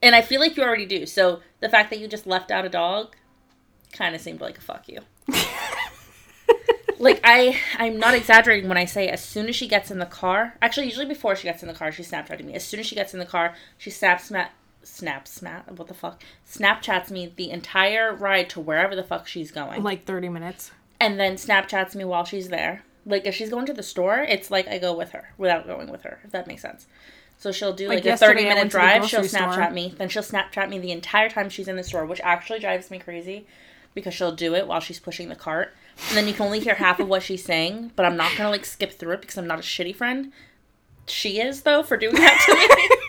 And 0.00 0.14
I 0.14 0.22
feel 0.22 0.40
like 0.40 0.56
you 0.56 0.62
already 0.62 0.86
do. 0.86 1.04
So 1.04 1.40
the 1.60 1.68
fact 1.68 1.90
that 1.90 2.00
you 2.00 2.08
just 2.08 2.26
left 2.26 2.50
out 2.50 2.64
a 2.64 2.70
dog 2.70 3.16
kind 3.92 4.14
of 4.14 4.20
seemed 4.22 4.40
like 4.40 4.56
a 4.56 4.62
fuck 4.62 4.88
you. 4.88 5.00
like 6.98 7.20
I 7.22 7.60
I'm 7.76 7.98
not 7.98 8.14
exaggerating 8.14 8.68
when 8.68 8.78
I 8.78 8.86
say 8.86 9.08
as 9.08 9.22
soon 9.22 9.48
as 9.48 9.54
she 9.54 9.68
gets 9.68 9.90
in 9.90 9.98
the 9.98 10.06
car, 10.06 10.56
actually 10.62 10.86
usually 10.86 11.06
before 11.06 11.36
she 11.36 11.44
gets 11.44 11.62
in 11.62 11.68
the 11.68 11.74
car, 11.74 11.92
she 11.92 12.02
Snapchatted 12.02 12.44
me. 12.44 12.54
As 12.54 12.64
soon 12.64 12.80
as 12.80 12.86
she 12.86 12.94
gets 12.94 13.12
in 13.12 13.20
the 13.20 13.26
car, 13.26 13.54
she 13.76 13.90
snaps 13.90 14.30
snaps 14.84 15.30
snap 15.32 15.70
what 15.70 15.88
the 15.88 15.94
fuck? 15.94 16.22
Snapchats 16.48 17.10
me 17.10 17.32
the 17.34 17.50
entire 17.50 18.14
ride 18.14 18.48
to 18.50 18.60
wherever 18.60 18.94
the 18.96 19.04
fuck 19.04 19.26
she's 19.26 19.50
going. 19.50 19.82
Like 19.82 20.04
30 20.04 20.28
minutes. 20.28 20.70
and 21.00 21.18
then 21.18 21.34
Snapchats 21.34 21.94
me 21.94 22.04
while 22.04 22.24
she's 22.24 22.48
there. 22.48 22.82
Like 23.04 23.26
if 23.26 23.34
she's 23.34 23.50
going 23.50 23.66
to 23.66 23.72
the 23.72 23.82
store, 23.82 24.18
it's 24.20 24.50
like 24.50 24.68
I 24.68 24.78
go 24.78 24.94
with 24.96 25.10
her 25.10 25.32
without 25.38 25.66
going 25.66 25.90
with 25.90 26.02
her, 26.02 26.20
if 26.24 26.30
that 26.30 26.46
makes 26.46 26.62
sense. 26.62 26.86
So 27.38 27.50
she'll 27.50 27.72
do 27.72 27.88
Like 27.88 28.04
like, 28.04 28.14
a 28.14 28.16
thirty 28.16 28.42
minute 28.44 28.56
went 28.56 28.70
to 28.70 28.76
the 28.76 28.80
drive. 28.80 29.08
She'll 29.08 29.20
Snapchat 29.22 29.52
store. 29.54 29.70
me, 29.70 29.94
then 29.98 30.08
she'll 30.08 30.22
Snapchat 30.22 30.68
me 30.68 30.78
the 30.78 30.92
entire 30.92 31.28
time 31.28 31.48
she's 31.48 31.66
in 31.66 31.74
the 31.76 31.82
store, 31.82 32.06
which 32.06 32.20
actually 32.22 32.60
drives 32.60 32.90
me 32.90 33.00
crazy 33.00 33.46
because 33.94 34.14
she'll 34.14 34.34
do 34.34 34.54
it 34.54 34.66
while 34.68 34.78
she's 34.80 35.00
pushing 35.00 35.28
the 35.28 35.34
cart, 35.34 35.74
and 36.08 36.16
then 36.16 36.28
you 36.28 36.32
can 36.34 36.46
only 36.46 36.60
hear 36.60 36.74
half 36.76 37.00
of 37.00 37.08
what 37.08 37.22
she's 37.24 37.44
saying. 37.44 37.90
But 37.96 38.06
I'm 38.06 38.16
not 38.16 38.30
gonna 38.36 38.50
like 38.50 38.64
skip 38.64 38.92
through 38.92 39.14
it 39.14 39.20
because 39.22 39.36
I'm 39.36 39.48
not 39.48 39.58
a 39.58 39.62
shitty 39.62 39.96
friend. 39.96 40.32
She 41.08 41.40
is 41.40 41.62
though 41.62 41.82
for 41.82 41.96
doing 41.96 42.14
that 42.14 42.40
to 42.46 42.54
me. 42.54 42.96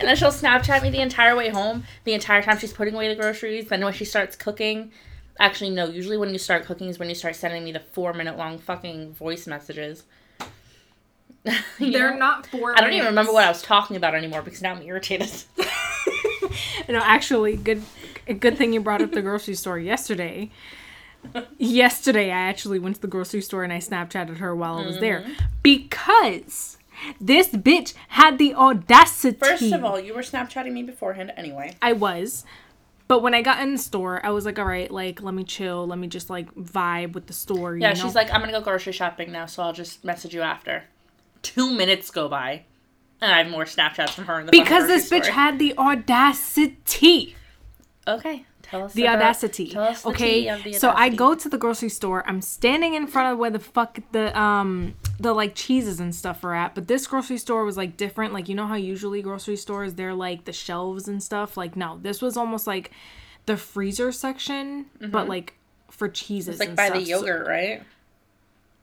and 0.00 0.08
then 0.08 0.16
she'll 0.16 0.30
Snapchat 0.30 0.82
me 0.82 0.90
the 0.90 1.00
entire 1.00 1.36
way 1.36 1.50
home, 1.50 1.84
the 2.04 2.14
entire 2.14 2.42
time 2.42 2.58
she's 2.58 2.72
putting 2.72 2.94
away 2.94 3.08
the 3.08 3.20
groceries. 3.20 3.68
Then 3.68 3.84
when 3.84 3.92
she 3.92 4.04
starts 4.04 4.34
cooking, 4.34 4.90
actually 5.38 5.70
no, 5.70 5.86
usually 5.86 6.16
when 6.16 6.30
you 6.30 6.38
start 6.38 6.64
cooking 6.64 6.88
is 6.88 6.98
when 6.98 7.08
you 7.08 7.14
start 7.14 7.36
sending 7.36 7.64
me 7.64 7.72
the 7.72 7.80
four 7.80 8.12
minute 8.12 8.36
long 8.36 8.58
fucking 8.58 9.12
voice 9.12 9.46
messages. 9.46 10.04
They're 11.78 12.10
know? 12.10 12.16
not 12.16 12.46
four 12.46 12.76
I 12.76 12.80
don't 12.80 12.92
even 12.92 13.06
remember 13.06 13.32
what 13.32 13.44
I 13.44 13.48
was 13.48 13.62
talking 13.62 13.96
about 13.96 14.14
anymore 14.14 14.42
because 14.42 14.60
now 14.60 14.74
I'm 14.74 14.82
irritated. 14.82 15.30
No, 16.88 16.98
actually, 16.98 17.56
good. 17.56 17.82
A 18.26 18.34
good 18.34 18.56
thing 18.58 18.72
you 18.72 18.80
brought 18.80 19.02
up 19.02 19.12
the 19.12 19.22
grocery 19.22 19.54
store 19.54 19.78
yesterday. 19.78 20.50
yesterday, 21.58 22.30
I 22.30 22.40
actually 22.40 22.78
went 22.78 22.96
to 22.96 23.00
the 23.00 23.08
grocery 23.08 23.40
store 23.40 23.64
and 23.64 23.72
I 23.72 23.78
Snapchatted 23.78 24.38
her 24.38 24.54
while 24.54 24.78
I 24.78 24.86
was 24.86 24.98
there 24.98 25.20
mm-hmm. 25.20 25.32
because 25.62 26.78
This 27.20 27.48
bitch 27.48 27.94
had 28.08 28.38
the 28.38 28.54
audacity. 28.54 29.36
First 29.38 29.72
of 29.72 29.84
all, 29.84 29.98
you 30.00 30.14
were 30.14 30.20
Snapchatting 30.22 30.72
me 30.72 30.82
beforehand 30.82 31.32
anyway. 31.36 31.74
I 31.82 31.92
was. 31.92 32.44
But 33.08 33.22
when 33.22 33.34
I 33.34 33.42
got 33.42 33.60
in 33.60 33.72
the 33.72 33.78
store, 33.78 34.24
I 34.24 34.30
was 34.30 34.44
like, 34.46 34.58
all 34.58 34.64
right, 34.64 34.88
like, 34.88 35.20
let 35.20 35.34
me 35.34 35.42
chill. 35.42 35.84
Let 35.86 35.98
me 35.98 36.06
just, 36.06 36.30
like, 36.30 36.54
vibe 36.54 37.12
with 37.12 37.26
the 37.26 37.32
store. 37.32 37.74
You 37.74 37.82
Yeah, 37.82 37.88
know? 37.94 37.94
she's 37.96 38.14
like, 38.14 38.32
I'm 38.32 38.40
gonna 38.40 38.52
go 38.52 38.60
grocery 38.60 38.92
shopping 38.92 39.32
now, 39.32 39.46
so 39.46 39.64
I'll 39.64 39.72
just 39.72 40.04
message 40.04 40.32
you 40.32 40.42
after. 40.42 40.84
Two 41.42 41.72
minutes 41.72 42.10
go 42.12 42.28
by, 42.28 42.64
and 43.20 43.32
I 43.32 43.38
have 43.42 43.50
more 43.50 43.64
Snapchats 43.64 44.10
from 44.10 44.26
her 44.26 44.38
in 44.38 44.46
the 44.46 44.52
Because 44.52 44.86
this 44.86 45.08
grocery 45.08 45.20
bitch 45.20 45.24
store. 45.24 45.34
had 45.34 45.58
the 45.58 45.76
audacity. 45.76 47.34
Okay, 48.06 48.44
tell 48.70 48.84
us 48.84 48.92
The 48.92 49.02
about- 49.04 49.16
audacity. 49.16 49.68
Tell 49.70 49.82
us 49.84 50.02
the 50.02 50.08
okay. 50.10 50.62
the 50.62 50.72
so 50.74 50.90
I 50.90 51.08
go 51.08 51.34
to 51.34 51.48
the 51.48 51.58
grocery 51.58 51.88
store. 51.88 52.24
I'm 52.26 52.40
standing 52.40 52.94
in 52.94 53.06
front 53.06 53.32
of 53.32 53.38
where 53.38 53.50
the 53.50 53.58
fuck 53.58 53.98
the 54.12 54.38
um 54.38 54.94
the 55.18 55.32
like 55.34 55.54
cheeses 55.54 56.00
and 56.00 56.14
stuff 56.14 56.42
are 56.44 56.54
at. 56.54 56.74
But 56.74 56.88
this 56.88 57.06
grocery 57.06 57.38
store 57.38 57.64
was 57.64 57.76
like 57.76 57.96
different. 57.96 58.32
Like 58.32 58.48
you 58.48 58.54
know 58.54 58.66
how 58.66 58.76
usually 58.76 59.22
grocery 59.22 59.56
stores 59.56 59.94
they're 59.94 60.14
like 60.14 60.44
the 60.44 60.52
shelves 60.52 61.08
and 61.08 61.22
stuff. 61.22 61.56
Like 61.56 61.76
no, 61.76 61.98
this 62.02 62.22
was 62.22 62.36
almost 62.36 62.66
like 62.66 62.90
the 63.46 63.56
freezer 63.56 64.12
section, 64.12 64.86
but 65.00 65.28
like 65.28 65.54
for 65.90 66.08
cheeses. 66.08 66.54
Mm-hmm. 66.58 66.62
It's 66.62 66.78
like 66.78 66.90
by 66.92 66.98
the 66.98 67.04
stuff. 67.04 67.20
So- 67.20 67.26
yogurt, 67.26 67.46
right? 67.48 67.82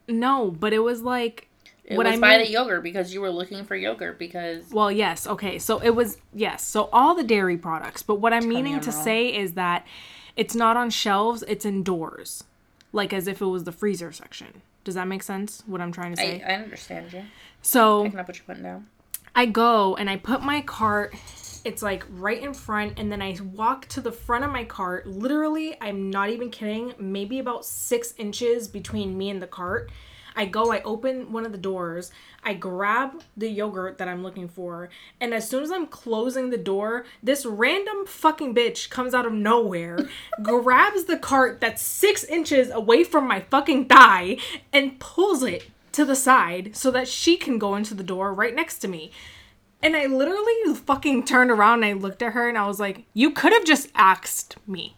no, 0.09 0.51
but 0.51 0.73
it 0.73 0.79
was 0.79 1.01
like 1.01 1.46
It 1.87 1.95
what 1.95 2.05
was 2.05 2.17
I 2.17 2.19
by 2.19 2.37
the 2.37 2.49
yogurt 2.49 2.83
because 2.83 3.13
you 3.13 3.21
were 3.21 3.31
looking 3.31 3.63
for 3.63 3.75
yogurt 3.75 4.19
because 4.19 4.69
Well, 4.71 4.91
yes. 4.91 5.25
Okay. 5.25 5.57
So 5.57 5.79
it 5.79 5.91
was, 5.91 6.17
yes. 6.33 6.65
So 6.67 6.89
all 6.91 7.15
the 7.15 7.23
dairy 7.23 7.57
products. 7.57 8.03
But 8.03 8.15
what 8.15 8.33
I'm 8.33 8.47
meaning 8.47 8.75
I'm 8.75 8.81
to 8.81 8.91
wrong. 8.91 9.03
say 9.03 9.33
is 9.33 9.53
that 9.53 9.87
it's 10.35 10.53
not 10.53 10.75
on 10.75 10.89
shelves, 10.89 11.43
it's 11.47 11.65
indoors. 11.65 12.43
Like 12.91 13.13
as 13.13 13.25
if 13.27 13.41
it 13.41 13.45
was 13.45 13.63
the 13.63 13.71
freezer 13.71 14.11
section. 14.11 14.61
Does 14.83 14.95
that 14.95 15.07
make 15.07 15.23
sense? 15.23 15.63
What 15.65 15.79
I'm 15.79 15.93
trying 15.93 16.13
to 16.15 16.21
I, 16.21 16.25
say? 16.25 16.43
I 16.43 16.55
understand 16.55 17.13
you. 17.13 17.23
so 17.61 18.03
Picking 18.03 18.19
up 18.19 18.27
what 18.27 18.37
you're 18.37 18.45
putting 18.45 18.63
down. 18.63 18.87
I 19.33 19.45
go 19.45 19.95
and 19.95 20.09
I 20.09 20.17
put 20.17 20.41
my 20.41 20.61
cart. 20.61 21.15
It's 21.63 21.81
like 21.81 22.05
right 22.09 22.41
in 22.41 22.53
front, 22.53 22.97
and 22.97 23.11
then 23.11 23.21
I 23.21 23.37
walk 23.53 23.87
to 23.89 24.01
the 24.01 24.11
front 24.11 24.45
of 24.45 24.51
my 24.51 24.63
cart. 24.63 25.05
Literally, 25.05 25.77
I'm 25.81 26.09
not 26.09 26.29
even 26.29 26.49
kidding, 26.49 26.93
maybe 26.97 27.39
about 27.39 27.65
six 27.65 28.13
inches 28.17 28.67
between 28.67 29.17
me 29.17 29.29
and 29.29 29.41
the 29.41 29.47
cart. 29.47 29.91
I 30.37 30.45
go, 30.45 30.71
I 30.71 30.81
open 30.83 31.31
one 31.31 31.45
of 31.45 31.51
the 31.51 31.57
doors, 31.57 32.11
I 32.43 32.53
grab 32.53 33.23
the 33.35 33.49
yogurt 33.49 33.97
that 33.97 34.07
I'm 34.07 34.23
looking 34.23 34.47
for, 34.47 34.89
and 35.19 35.33
as 35.33 35.49
soon 35.49 35.63
as 35.63 35.71
I'm 35.71 35.87
closing 35.87 36.49
the 36.49 36.57
door, 36.57 37.05
this 37.23 37.45
random 37.45 38.05
fucking 38.05 38.53
bitch 38.53 38.89
comes 38.89 39.13
out 39.13 39.25
of 39.25 39.33
nowhere, 39.33 39.97
grabs 40.43 41.05
the 41.05 41.17
cart 41.17 41.59
that's 41.59 41.81
six 41.81 42.23
inches 42.23 42.69
away 42.69 43.03
from 43.03 43.27
my 43.27 43.41
fucking 43.41 43.85
thigh, 43.85 44.37
and 44.71 44.99
pulls 44.99 45.41
it 45.41 45.71
to 45.93 46.05
the 46.05 46.15
side 46.15 46.75
so 46.75 46.91
that 46.91 47.07
she 47.07 47.37
can 47.37 47.57
go 47.57 47.75
into 47.75 47.95
the 47.95 48.03
door 48.03 48.31
right 48.31 48.53
next 48.53 48.77
to 48.79 48.87
me. 48.87 49.11
And 49.81 49.95
I 49.95 50.05
literally 50.05 50.75
fucking 50.75 51.25
turned 51.25 51.51
around 51.51 51.83
and 51.83 51.85
I 51.85 51.93
looked 51.93 52.21
at 52.21 52.33
her 52.33 52.49
and 52.49 52.57
I 52.57 52.67
was 52.67 52.79
like, 52.79 53.05
You 53.13 53.31
could 53.31 53.53
have 53.53 53.65
just 53.65 53.89
asked 53.95 54.57
me. 54.67 54.96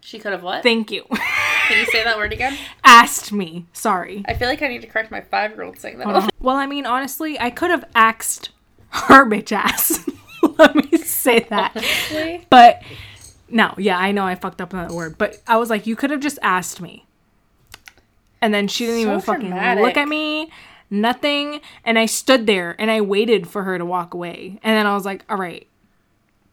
She 0.00 0.18
could 0.18 0.32
have 0.32 0.42
what? 0.42 0.62
Thank 0.62 0.90
you. 0.90 1.04
Can 1.10 1.78
you 1.78 1.84
say 1.86 2.02
that 2.04 2.16
word 2.16 2.32
again? 2.32 2.56
asked 2.84 3.32
me. 3.32 3.66
Sorry. 3.72 4.24
I 4.26 4.34
feel 4.34 4.48
like 4.48 4.62
I 4.62 4.68
need 4.68 4.80
to 4.82 4.86
correct 4.88 5.10
my 5.10 5.20
five 5.20 5.52
year 5.52 5.62
old 5.62 5.78
saying 5.78 5.98
that. 5.98 6.30
Well, 6.40 6.56
I 6.56 6.66
mean, 6.66 6.86
honestly, 6.86 7.38
I 7.38 7.50
could 7.50 7.70
have 7.70 7.84
asked 7.94 8.50
her 8.90 9.24
bitch 9.26 9.52
ass. 9.52 10.08
Let 10.58 10.74
me 10.74 10.98
say 10.98 11.40
that. 11.50 11.72
Honestly. 11.76 12.46
But 12.50 12.82
no, 13.48 13.74
yeah, 13.76 13.98
I 13.98 14.10
know 14.12 14.24
I 14.24 14.34
fucked 14.34 14.60
up 14.60 14.72
on 14.74 14.88
that 14.88 14.94
word. 14.94 15.18
But 15.18 15.40
I 15.46 15.58
was 15.58 15.70
like, 15.70 15.86
You 15.86 15.96
could 15.96 16.10
have 16.10 16.20
just 16.20 16.38
asked 16.42 16.80
me. 16.80 17.04
And 18.40 18.54
then 18.54 18.68
she 18.68 18.86
didn't 18.86 19.02
So 19.02 19.08
even 19.08 19.20
fucking 19.20 19.48
dramatic. 19.50 19.84
look 19.84 19.96
at 19.98 20.08
me, 20.08 20.50
nothing. 20.88 21.60
And 21.84 21.98
I 21.98 22.06
stood 22.06 22.46
there 22.46 22.74
and 22.78 22.90
I 22.90 23.02
waited 23.02 23.46
for 23.46 23.64
her 23.64 23.76
to 23.76 23.84
walk 23.84 24.14
away. 24.14 24.58
And 24.62 24.76
then 24.76 24.86
I 24.86 24.94
was 24.94 25.04
like, 25.04 25.24
all 25.28 25.36
right, 25.36 25.66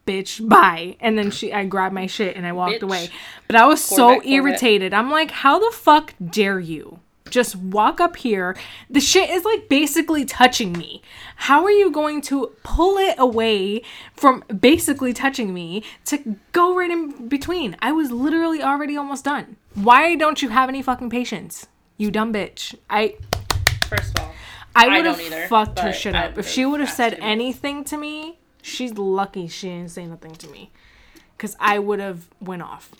bitch, 0.08 0.47
bye. 0.47 0.95
And 0.99 1.18
then 1.18 1.30
she, 1.30 1.53
I 1.53 1.66
grabbed 1.66 1.93
my 1.93 2.08
shit 2.08 2.36
and 2.36 2.47
I 2.47 2.53
walked 2.53 2.76
Bitch. 2.80 2.84
away. 2.84 3.10
But 3.47 3.58
I 3.58 3.68
was 3.68 3.84
so 3.84 3.95
Corvette, 3.95 4.24
Corvette. 4.24 4.32
irritated. 4.32 4.93
I'm 4.93 5.12
like, 5.12 5.30
how 5.32 5.60
the 5.60 5.76
fuck 5.76 6.14
dare 6.26 6.60
you? 6.60 6.99
Just 7.30 7.58
walk 7.58 7.99
up 7.99 8.16
here. 8.16 8.55
The 8.89 9.01
shit 9.01 9.30
is 9.30 9.43
like 9.43 9.68
basically 9.68 10.24
touching 10.24 10.72
me. 10.72 11.01
How 11.36 11.64
are 11.66 11.72
you 11.72 11.91
going 11.91 12.22
to 12.22 12.53
pull 12.64 12.97
it 12.97 13.16
away 13.18 13.82
from 14.14 14.43
basically 14.60 15.12
touching 15.14 15.53
me 15.53 15.84
to 16.05 16.38
go 16.53 16.74
right 16.74 16.89
in 16.89 17.28
between? 17.28 17.76
I 17.82 17.91
was 17.91 18.12
literally 18.12 18.64
already 18.64 18.95
almost 18.95 19.26
done. 19.26 19.58
Why 19.74 20.16
don't 20.16 20.41
you 20.41 20.49
have 20.49 20.70
any 20.70 20.82
fucking 20.82 21.10
patience? 21.10 21.68
You 21.97 22.12
dumb 22.12 22.32
bitch. 22.32 22.76
I 22.89 23.16
First 23.89 24.18
of 24.18 24.26
all, 24.26 24.34
I 24.76 24.88
would 24.88 25.05
have 25.05 25.49
fucked 25.49 25.80
her 25.80 25.91
shit 25.91 26.16
up. 26.16 26.38
If 26.38 26.47
she 26.47 26.66
would 26.66 26.80
have 26.80 26.89
said 26.89 27.18
anything 27.20 27.84
to 27.86 27.97
me, 27.97 28.36
she's 28.68 28.93
lucky 28.93 29.47
she 29.47 29.70
didn't 29.70 29.91
say 29.91 30.05
nothing 30.05 30.34
to 30.36 30.47
me. 30.49 30.72
Cause 31.38 31.55
I 31.59 31.80
would 31.80 31.99
have 31.99 32.28
went 32.41 32.61
off. 32.63 32.91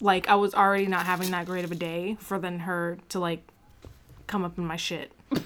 Like 0.00 0.28
I 0.28 0.36
was 0.36 0.54
already 0.54 0.86
not 0.86 1.06
having 1.06 1.30
that 1.32 1.46
great 1.46 1.64
of 1.64 1.72
a 1.72 1.74
day 1.74 2.16
for 2.20 2.38
then 2.38 2.60
her 2.60 2.98
to 3.10 3.18
like 3.18 3.42
come 4.26 4.44
up 4.44 4.56
in 4.58 4.64
my 4.66 4.76
shit. 4.76 5.12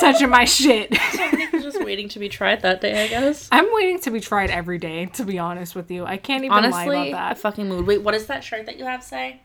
Touching 0.00 0.28
my 0.28 0.44
shit. 0.44 0.92
just 1.52 1.82
waiting 1.84 2.08
to 2.10 2.18
be 2.20 2.28
tried 2.28 2.62
that 2.62 2.80
day, 2.80 3.04
I 3.04 3.08
guess. 3.08 3.48
I'm 3.50 3.66
waiting 3.72 3.98
to 4.00 4.10
be 4.12 4.20
tried 4.20 4.50
every 4.50 4.78
day, 4.78 5.06
to 5.06 5.24
be 5.24 5.38
honest 5.38 5.74
with 5.74 5.90
you. 5.90 6.04
I 6.04 6.18
can't 6.18 6.44
even 6.44 6.56
lie 6.56 6.58
Honestly, 6.58 7.10
about 7.10 7.32
a 7.32 7.34
that. 7.34 7.38
fucking 7.38 7.68
mood. 7.68 7.86
Wait, 7.86 8.02
what 8.02 8.12
does 8.12 8.26
that 8.26 8.44
shirt 8.44 8.66
that 8.66 8.78
you 8.78 8.84
have 8.84 9.02
say? 9.02 9.40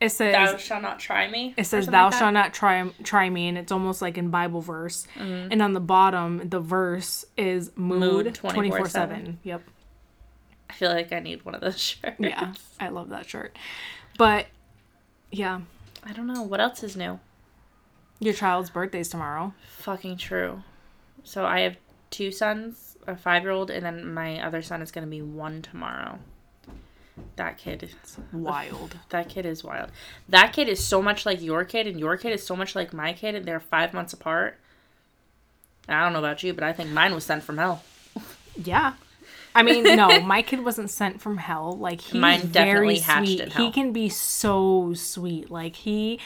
It 0.00 0.10
says 0.10 0.32
Thou 0.32 0.56
shalt 0.56 0.82
not 0.82 1.00
try 1.00 1.28
me. 1.28 1.54
It 1.56 1.64
says, 1.64 1.86
"Thou 1.86 2.06
like 2.06 2.14
shalt 2.14 2.32
not 2.32 2.54
try 2.54 2.88
try 3.02 3.28
me," 3.28 3.48
and 3.48 3.58
it's 3.58 3.72
almost 3.72 4.00
like 4.00 4.16
in 4.16 4.30
Bible 4.30 4.60
verse. 4.60 5.06
Mm-hmm. 5.16 5.52
And 5.52 5.60
on 5.60 5.72
the 5.72 5.80
bottom, 5.80 6.48
the 6.48 6.60
verse 6.60 7.24
is 7.36 7.72
mood 7.76 8.26
Mood 8.26 8.34
twenty 8.34 8.70
four 8.70 8.80
24/7. 8.80 8.88
seven. 8.90 9.38
Yep. 9.42 9.62
I 10.70 10.72
feel 10.74 10.90
like 10.90 11.12
I 11.12 11.18
need 11.18 11.44
one 11.44 11.54
of 11.54 11.60
those 11.60 11.78
shirts. 11.82 12.16
Yeah, 12.18 12.54
I 12.78 12.90
love 12.90 13.08
that 13.08 13.28
shirt. 13.28 13.56
But 14.18 14.46
yeah, 15.32 15.62
I 16.04 16.12
don't 16.12 16.26
know. 16.28 16.42
What 16.42 16.60
else 16.60 16.82
is 16.82 16.96
new? 16.96 17.18
your 18.20 18.34
child's 18.34 18.70
birthday's 18.70 19.08
tomorrow. 19.08 19.54
Fucking 19.78 20.16
true. 20.16 20.62
So 21.22 21.44
I 21.44 21.60
have 21.60 21.76
two 22.10 22.30
sons, 22.32 22.96
a 23.06 23.16
five 23.16 23.42
year 23.42 23.52
old, 23.52 23.70
and 23.70 23.84
then 23.84 24.12
my 24.12 24.44
other 24.44 24.62
son 24.62 24.82
is 24.82 24.90
going 24.90 25.06
to 25.06 25.10
be 25.10 25.22
one 25.22 25.62
tomorrow. 25.62 26.18
That 27.36 27.58
kid 27.58 27.82
is 27.82 28.18
Wild. 28.32 28.96
that 29.10 29.28
kid 29.28 29.46
is 29.46 29.62
wild. 29.62 29.90
That 30.28 30.52
kid 30.52 30.68
is 30.68 30.84
so 30.84 31.00
much 31.00 31.24
like 31.24 31.40
your 31.40 31.64
kid, 31.64 31.86
and 31.86 31.98
your 31.98 32.16
kid 32.16 32.32
is 32.32 32.44
so 32.44 32.56
much 32.56 32.74
like 32.74 32.92
my 32.92 33.12
kid, 33.12 33.34
and 33.34 33.44
they're 33.44 33.60
five 33.60 33.94
months 33.94 34.12
apart. 34.12 34.58
I 35.88 36.02
don't 36.04 36.12
know 36.12 36.18
about 36.18 36.42
you, 36.42 36.52
but 36.52 36.64
I 36.64 36.72
think 36.72 36.90
mine 36.90 37.14
was 37.14 37.24
sent 37.24 37.42
from 37.42 37.58
hell. 37.58 37.82
Yeah. 38.56 38.94
I 39.54 39.62
mean, 39.62 39.84
no, 39.96 40.20
my 40.24 40.42
kid 40.42 40.64
wasn't 40.64 40.90
sent 40.90 41.20
from 41.20 41.38
hell. 41.38 41.76
Like 41.76 42.00
he's 42.00 42.20
Mine 42.20 42.48
definitely 42.48 42.96
very 42.96 42.98
hatched 42.98 43.26
sweet. 43.26 43.52
He 43.54 43.72
can 43.72 43.92
be 43.92 44.08
so 44.08 44.92
sweet. 44.94 45.50
Like 45.50 45.76
he 45.76 46.20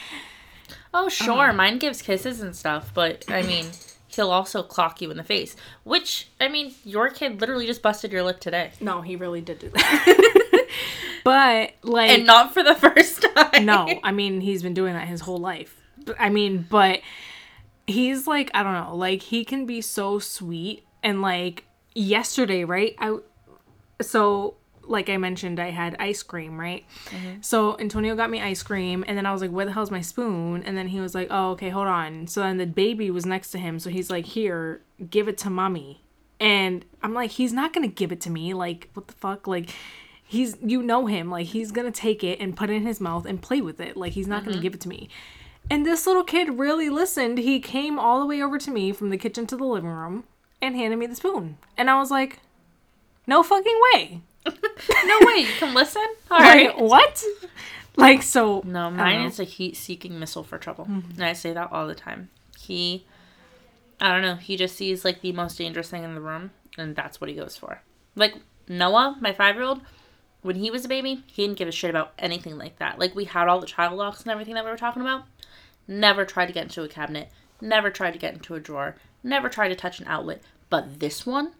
oh, 0.93 1.05
oh, 1.05 1.09
sure. 1.09 1.53
Mine 1.53 1.79
gives 1.79 2.01
kisses 2.01 2.41
and 2.41 2.55
stuff, 2.55 2.91
but 2.93 3.25
I 3.29 3.41
mean, 3.41 3.67
he'll 4.07 4.31
also 4.31 4.63
clock 4.63 5.01
you 5.01 5.11
in 5.11 5.17
the 5.17 5.23
face. 5.23 5.55
Which, 5.83 6.27
I 6.39 6.47
mean, 6.47 6.73
your 6.83 7.09
kid 7.09 7.41
literally 7.41 7.65
just 7.65 7.81
busted 7.81 8.11
your 8.11 8.23
lip 8.23 8.39
today. 8.39 8.71
No, 8.79 9.01
he 9.01 9.15
really 9.15 9.41
did 9.41 9.59
do 9.59 9.69
that. 9.69 10.39
but 11.23 11.73
like 11.83 12.09
And 12.11 12.25
not 12.25 12.53
for 12.53 12.63
the 12.63 12.75
first 12.85 13.25
time. 13.35 13.65
no, 13.65 13.87
I 14.03 14.11
mean 14.11 14.41
he's 14.41 14.63
been 14.63 14.73
doing 14.73 14.93
that 14.93 15.07
his 15.07 15.21
whole 15.21 15.37
life. 15.39 15.79
I 16.19 16.29
mean, 16.29 16.65
but 16.69 17.01
he's 17.87 18.27
like 18.27 18.51
I 18.53 18.63
don't 18.63 18.73
know, 18.73 18.95
like 18.95 19.21
he 19.21 19.45
can 19.45 19.65
be 19.65 19.81
so 19.81 20.19
sweet 20.19 20.85
and 21.01 21.21
like 21.21 21.65
yesterday, 21.95 22.63
right? 22.63 22.95
I 22.99 23.17
so 24.01 24.55
like 24.85 25.09
I 25.09 25.15
mentioned, 25.15 25.61
I 25.61 25.69
had 25.69 25.95
ice 25.97 26.23
cream, 26.23 26.59
right? 26.59 26.83
Mm-hmm. 27.05 27.41
So 27.41 27.77
Antonio 27.79 28.15
got 28.17 28.29
me 28.29 28.41
ice 28.41 28.61
cream, 28.63 29.05
and 29.07 29.17
then 29.17 29.25
I 29.25 29.31
was 29.31 29.41
like, 29.41 29.51
"Where 29.51 29.65
the 29.65 29.71
hell's 29.71 29.91
my 29.91 30.01
spoon?" 30.01 30.61
And 30.63 30.77
then 30.77 30.89
he 30.89 30.99
was 30.99 31.15
like, 31.15 31.27
"Oh, 31.31 31.51
okay, 31.51 31.69
hold 31.69 31.87
on." 31.87 32.27
So 32.27 32.41
then 32.41 32.57
the 32.57 32.65
baby 32.65 33.09
was 33.09 33.25
next 33.25 33.51
to 33.51 33.57
him, 33.57 33.79
so 33.79 33.89
he's 33.89 34.09
like, 34.09 34.25
"Here, 34.25 34.81
give 35.09 35.29
it 35.29 35.37
to 35.39 35.49
mommy." 35.49 36.01
And 36.37 36.83
I'm 37.01 37.13
like, 37.13 37.31
"He's 37.31 37.53
not 37.53 37.71
gonna 37.71 37.87
give 37.87 38.11
it 38.11 38.19
to 38.21 38.29
me. 38.29 38.53
Like, 38.53 38.89
what 38.93 39.07
the 39.07 39.13
fuck? 39.13 39.47
Like." 39.47 39.69
He's, 40.33 40.57
you 40.61 40.81
know 40.81 41.05
him, 41.05 41.29
like 41.29 41.47
he's 41.47 41.71
gonna 41.71 41.91
take 41.91 42.23
it 42.23 42.39
and 42.39 42.57
put 42.57 42.69
it 42.69 42.73
in 42.73 42.85
his 42.85 42.99
mouth 42.99 43.25
and 43.25 43.41
play 43.41 43.61
with 43.61 43.79
it. 43.79 43.95
Like 43.95 44.13
he's 44.13 44.27
not 44.27 44.43
gonna 44.43 44.55
mm-hmm. 44.55 44.63
give 44.63 44.73
it 44.73 44.81
to 44.81 44.89
me. 44.89 45.09
And 45.69 45.85
this 45.85 46.05
little 46.05 46.23
kid 46.23 46.57
really 46.59 46.89
listened. 46.89 47.37
He 47.37 47.59
came 47.59 47.97
all 47.97 48.19
the 48.19 48.25
way 48.25 48.41
over 48.41 48.57
to 48.57 48.71
me 48.71 48.91
from 48.91 49.09
the 49.09 49.17
kitchen 49.17 49.47
to 49.47 49.55
the 49.55 49.63
living 49.63 49.89
room 49.89 50.25
and 50.61 50.75
handed 50.75 50.97
me 50.97 51.05
the 51.05 51.15
spoon. 51.15 51.57
And 51.77 51.89
I 51.89 51.99
was 51.99 52.11
like, 52.11 52.39
no 53.27 53.43
fucking 53.43 53.79
way. 53.93 54.21
No 55.05 55.19
way, 55.21 55.41
you 55.41 55.53
can 55.59 55.73
listen? 55.73 56.05
All 56.31 56.39
right. 56.39 56.67
Like, 56.77 56.89
what? 56.89 57.23
Like, 57.95 58.23
so. 58.23 58.61
No, 58.65 58.89
mine 58.89 59.21
is 59.21 59.39
a 59.39 59.43
heat 59.43 59.77
seeking 59.77 60.19
missile 60.19 60.43
for 60.43 60.57
trouble. 60.57 60.85
Mm-hmm. 60.85 61.11
And 61.11 61.23
I 61.23 61.33
say 61.33 61.53
that 61.53 61.71
all 61.71 61.87
the 61.87 61.95
time. 61.95 62.29
He, 62.59 63.05
I 63.99 64.11
don't 64.11 64.21
know, 64.21 64.35
he 64.35 64.57
just 64.57 64.75
sees 64.75 65.05
like 65.05 65.21
the 65.21 65.31
most 65.31 65.57
dangerous 65.57 65.89
thing 65.89 66.03
in 66.03 66.15
the 66.15 66.21
room, 66.21 66.51
and 66.77 66.95
that's 66.95 67.21
what 67.21 67.29
he 67.29 67.35
goes 67.35 67.57
for. 67.57 67.81
Like 68.15 68.35
Noah, 68.67 69.17
my 69.19 69.33
five 69.33 69.55
year 69.55 69.65
old, 69.65 69.81
when 70.43 70.57
he 70.57 70.69
was 70.69 70.85
a 70.85 70.89
baby, 70.89 71.23
he 71.27 71.43
didn't 71.45 71.57
give 71.57 71.67
a 71.67 71.71
shit 71.71 71.89
about 71.89 72.13
anything 72.19 72.57
like 72.57 72.77
that. 72.77 72.99
Like 72.99 73.15
we 73.15 73.25
had 73.25 73.47
all 73.47 73.59
the 73.59 73.65
child 73.67 73.97
locks 73.97 74.21
and 74.21 74.31
everything 74.31 74.53
that 74.53 74.63
we 74.63 74.69
were 74.71 74.77
talking 74.77 75.01
about. 75.01 75.23
never 75.87 76.23
tried 76.25 76.45
to 76.47 76.53
get 76.53 76.63
into 76.63 76.83
a 76.83 76.87
cabinet, 76.87 77.29
never 77.59 77.89
tried 77.89 78.11
to 78.11 78.19
get 78.19 78.33
into 78.33 78.55
a 78.55 78.59
drawer, 78.59 78.95
never 79.23 79.49
tried 79.49 79.69
to 79.69 79.75
touch 79.75 79.99
an 79.99 80.07
outlet. 80.07 80.41
But 80.69 80.99
this 80.99 81.25
one, 81.25 81.51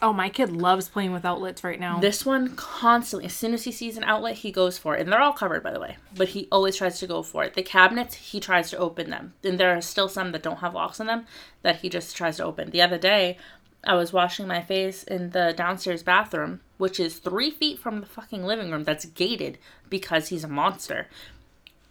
Oh, 0.00 0.12
my 0.12 0.30
kid 0.30 0.50
loves 0.50 0.88
playing 0.88 1.12
with 1.12 1.24
outlets 1.24 1.62
right 1.62 1.78
now. 1.78 2.00
this 2.00 2.24
one 2.24 2.56
constantly, 2.56 3.26
as 3.26 3.34
soon 3.34 3.52
as 3.52 3.64
he 3.64 3.70
sees 3.70 3.96
an 3.96 4.02
outlet, 4.04 4.36
he 4.36 4.50
goes 4.50 4.78
for 4.78 4.96
it. 4.96 5.02
And 5.02 5.12
they're 5.12 5.20
all 5.20 5.34
covered, 5.34 5.62
by 5.62 5.70
the 5.70 5.78
way. 5.78 5.96
But 6.16 6.30
he 6.30 6.48
always 6.50 6.76
tries 6.76 6.98
to 7.00 7.06
go 7.06 7.22
for 7.22 7.44
it. 7.44 7.54
The 7.54 7.62
cabinets, 7.62 8.14
he 8.14 8.40
tries 8.40 8.70
to 8.70 8.78
open 8.78 9.10
them. 9.10 9.34
And 9.44 9.60
there 9.60 9.76
are 9.76 9.80
still 9.82 10.08
some 10.08 10.32
that 10.32 10.42
don't 10.42 10.58
have 10.60 10.74
locks 10.74 10.98
on 10.98 11.06
them 11.06 11.26
that 11.60 11.82
he 11.82 11.88
just 11.90 12.16
tries 12.16 12.38
to 12.38 12.44
open. 12.44 12.70
The 12.70 12.82
other 12.82 12.98
day, 12.98 13.36
I 13.84 13.94
was 13.94 14.12
washing 14.14 14.48
my 14.48 14.62
face 14.62 15.04
in 15.04 15.30
the 15.30 15.52
downstairs 15.56 16.02
bathroom, 16.02 16.62
which 16.82 16.98
is 16.98 17.18
three 17.18 17.48
feet 17.48 17.78
from 17.78 18.00
the 18.00 18.06
fucking 18.06 18.42
living 18.42 18.72
room 18.72 18.82
that's 18.82 19.04
gated 19.04 19.56
because 19.88 20.30
he's 20.30 20.42
a 20.42 20.48
monster. 20.48 21.06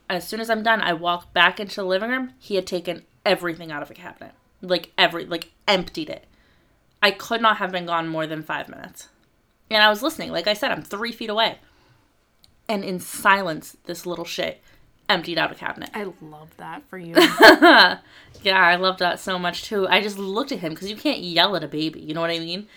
As 0.10 0.28
soon 0.28 0.42
as 0.42 0.50
I'm 0.50 0.64
done, 0.64 0.82
I 0.82 0.92
walk 0.92 1.32
back 1.32 1.62
into 1.62 1.78
the 1.78 1.86
living 1.86 2.10
room. 2.10 2.34
He 2.38 2.56
had 2.56 2.68
taken 2.68 3.04
everything 3.26 3.72
out 3.72 3.82
of 3.82 3.90
a 3.90 3.94
cabinet. 3.94 4.34
Like 4.62 4.92
every, 4.98 5.26
like 5.26 5.52
emptied 5.66 6.10
it. 6.10 6.26
I 7.02 7.12
could 7.12 7.42
not 7.42 7.56
have 7.56 7.72
been 7.72 7.86
gone 7.86 8.10
more 8.10 8.28
than 8.28 8.44
five 8.44 8.68
minutes. 8.68 9.08
And 9.70 9.82
I 9.82 9.90
was 9.90 10.04
listening. 10.04 10.30
Like 10.30 10.48
I 10.48 10.54
said, 10.54 10.72
I'm 10.72 10.82
three 10.82 11.14
feet 11.14 11.30
away. 11.30 11.60
And 12.68 12.84
in 12.84 13.00
silence, 13.00 13.78
this 13.86 14.06
little 14.06 14.26
shit 14.26 14.62
emptied 15.08 15.38
out 15.38 15.54
a 15.54 15.56
cabinet. 15.56 15.92
I 15.94 16.12
love 16.22 16.50
that 16.58 16.84
for 16.90 16.98
you. 16.98 17.16
Yeah, 18.44 18.60
I 18.60 18.76
love 18.76 18.98
that 18.98 19.20
so 19.20 19.38
much 19.38 19.64
too. 19.64 19.88
I 19.88 20.02
just 20.02 20.18
looked 20.18 20.52
at 20.52 20.60
him 20.60 20.74
because 20.74 20.90
you 20.90 20.96
can't 20.96 21.20
yell 21.20 21.56
at 21.56 21.64
a 21.64 21.68
baby. 21.68 22.00
You 22.00 22.14
know 22.14 22.22
what 22.22 22.32
I 22.32 22.40
mean? 22.40 22.68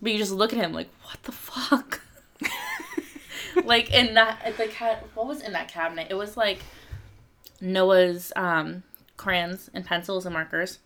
But 0.00 0.12
you 0.12 0.18
just 0.18 0.32
look 0.32 0.52
at 0.52 0.58
him 0.58 0.72
like, 0.72 0.88
what 1.04 1.22
the 1.22 1.32
fuck? 1.32 2.00
like 3.64 3.92
in 3.92 4.14
that, 4.14 4.56
the 4.56 4.66
cat. 4.66 5.04
What 5.14 5.26
was 5.26 5.42
in 5.42 5.52
that 5.52 5.68
cabinet? 5.68 6.08
It 6.10 6.14
was 6.14 6.36
like 6.36 6.58
Noah's 7.60 8.32
um, 8.36 8.82
crayons 9.16 9.70
and 9.72 9.84
pencils 9.84 10.26
and 10.26 10.34
markers. 10.34 10.78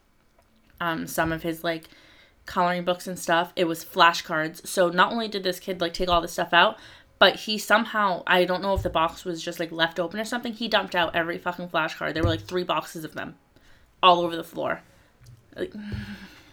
Um, 0.81 1.07
some 1.07 1.33
of 1.33 1.43
his 1.43 1.63
like 1.65 1.89
coloring 2.47 2.85
books 2.85 3.07
and 3.07 3.19
stuff. 3.19 3.53
It 3.57 3.65
was 3.65 3.85
flashcards. 3.85 4.67
So 4.67 4.89
not 4.89 5.13
only 5.13 5.29
did 5.29 5.43
this 5.43 5.61
kid 5.61 5.81
like 5.81 5.95
take 5.95 6.09
all 6.09 6.21
this 6.21 6.33
stuff 6.33 6.53
out, 6.53 6.79
but 7.19 7.37
he 7.37 7.59
somehow 7.59 8.23
I 8.27 8.45
don't 8.45 8.63
know 8.63 8.75
if 8.75 8.83
the 8.83 8.91
box 8.91 9.25
was 9.25 9.43
just 9.43 9.61
like 9.61 9.71
left 9.71 10.01
open 10.01 10.19
or 10.19 10.25
something. 10.25 10.53
He 10.53 10.69
dumped 10.69 10.95
out 10.95 11.15
every 11.15 11.39
fucking 11.39 11.69
flashcard. 11.69 12.15
There 12.15 12.23
were 12.23 12.29
like 12.29 12.43
three 12.43 12.65
boxes 12.65 13.05
of 13.05 13.15
them, 13.15 13.37
all 14.03 14.21
over 14.21 14.37
the 14.37 14.45
floor. 14.45 14.83
Like, 15.57 15.73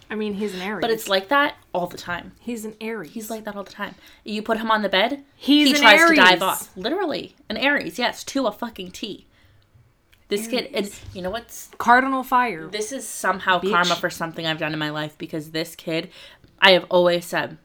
I 0.10 0.16
mean, 0.16 0.34
he's 0.36 0.53
an 0.55 0.62
Aries. 0.62 0.82
but 0.82 0.89
it's 0.89 1.10
like 1.10 1.28
that 1.30 1.55
all 1.74 1.88
the 1.88 1.97
time. 1.97 2.32
he's 2.39 2.66
an 2.66 2.76
Aries. 2.80 3.12
He's 3.12 3.30
like 3.30 3.43
that 3.45 3.55
all 3.55 3.64
the 3.64 3.72
time. 3.72 3.95
You 4.24 4.41
put 4.41 4.58
him 4.58 4.72
on 4.72 4.82
the 4.82 4.89
bed, 4.89 5.24
He's 5.36 5.70
he 5.70 5.74
tries 5.74 6.10
to 6.10 6.16
dive 6.16 6.41
off. 6.41 6.76
Literally, 6.78 7.36
an 7.49 7.58
Aries. 7.58 7.99
Yes, 7.99 8.24
to 8.26 8.47
a 8.47 8.51
fucking 8.51 8.91
T. 8.91 9.26
This 10.30 10.47
kid, 10.47 10.70
and 10.74 10.91
you 11.14 11.22
know 11.22 11.30
what's 11.30 11.70
Cardinal 11.78 12.22
Fire. 12.22 12.68
this 12.68 12.91
is 12.91 13.08
somehow 13.08 13.62
Bitch. 13.62 13.72
karma 13.72 13.95
for 13.95 14.10
something 14.10 14.45
I've 14.45 14.60
done 14.60 14.74
in 14.74 14.80
my 14.80 14.89
life 14.89 15.18
because 15.18 15.51
this 15.51 15.74
kid, 15.74 16.10
I 16.60 16.72
have 16.72 16.86
always 16.89 17.26
said, 17.26 17.58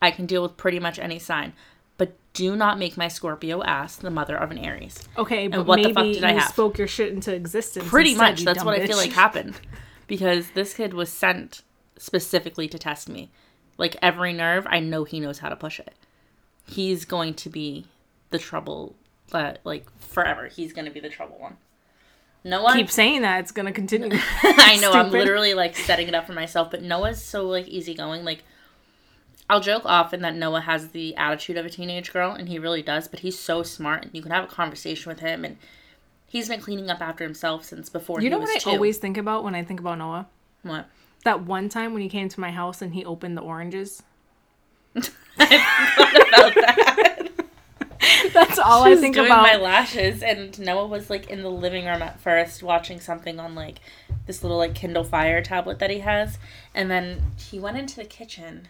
I 0.00 0.10
can 0.10 0.24
deal 0.24 0.42
with 0.42 0.56
pretty 0.56 0.80
much 0.80 0.98
any 0.98 1.18
sign, 1.18 1.52
but 1.98 2.16
do 2.32 2.56
not 2.56 2.78
make 2.78 2.96
my 2.96 3.08
Scorpio 3.08 3.62
ass 3.62 3.96
the 3.96 4.10
mother 4.10 4.36
of 4.36 4.50
an 4.50 4.56
Aries. 4.56 5.06
Okay, 5.18 5.48
but 5.48 5.66
what 5.66 5.76
the 5.76 5.82
maybe 5.82 5.94
fuck 5.94 6.04
did 6.04 6.24
I 6.24 6.32
have? 6.32 6.48
spoke 6.48 6.78
your 6.78 6.88
shit 6.88 7.12
into 7.12 7.34
existence. 7.34 7.86
Pretty 7.88 8.14
much, 8.14 8.42
that's 8.42 8.64
what 8.64 8.80
I 8.80 8.86
feel 8.86 8.96
like 8.96 9.12
happened 9.12 9.60
because 10.06 10.50
this 10.52 10.72
kid 10.72 10.94
was 10.94 11.10
sent 11.12 11.60
specifically 11.98 12.68
to 12.68 12.78
test 12.78 13.08
me. 13.08 13.30
Like 13.76 13.96
every 14.02 14.32
nerve, 14.32 14.66
I 14.68 14.80
know 14.80 15.04
he 15.04 15.20
knows 15.20 15.38
how 15.38 15.48
to 15.48 15.56
push 15.56 15.78
it. 15.78 15.94
He's 16.66 17.04
going 17.04 17.34
to 17.34 17.48
be 17.48 17.86
the 18.30 18.38
trouble, 18.38 18.94
that 19.30 19.60
like 19.64 19.86
forever. 20.00 20.46
He's 20.48 20.72
going 20.72 20.84
to 20.86 20.90
be 20.90 21.00
the 21.00 21.08
trouble 21.08 21.36
one. 21.38 21.56
Noah, 22.44 22.72
Keep 22.74 22.90
saying 22.90 23.22
that 23.22 23.40
it's 23.40 23.50
gonna 23.50 23.72
continue. 23.72 24.10
I 24.42 24.78
know 24.80 24.92
I'm 24.92 25.10
literally 25.10 25.54
like 25.54 25.74
setting 25.76 26.06
it 26.08 26.14
up 26.14 26.26
for 26.26 26.32
myself, 26.32 26.70
but 26.70 26.82
Noah's 26.82 27.22
so 27.22 27.46
like 27.48 27.66
easygoing. 27.66 28.24
Like 28.24 28.44
I'll 29.50 29.60
joke 29.60 29.82
often 29.84 30.22
that 30.22 30.36
Noah 30.36 30.60
has 30.60 30.88
the 30.90 31.16
attitude 31.16 31.56
of 31.56 31.66
a 31.66 31.70
teenage 31.70 32.12
girl, 32.12 32.30
and 32.32 32.48
he 32.48 32.58
really 32.58 32.80
does. 32.80 33.08
But 33.08 33.20
he's 33.20 33.38
so 33.38 33.62
smart, 33.64 34.04
and 34.04 34.14
you 34.14 34.22
can 34.22 34.30
have 34.30 34.44
a 34.44 34.48
conversation 34.48 35.10
with 35.10 35.18
him, 35.20 35.44
and 35.44 35.56
he's 36.26 36.48
been 36.48 36.60
cleaning 36.60 36.88
up 36.90 37.00
after 37.00 37.24
himself 37.24 37.64
since 37.64 37.88
before 37.88 38.20
You 38.20 38.24
he 38.26 38.30
know 38.30 38.38
what 38.38 38.50
I 38.50 38.58
two. 38.58 38.70
always 38.70 38.98
think 38.98 39.16
about 39.16 39.42
when 39.44 39.54
I 39.56 39.64
think 39.64 39.80
about 39.80 39.98
Noah? 39.98 40.28
what? 40.62 40.88
That 41.24 41.42
one 41.42 41.68
time 41.68 41.92
when 41.92 42.02
he 42.02 42.08
came 42.08 42.28
to 42.28 42.40
my 42.40 42.50
house 42.50 42.80
and 42.80 42.94
he 42.94 43.04
opened 43.04 43.36
the 43.36 43.42
oranges. 43.42 44.02
about 44.94 45.10
that. 46.54 47.28
That's 48.32 48.58
all 48.58 48.84
I 48.84 48.88
I 48.88 48.90
was 48.90 49.00
think 49.00 49.14
doing 49.16 49.26
about. 49.26 49.42
my 49.42 49.56
lashes, 49.56 50.22
and 50.22 50.58
Noah 50.58 50.86
was 50.86 51.10
like 51.10 51.28
in 51.30 51.42
the 51.42 51.50
living 51.50 51.84
room 51.86 52.02
at 52.02 52.20
first, 52.20 52.62
watching 52.62 53.00
something 53.00 53.38
on 53.40 53.54
like 53.54 53.80
this 54.26 54.42
little 54.42 54.58
like 54.58 54.74
Kindle 54.74 55.04
Fire 55.04 55.42
tablet 55.42 55.78
that 55.80 55.90
he 55.90 55.98
has, 56.00 56.38
and 56.74 56.90
then 56.90 57.22
he 57.36 57.58
went 57.58 57.76
into 57.76 57.96
the 57.96 58.04
kitchen. 58.04 58.68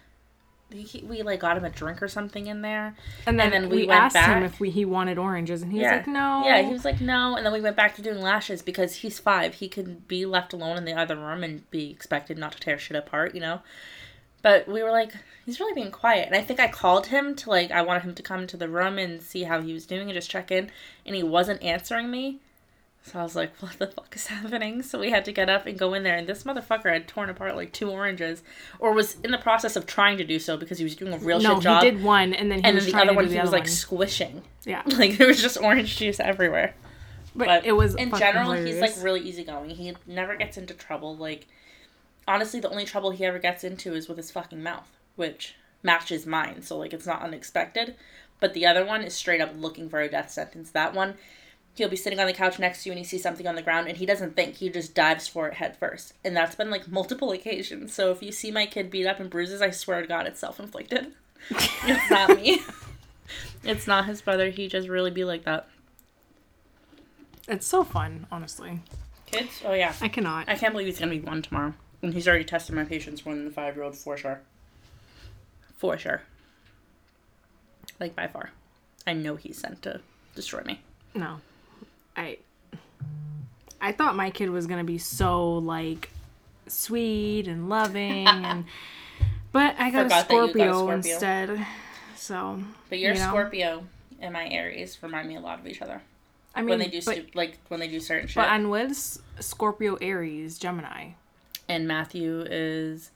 He, 0.71 1.03
we 1.03 1.23
like 1.23 1.41
got 1.41 1.57
him 1.57 1.65
a 1.65 1.71
drink 1.71 2.03
or 2.03 2.09
something 2.09 2.47
in 2.47 2.61
there, 2.61 2.95
and 3.27 3.41
then, 3.41 3.53
and 3.53 3.65
then 3.65 3.71
we, 3.71 3.79
we 3.79 3.87
went 3.87 4.15
asked 4.15 4.17
him 4.17 4.43
if 4.43 4.61
we, 4.61 4.69
he 4.69 4.85
wanted 4.85 5.17
oranges, 5.17 5.63
and 5.63 5.73
he 5.73 5.81
yeah, 5.81 5.97
was 5.97 5.99
like, 5.99 6.07
"No." 6.09 6.43
Yeah, 6.45 6.61
he 6.61 6.73
was 6.73 6.85
like 6.85 7.01
no, 7.01 7.37
and 7.37 7.47
then 7.47 7.55
we 7.55 7.61
went 7.63 7.75
back 7.75 7.95
to 7.97 8.03
doing 8.03 8.21
lashes 8.21 8.61
because 8.61 8.97
he's 8.97 9.19
five. 9.19 9.55
He 9.55 9.69
could 9.69 10.07
be 10.07 10.27
left 10.27 10.53
alone 10.53 10.77
in 10.77 10.85
the 10.85 10.93
other 10.93 11.17
room 11.17 11.43
and 11.43 11.69
be 11.71 11.91
expected 11.91 12.37
not 12.37 12.53
to 12.53 12.61
tear 12.61 12.79
shit 12.79 12.97
apart, 12.97 13.35
you 13.35 13.41
know. 13.41 13.61
But 14.43 14.69
we 14.69 14.83
were 14.83 14.93
like, 14.93 15.13
he's 15.47 15.59
really 15.59 15.75
being 15.75 15.91
quiet, 15.91 16.27
and 16.27 16.37
I 16.37 16.43
think 16.43 16.61
I 16.61 16.69
called 16.69 17.07
him 17.07 17.35
to 17.37 17.51
like 17.51 17.71
I 17.71 17.81
wanted 17.81 18.03
him 18.03 18.15
to 18.15 18.23
come 18.23 18.47
to 18.47 18.57
the 18.59 18.69
room 18.69 18.99
and 18.99 19.23
see 19.23 19.45
how 19.45 19.63
he 19.63 19.73
was 19.73 19.87
doing 19.87 20.03
and 20.03 20.13
just 20.13 20.31
check 20.31 20.51
in, 20.51 20.71
and 21.07 21.17
he 21.17 21.23
wasn't 21.23 21.63
answering 21.63 22.11
me. 22.11 22.41
So 23.09 23.19
I 23.19 23.23
was 23.23 23.35
like, 23.37 23.55
what 23.63 23.79
the 23.79 23.87
fuck 23.87 24.15
is 24.15 24.27
happening? 24.27 24.83
So 24.83 24.99
we 24.99 25.11
had 25.11 25.25
to 25.25 25.33
get 25.33 25.49
up 25.49 25.67
and 25.67 25.79
go 25.79 25.95
in 25.95 26.03
there, 26.03 26.17
and 26.17 26.27
this 26.27 26.45
motherfucker 26.45 26.93
had 26.93 27.09
torn 27.09 27.31
apart 27.31 27.57
like 27.57 27.73
two 27.73 27.91
oranges, 27.91 28.43
or 28.79 28.93
was 28.93 29.17
in 29.25 29.31
the 29.31 29.39
process 29.39 29.77
of 29.77 29.87
trying 29.87 30.19
to 30.19 30.25
do 30.25 30.39
so 30.39 30.57
because 30.57 30.79
he 30.79 30.85
was 30.85 30.95
doing 30.95 31.13
a 31.13 31.19
real 31.19 31.41
no, 31.41 31.55
shit 31.55 31.63
job. 31.65 31.83
he 31.83 31.91
did 31.91 32.03
one, 32.03 32.35
and 32.35 32.51
then 32.51 32.59
he 32.59 32.65
and 32.65 32.75
was 32.75 32.85
then 32.87 32.93
the 32.95 32.99
other 33.01 33.11
to 33.11 33.17
one 33.17 33.25
do 33.25 33.31
the 33.31 33.37
he 33.37 33.41
was 33.41 33.53
like 33.53 33.63
one. 33.63 33.69
squishing. 33.71 34.43
Yeah, 34.65 34.83
Like 34.99 35.17
there 35.19 35.27
was 35.27 35.41
just 35.41 35.57
orange 35.61 35.97
juice 35.97 36.21
everywhere. 36.21 36.75
but, 37.35 37.47
But 37.47 37.67
it 37.67 37.73
was 37.73 37.95
in 37.95 38.15
general, 38.15 38.53
he's 38.53 38.81
like 38.81 38.95
really 39.01 39.21
easygoing. 39.21 39.71
He 39.71 39.95
never 40.07 40.37
gets 40.37 40.57
into 40.57 40.75
trouble. 40.75 41.17
Like 41.17 41.47
honestly, 42.27 42.61
the 42.61 42.71
only 42.71 42.85
trouble 42.85 43.11
he 43.11 43.25
ever 43.25 43.39
gets 43.39 43.65
into 43.65 43.95
is 43.95 44.09
with 44.09 44.19
his 44.19 44.31
fucking 44.31 44.63
mouth, 44.63 44.89
which 45.17 45.55
matches 45.83 46.27
mine. 46.27 46.63
So 46.63 46.77
like 46.79 46.93
it's 46.93 47.07
not 47.07 47.23
unexpected. 47.23 47.97
But 48.41 48.55
the 48.55 48.67
other 48.67 48.85
one 48.85 49.03
is 49.03 49.15
straight 49.15 49.41
up 49.41 49.51
looking 49.57 49.89
for 49.89 50.01
a 50.01 50.09
death 50.09 50.31
sentence. 50.31 50.71
That 50.71 50.95
one, 50.95 51.15
he'll 51.79 51.89
be 51.89 51.97
sitting 51.97 52.19
on 52.21 52.27
the 52.27 52.33
couch 52.33 52.59
next 52.59 52.83
to 52.83 52.89
you 52.89 52.93
and 52.93 52.99
he 52.99 53.05
sees 53.05 53.23
something 53.23 53.47
on 53.47 53.55
the 53.55 53.63
ground 53.63 53.89
and 53.89 53.97
he 53.97 54.05
doesn't 54.05 54.37
think. 54.37 54.57
He 54.57 54.69
just 54.69 54.95
dives 54.95 55.29
for 55.29 55.49
it 55.49 55.55
head 55.55 55.77
first. 55.77 56.13
And 56.25 56.37
that's 56.37 56.57
been 56.57 56.71
like 56.71 56.89
multiple 56.89 57.31
occasions. 57.31 57.95
So 57.95 58.11
if 58.11 58.23
you 58.23 58.33
see 58.33 58.51
my 58.51 58.67
kid 58.67 58.91
beat 58.91 59.07
up 59.07 59.21
and 59.21 59.31
bruises, 59.31 59.63
I 59.63 59.71
swear 59.71 60.03
to 60.03 60.07
God, 60.07 60.27
it's 60.27 60.41
self 60.41 60.61
inflicted. 60.61 61.13
it's 61.51 62.11
not 62.11 62.37
me. 62.37 62.61
it's 63.65 63.87
not 63.87 64.07
his 64.07 64.21
brother. 64.21 64.51
He 64.51 64.69
just 64.69 64.89
really 64.89 65.11
be 65.11 65.25
like 65.25 65.45
that. 65.45 65.69
It's 67.47 67.67
so 67.67 67.85
fun, 67.85 68.27
honestly. 68.31 68.81
Kids? 69.27 69.63
Oh 69.65 69.73
yeah. 69.73 69.95
I 70.01 70.09
cannot. 70.09 70.49
I 70.49 70.57
can't 70.57 70.75
believe 70.75 70.87
he's 70.87 70.99
gonna 70.99 71.13
be 71.13 71.21
one 71.21 71.43
tomorrow. 71.43 71.75
And 72.03 72.13
he's 72.13 72.29
already 72.29 72.45
tested 72.45 72.75
my 72.75 72.85
patience 72.85 73.25
more 73.25 73.35
than 73.35 73.45
the 73.45 73.51
five 73.51 73.77
year 73.77 73.85
old 73.85 73.97
for 73.97 74.17
sure. 74.17 74.41
For 75.77 75.97
sure. 75.97 76.23
Like 78.01 78.15
by 78.15 78.27
far. 78.27 78.51
I 79.07 79.13
know 79.15 79.37
he's 79.37 79.59
sent 79.59 79.83
to 79.83 80.01
destroy 80.35 80.63
me. 80.63 80.81
No, 81.15 81.41
I. 82.19 82.39
I 83.81 83.93
thought 83.93 84.17
my 84.17 84.31
kid 84.31 84.51
was 84.51 84.67
gonna 84.67 84.83
be 84.85 84.99
so 84.99 85.55
like 85.59 86.11
sweet 86.67 87.47
and 87.47 87.69
loving, 87.69 88.27
and 88.27 88.65
but 89.53 89.77
I 89.79 89.91
got, 89.91 90.07
a 90.07 90.09
Forgot 90.09 90.11
you 90.11 90.11
got 90.11 90.19
a 90.21 90.25
Scorpio, 90.25 90.73
Scorpio. 90.73 90.91
instead. 90.97 91.67
So, 92.17 92.61
But 92.89 92.99
your 92.99 93.13
You 93.15 93.21
know? 93.21 93.29
Scorpio 93.29 93.85
and 94.21 94.33
my 94.33 94.49
Aries 94.49 94.99
remind 95.03 95.29
me 95.29 95.37
a 95.37 95.41
lot 95.41 95.61
of 95.61 95.67
each 95.67 95.81
other. 95.81 96.03
I 96.55 96.61
mean, 96.63 96.71
when 96.71 96.79
they 96.81 96.89
do 96.89 97.01
but, 97.05 97.15
stu- 97.15 97.27
like 97.35 97.59
when 97.69 97.79
they 97.79 97.87
do 97.89 98.01
certain 98.01 98.27
shit. 98.27 98.35
but 98.37 98.49
on 98.49 98.69
Wid's 98.69 99.23
Scorpio, 99.39 99.97
Aries, 100.01 100.59
Gemini. 100.59 101.11
and 101.69 101.87
Matthew 101.87 102.45
is 102.51 103.13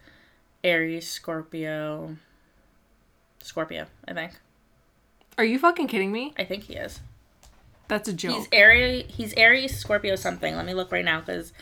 Aries, 0.63 1.09
Scorpio, 1.09 2.17
Scorpio. 3.43 3.87
I 4.07 4.13
think. 4.15 4.33
Are 5.37 5.45
you 5.45 5.59
fucking 5.59 5.89
kidding 5.89 6.13
me? 6.13 6.33
I 6.39 6.45
think 6.45 6.65
he 6.65 6.75
is. 6.75 7.01
That's 7.93 8.09
a 8.09 8.13
joke. 8.15 8.35
He's 8.37 8.49
Aries. 8.53 9.05
He's 9.09 9.35
Aries, 9.35 9.77
Scorpio, 9.79 10.17
something. 10.17 10.57
Let 10.57 10.65
me 10.65 10.73
look 10.73 10.91
right 10.91 11.05
now 11.05 11.21
because 11.21 11.53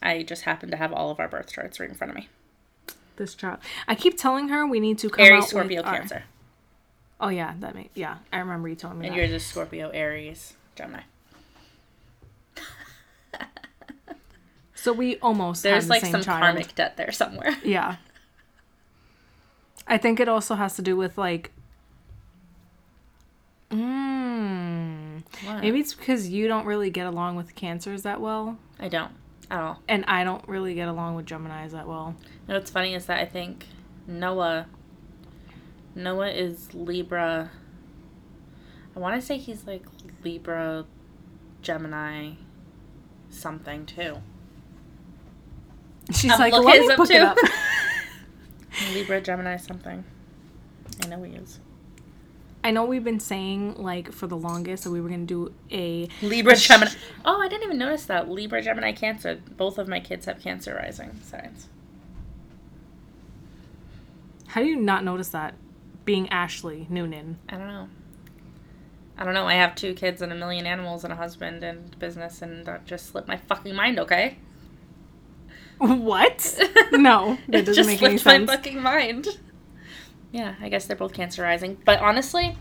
I 0.00 0.22
just 0.22 0.42
happen 0.44 0.70
to 0.70 0.76
have 0.76 0.92
all 0.92 1.10
of 1.10 1.18
our 1.18 1.26
birth 1.26 1.52
charts 1.52 1.80
right 1.80 1.88
in 1.88 1.96
front 1.96 2.12
of 2.12 2.16
me. 2.16 2.28
this 3.16 3.34
chart. 3.34 3.58
I 3.88 3.96
keep 3.96 4.16
telling 4.16 4.46
her 4.50 4.64
we 4.64 4.78
need 4.78 4.98
to 4.98 5.10
come 5.10 5.24
Aries, 5.26 5.46
Scorpio, 5.48 5.80
with 5.80 5.86
our- 5.86 5.96
Cancer. 5.98 6.22
Oh 7.20 7.30
yeah, 7.30 7.54
that 7.58 7.74
makes 7.74 7.90
yeah. 7.96 8.18
I 8.32 8.38
remember 8.38 8.68
you 8.68 8.76
telling 8.76 9.00
me 9.00 9.08
And 9.08 9.16
that. 9.16 9.18
yours 9.20 9.32
is 9.32 9.44
Scorpio, 9.44 9.88
Aries, 9.90 10.54
Gemini. 10.76 11.02
So 14.74 14.92
we 14.92 15.16
almost 15.18 15.64
There's 15.64 15.86
the 15.86 15.90
like 15.90 16.02
some 16.04 16.22
child. 16.22 16.40
karmic 16.42 16.74
debt 16.76 16.96
there 16.96 17.10
somewhere. 17.12 17.56
Yeah. 17.64 17.96
I 19.88 19.98
think 19.98 20.20
it 20.20 20.28
also 20.28 20.54
has 20.54 20.76
to 20.76 20.82
do 20.82 20.96
with 20.96 21.18
like. 21.18 21.50
Mm, 23.70 24.91
What? 25.44 25.60
Maybe 25.60 25.80
it's 25.80 25.94
because 25.94 26.28
you 26.28 26.48
don't 26.48 26.66
really 26.66 26.90
get 26.90 27.06
along 27.06 27.36
with 27.36 27.54
cancers 27.54 28.02
that 28.02 28.20
well, 28.20 28.58
I 28.78 28.88
don't 28.88 29.12
at 29.50 29.60
all. 29.60 29.82
and 29.88 30.04
I 30.06 30.24
don't 30.24 30.46
really 30.48 30.74
get 30.74 30.88
along 30.88 31.14
with 31.14 31.26
Gemini's 31.26 31.72
that 31.72 31.88
well. 31.88 32.14
You 32.46 32.48
know 32.48 32.54
what's 32.58 32.70
funny 32.70 32.94
is 32.94 33.06
that 33.06 33.18
I 33.18 33.24
think 33.26 33.66
Noah 34.06 34.66
Noah 35.94 36.30
is 36.30 36.72
Libra 36.74 37.50
I 38.94 38.98
want 38.98 39.20
to 39.20 39.26
say 39.26 39.38
he's 39.38 39.66
like 39.66 39.84
Libra 40.22 40.84
Gemini 41.62 42.32
something 43.30 43.86
too. 43.86 44.18
She's 46.12 46.30
I'm 46.30 46.38
like, 46.38 46.52
let 46.52 46.80
me 46.80 46.86
look 46.86 47.10
it 47.10 47.14
too." 47.14 47.22
up. 47.22 47.38
Libra 48.92 49.20
Gemini 49.20 49.56
something. 49.56 50.04
I 51.02 51.06
know 51.08 51.22
he 51.22 51.34
is. 51.34 51.60
I 52.64 52.70
know 52.70 52.84
we've 52.84 53.02
been 53.04 53.20
saying 53.20 53.74
like 53.76 54.12
for 54.12 54.26
the 54.26 54.36
longest 54.36 54.84
that 54.84 54.90
we 54.90 55.00
were 55.00 55.08
gonna 55.08 55.24
do 55.24 55.52
a 55.70 56.08
Libra 56.22 56.54
Gemini. 56.56 56.92
Oh, 57.24 57.40
I 57.40 57.48
didn't 57.48 57.64
even 57.64 57.78
notice 57.78 58.04
that. 58.06 58.28
Libra 58.30 58.62
Gemini 58.62 58.92
Cancer. 58.92 59.40
Both 59.56 59.78
of 59.78 59.88
my 59.88 59.98
kids 60.00 60.26
have 60.26 60.40
Cancer 60.40 60.74
rising 60.74 61.20
signs. 61.24 61.68
How 64.48 64.60
do 64.60 64.66
you 64.66 64.76
not 64.76 65.02
notice 65.04 65.30
that? 65.30 65.54
Being 66.04 66.28
Ashley 66.28 66.86
Noonan. 66.90 67.38
I 67.48 67.56
don't 67.56 67.68
know. 67.68 67.88
I 69.16 69.24
don't 69.24 69.34
know. 69.34 69.46
I 69.46 69.54
have 69.54 69.74
two 69.74 69.94
kids 69.94 70.20
and 70.22 70.32
a 70.32 70.34
million 70.34 70.66
animals 70.66 71.04
and 71.04 71.12
a 71.12 71.16
husband 71.16 71.62
and 71.64 71.98
business, 71.98 72.42
and 72.42 72.64
that 72.66 72.84
just 72.86 73.06
slipped 73.06 73.28
my 73.28 73.36
fucking 73.36 73.74
mind. 73.74 73.98
Okay. 73.98 74.38
What? 75.78 76.58
No, 76.92 77.38
that 77.48 77.60
it 77.60 77.64
doesn't 77.66 77.74
just 77.74 77.88
make 77.88 78.02
any 78.02 78.18
slipped 78.18 78.24
my 78.26 78.32
sense. 78.46 78.50
fucking 78.50 78.80
mind. 78.82 79.28
Yeah, 80.32 80.54
I 80.60 80.68
guess 80.70 80.86
they're 80.86 80.96
both 80.96 81.12
cancer 81.12 81.42
rising. 81.42 81.76
But 81.84 82.00
honestly, 82.00 82.56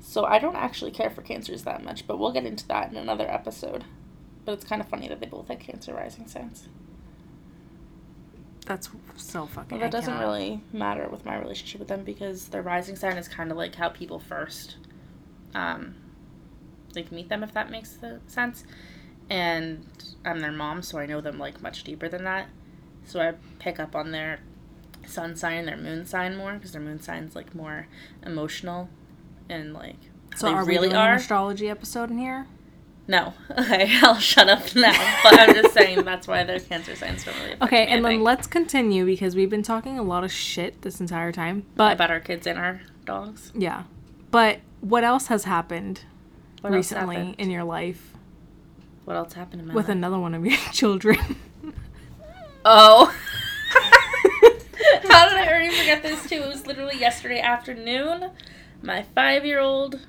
so 0.00 0.24
I 0.24 0.38
don't 0.38 0.56
actually 0.56 0.90
care 0.90 1.10
for 1.10 1.20
cancers 1.20 1.62
that 1.64 1.84
much, 1.84 2.06
but 2.06 2.18
we'll 2.18 2.32
get 2.32 2.46
into 2.46 2.66
that 2.68 2.90
in 2.90 2.96
another 2.96 3.30
episode. 3.30 3.84
But 4.44 4.52
it's 4.52 4.64
kind 4.64 4.80
of 4.80 4.88
funny 4.88 5.06
that 5.08 5.20
they 5.20 5.26
both 5.26 5.48
have 5.48 5.58
cancer 5.58 5.92
rising 5.92 6.26
signs. 6.26 6.68
That's 8.64 8.88
so 9.16 9.46
fucking. 9.46 9.78
Well, 9.78 9.88
that 9.88 9.94
I 9.94 9.98
doesn't 9.98 10.14
cannot. 10.14 10.26
really 10.26 10.60
matter 10.72 11.08
with 11.08 11.24
my 11.24 11.38
relationship 11.38 11.78
with 11.80 11.88
them 11.88 12.02
because 12.02 12.48
their 12.48 12.62
rising 12.62 12.96
sign 12.96 13.16
is 13.16 13.28
kind 13.28 13.50
of 13.50 13.56
like 13.56 13.74
how 13.74 13.90
people 13.90 14.18
first, 14.18 14.76
um, 15.54 15.94
like 16.94 17.12
meet 17.12 17.28
them 17.28 17.44
if 17.44 17.52
that 17.52 17.70
makes 17.70 17.92
the 17.92 18.20
sense. 18.26 18.64
And 19.28 19.86
I'm 20.24 20.40
their 20.40 20.52
mom, 20.52 20.82
so 20.82 20.98
I 20.98 21.06
know 21.06 21.20
them 21.20 21.38
like 21.38 21.60
much 21.60 21.84
deeper 21.84 22.08
than 22.08 22.24
that. 22.24 22.48
So 23.04 23.20
I 23.20 23.34
pick 23.58 23.78
up 23.78 23.94
on 23.94 24.12
their 24.12 24.40
sun 25.06 25.36
sign 25.36 25.58
and 25.58 25.68
their 25.68 25.76
moon 25.76 26.04
sign 26.06 26.36
more 26.36 26.54
because 26.54 26.72
their 26.72 26.80
moon 26.82 27.00
sign's 27.00 27.34
like 27.36 27.54
more 27.54 27.86
emotional 28.24 28.88
and 29.48 29.72
like 29.72 29.96
So 30.36 30.46
they 30.48 30.52
are 30.54 30.64
we 30.64 30.74
really 30.74 30.88
doing 30.88 31.00
are. 31.00 31.12
an 31.12 31.18
astrology 31.18 31.68
episode 31.70 32.10
in 32.10 32.18
here? 32.18 32.46
no, 33.08 33.34
okay, 33.56 33.88
I'll 34.02 34.18
shut 34.18 34.48
up 34.48 34.74
now. 34.74 34.90
But 35.22 35.38
I'm 35.38 35.54
just 35.54 35.72
saying 35.74 36.04
that's 36.04 36.26
why 36.26 36.42
their 36.42 36.58
cancer 36.58 36.96
signs 36.96 37.24
don't 37.24 37.36
really. 37.38 37.54
Okay, 37.62 37.86
me, 37.86 37.92
and 37.92 38.04
then 38.04 38.22
let's 38.24 38.48
continue 38.48 39.06
because 39.06 39.36
we've 39.36 39.48
been 39.50 39.62
talking 39.62 39.96
a 39.96 40.02
lot 40.02 40.24
of 40.24 40.32
shit 40.32 40.82
this 40.82 41.00
entire 41.00 41.30
time. 41.30 41.64
But 41.76 41.92
about 41.92 42.10
our 42.10 42.18
kids 42.18 42.48
and 42.48 42.58
our 42.58 42.80
dogs. 43.04 43.52
yeah, 43.54 43.84
but 44.32 44.58
what 44.80 45.04
else 45.04 45.28
has 45.28 45.44
happened 45.44 46.00
What 46.62 46.72
recently 46.72 47.14
happened? 47.16 47.34
in 47.38 47.50
your 47.50 47.62
life 47.64 48.12
What 49.04 49.14
else 49.16 49.34
happened 49.34 49.60
in 49.62 49.68
my 49.68 49.74
with 49.74 49.86
life? 49.86 49.96
another 49.96 50.18
one 50.18 50.34
of 50.34 50.44
your 50.44 50.56
children? 50.72 51.36
Oh. 52.64 53.14
How 55.08 55.28
did 55.28 55.38
I 55.38 55.46
already 55.48 55.74
forget 55.76 56.02
this 56.02 56.28
too? 56.28 56.36
It 56.36 56.48
was 56.48 56.66
literally 56.66 56.98
yesterday 56.98 57.40
afternoon. 57.40 58.30
My 58.82 59.02
five 59.02 59.44
year 59.44 59.60
old 59.60 60.00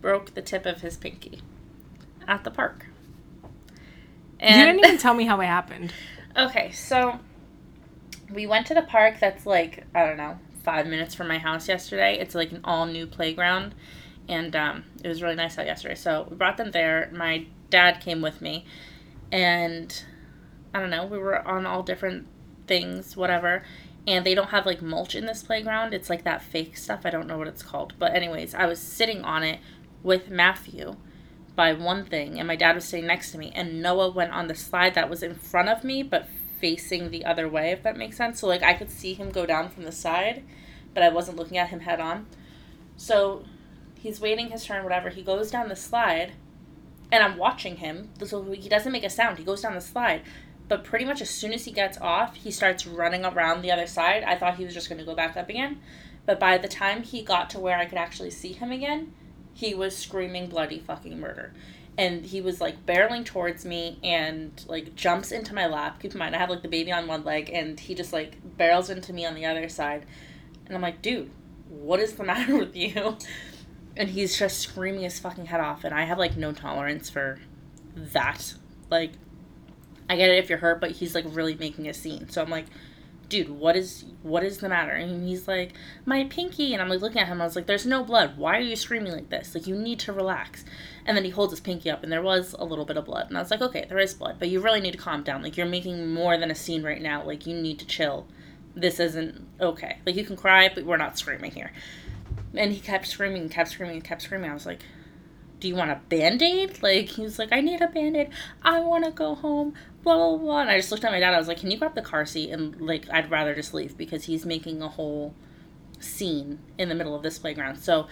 broke 0.00 0.34
the 0.34 0.42
tip 0.42 0.66
of 0.66 0.80
his 0.80 0.96
pinky 0.96 1.40
at 2.26 2.44
the 2.44 2.50
park. 2.50 2.86
And 4.40 4.60
you 4.60 4.66
didn't 4.66 4.84
even 4.84 4.98
tell 5.02 5.14
me 5.14 5.24
how 5.24 5.40
it 5.40 5.46
happened. 5.46 5.92
Okay, 6.36 6.70
so 6.72 7.18
we 8.32 8.46
went 8.46 8.66
to 8.68 8.74
the 8.74 8.82
park 8.82 9.18
that's 9.20 9.46
like, 9.46 9.84
I 9.94 10.06
don't 10.06 10.16
know, 10.16 10.38
five 10.62 10.86
minutes 10.86 11.14
from 11.14 11.28
my 11.28 11.38
house 11.38 11.68
yesterday. 11.68 12.18
It's 12.18 12.34
like 12.34 12.52
an 12.52 12.60
all 12.64 12.86
new 12.86 13.06
playground. 13.06 13.74
And 14.28 14.54
um, 14.54 14.84
it 15.02 15.08
was 15.08 15.22
really 15.22 15.34
nice 15.34 15.58
out 15.58 15.66
yesterday. 15.66 15.94
So 15.94 16.26
we 16.30 16.36
brought 16.36 16.56
them 16.58 16.70
there. 16.70 17.10
My 17.12 17.46
dad 17.70 18.00
came 18.00 18.20
with 18.20 18.40
me. 18.40 18.66
And 19.32 20.04
I 20.74 20.80
don't 20.80 20.90
know, 20.90 21.06
we 21.06 21.18
were 21.18 21.46
on 21.46 21.66
all 21.66 21.82
different 21.82 22.26
things, 22.66 23.16
whatever. 23.16 23.64
And 24.08 24.24
they 24.24 24.34
don't 24.34 24.48
have 24.48 24.64
like 24.64 24.80
mulch 24.80 25.14
in 25.14 25.26
this 25.26 25.42
playground. 25.42 25.92
It's 25.92 26.08
like 26.08 26.24
that 26.24 26.42
fake 26.42 26.78
stuff. 26.78 27.02
I 27.04 27.10
don't 27.10 27.26
know 27.26 27.36
what 27.36 27.46
it's 27.46 27.62
called. 27.62 27.92
But, 27.98 28.14
anyways, 28.14 28.54
I 28.54 28.64
was 28.64 28.78
sitting 28.80 29.22
on 29.22 29.42
it 29.42 29.60
with 30.02 30.30
Matthew 30.30 30.96
by 31.54 31.74
one 31.74 32.06
thing, 32.06 32.38
and 32.38 32.48
my 32.48 32.56
dad 32.56 32.74
was 32.74 32.86
sitting 32.86 33.06
next 33.06 33.32
to 33.32 33.38
me, 33.38 33.52
and 33.54 33.82
Noah 33.82 34.10
went 34.10 34.32
on 34.32 34.46
the 34.46 34.54
slide 34.54 34.94
that 34.94 35.10
was 35.10 35.22
in 35.22 35.34
front 35.34 35.68
of 35.68 35.84
me, 35.84 36.02
but 36.02 36.26
facing 36.58 37.10
the 37.10 37.26
other 37.26 37.48
way, 37.48 37.70
if 37.70 37.82
that 37.82 37.98
makes 37.98 38.16
sense. 38.16 38.40
So, 38.40 38.46
like, 38.46 38.62
I 38.62 38.72
could 38.72 38.90
see 38.90 39.12
him 39.12 39.28
go 39.28 39.44
down 39.44 39.68
from 39.68 39.82
the 39.82 39.92
side, 39.92 40.42
but 40.94 41.02
I 41.02 41.10
wasn't 41.10 41.36
looking 41.36 41.58
at 41.58 41.68
him 41.68 41.80
head 41.80 42.00
on. 42.00 42.26
So, 42.96 43.44
he's 43.98 44.20
waiting 44.22 44.50
his 44.50 44.64
turn, 44.64 44.84
whatever. 44.84 45.10
He 45.10 45.22
goes 45.22 45.50
down 45.50 45.68
the 45.68 45.76
slide, 45.76 46.32
and 47.12 47.22
I'm 47.22 47.36
watching 47.36 47.76
him. 47.76 48.08
So, 48.24 48.42
he 48.52 48.70
doesn't 48.70 48.90
make 48.90 49.04
a 49.04 49.10
sound. 49.10 49.36
He 49.36 49.44
goes 49.44 49.60
down 49.60 49.74
the 49.74 49.82
slide. 49.82 50.22
But 50.68 50.84
pretty 50.84 51.06
much 51.06 51.22
as 51.22 51.30
soon 51.30 51.52
as 51.52 51.64
he 51.64 51.72
gets 51.72 51.98
off, 51.98 52.36
he 52.36 52.50
starts 52.50 52.86
running 52.86 53.24
around 53.24 53.62
the 53.62 53.72
other 53.72 53.86
side. 53.86 54.22
I 54.22 54.36
thought 54.36 54.56
he 54.56 54.64
was 54.64 54.74
just 54.74 54.88
going 54.88 54.98
to 54.98 55.04
go 55.04 55.14
back 55.14 55.36
up 55.36 55.48
again. 55.48 55.80
But 56.26 56.38
by 56.38 56.58
the 56.58 56.68
time 56.68 57.02
he 57.02 57.22
got 57.22 57.48
to 57.50 57.58
where 57.58 57.78
I 57.78 57.86
could 57.86 57.96
actually 57.96 58.30
see 58.30 58.52
him 58.52 58.70
again, 58.70 59.14
he 59.54 59.74
was 59.74 59.96
screaming 59.96 60.48
bloody 60.48 60.78
fucking 60.78 61.18
murder. 61.18 61.54
And 61.96 62.26
he 62.26 62.40
was 62.42 62.60
like 62.60 62.84
barreling 62.84 63.24
towards 63.24 63.64
me 63.64 63.98
and 64.04 64.62
like 64.68 64.94
jumps 64.94 65.32
into 65.32 65.54
my 65.54 65.66
lap. 65.66 66.00
Keep 66.00 66.12
in 66.12 66.18
mind, 66.18 66.36
I 66.36 66.38
have 66.38 66.50
like 66.50 66.62
the 66.62 66.68
baby 66.68 66.92
on 66.92 67.06
one 67.06 67.24
leg 67.24 67.50
and 67.52 67.80
he 67.80 67.94
just 67.94 68.12
like 68.12 68.36
barrels 68.56 68.90
into 68.90 69.12
me 69.12 69.24
on 69.24 69.34
the 69.34 69.46
other 69.46 69.68
side. 69.70 70.04
And 70.66 70.76
I'm 70.76 70.82
like, 70.82 71.00
dude, 71.00 71.30
what 71.68 71.98
is 71.98 72.12
the 72.12 72.24
matter 72.32 72.56
with 72.56 72.76
you? 72.76 73.16
And 73.96 74.10
he's 74.10 74.38
just 74.38 74.60
screaming 74.60 75.00
his 75.00 75.18
fucking 75.18 75.46
head 75.46 75.60
off. 75.60 75.82
And 75.82 75.94
I 75.94 76.04
have 76.04 76.18
like 76.18 76.36
no 76.36 76.52
tolerance 76.52 77.08
for 77.08 77.40
that. 77.96 78.54
Like, 78.90 79.12
I 80.08 80.16
get 80.16 80.30
it 80.30 80.38
if 80.38 80.48
you're 80.48 80.58
hurt, 80.58 80.80
but 80.80 80.92
he's 80.92 81.14
like 81.14 81.24
really 81.28 81.54
making 81.54 81.88
a 81.88 81.94
scene. 81.94 82.28
So 82.28 82.42
I'm 82.42 82.50
like, 82.50 82.66
dude, 83.28 83.50
what 83.50 83.76
is 83.76 84.04
what 84.22 84.42
is 84.42 84.58
the 84.58 84.68
matter? 84.68 84.92
And 84.92 85.26
he's 85.26 85.46
like, 85.46 85.72
my 86.06 86.24
pinky. 86.24 86.72
And 86.72 86.82
I'm 86.82 86.88
like 86.88 87.00
looking 87.00 87.20
at 87.20 87.28
him. 87.28 87.40
I 87.40 87.44
was 87.44 87.56
like, 87.56 87.66
there's 87.66 87.86
no 87.86 88.02
blood. 88.02 88.38
Why 88.38 88.56
are 88.56 88.62
you 88.62 88.76
screaming 88.76 89.12
like 89.12 89.28
this? 89.28 89.54
Like 89.54 89.66
you 89.66 89.76
need 89.76 89.98
to 90.00 90.12
relax. 90.12 90.64
And 91.04 91.16
then 91.16 91.24
he 91.24 91.30
holds 91.30 91.52
his 91.52 91.60
pinky 91.60 91.90
up, 91.90 92.02
and 92.02 92.12
there 92.12 92.22
was 92.22 92.54
a 92.58 92.64
little 92.64 92.84
bit 92.84 92.96
of 92.96 93.06
blood. 93.06 93.28
And 93.28 93.36
I 93.36 93.40
was 93.40 93.50
like, 93.50 93.62
okay, 93.62 93.86
there 93.88 93.98
is 93.98 94.14
blood, 94.14 94.36
but 94.38 94.48
you 94.48 94.60
really 94.60 94.80
need 94.80 94.92
to 94.92 94.98
calm 94.98 95.22
down. 95.22 95.42
Like 95.42 95.56
you're 95.56 95.66
making 95.66 96.12
more 96.12 96.36
than 96.36 96.50
a 96.50 96.54
scene 96.54 96.82
right 96.82 97.00
now. 97.00 97.24
Like 97.24 97.46
you 97.46 97.54
need 97.54 97.78
to 97.78 97.86
chill. 97.86 98.26
This 98.74 99.00
isn't 99.00 99.46
okay. 99.60 99.98
Like 100.06 100.16
you 100.16 100.24
can 100.24 100.36
cry, 100.36 100.70
but 100.74 100.84
we're 100.84 100.96
not 100.96 101.18
screaming 101.18 101.50
here. 101.50 101.72
And 102.54 102.72
he 102.72 102.80
kept 102.80 103.06
screaming, 103.06 103.48
kept 103.48 103.70
screaming, 103.70 104.00
kept 104.00 104.22
screaming. 104.22 104.50
I 104.50 104.54
was 104.54 104.66
like, 104.66 104.82
do 105.60 105.68
you 105.68 105.74
want 105.74 105.90
a 105.90 106.00
band-aid? 106.08 106.82
Like 106.82 107.08
he 107.08 107.22
was 107.22 107.38
like 107.38 107.52
i 107.52 107.60
need 107.60 107.80
a 107.80 107.88
band-aid. 107.88 108.30
I 108.62 108.80
want 108.80 109.04
to 109.04 109.10
go 109.10 109.34
home. 109.34 109.74
Blah 110.02 110.16
blah 110.16 110.36
blah. 110.36 110.60
And 110.60 110.70
i 110.70 110.76
just 110.76 110.90
looked 110.90 111.04
at 111.04 111.12
my 111.12 111.20
dad. 111.20 111.34
I 111.34 111.38
was 111.38 111.48
like 111.48 111.58
can 111.58 111.70
you 111.70 111.78
grab 111.78 111.94
the 111.94 112.02
car 112.02 112.26
seat? 112.26 112.50
And 112.50 112.80
like 112.80 113.08
i'd 113.10 113.30
rather 113.30 113.54
just 113.54 113.74
leave 113.74 113.96
because 113.96 114.24
he's 114.24 114.46
making 114.46 114.82
a 114.82 114.88
whole 114.88 115.34
scene 116.00 116.60
in 116.76 116.88
the 116.88 116.94
middle 116.94 117.14
of 117.14 117.22
this 117.22 117.38
playground. 117.38 117.76
So 117.76 118.06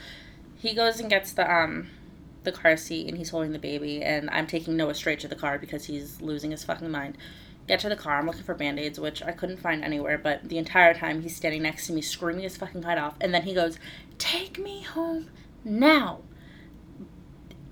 he 0.56 0.74
goes 0.74 1.00
and 1.00 1.10
gets 1.10 1.32
the 1.32 1.50
um 1.50 1.88
the 2.44 2.52
car 2.52 2.76
seat 2.76 3.08
and 3.08 3.18
he's 3.18 3.30
holding 3.30 3.52
the 3.52 3.58
baby. 3.58 4.02
And 4.02 4.28
i'm 4.30 4.46
taking 4.46 4.76
noah 4.76 4.94
straight 4.94 5.20
to 5.20 5.28
the 5.28 5.36
car 5.36 5.58
because 5.58 5.86
he's 5.86 6.20
losing 6.20 6.50
his 6.50 6.64
fucking 6.64 6.90
mind. 6.90 7.16
Get 7.68 7.80
to 7.80 7.88
the 7.88 7.96
car. 7.96 8.18
I'm 8.18 8.26
looking 8.26 8.44
for 8.44 8.54
band-aids 8.54 8.98
which 8.98 9.22
i 9.22 9.30
couldn't 9.30 9.58
find 9.58 9.84
anywhere. 9.84 10.18
But 10.18 10.48
the 10.48 10.58
entire 10.58 10.94
time 10.94 11.22
he's 11.22 11.36
standing 11.36 11.62
next 11.62 11.86
to 11.86 11.92
me 11.92 12.00
screaming 12.02 12.42
his 12.42 12.56
fucking 12.56 12.82
head 12.82 12.98
off. 12.98 13.14
And 13.20 13.32
then 13.32 13.42
he 13.42 13.54
goes 13.54 13.78
take 14.18 14.58
me 14.58 14.82
home 14.82 15.30
now 15.64 16.20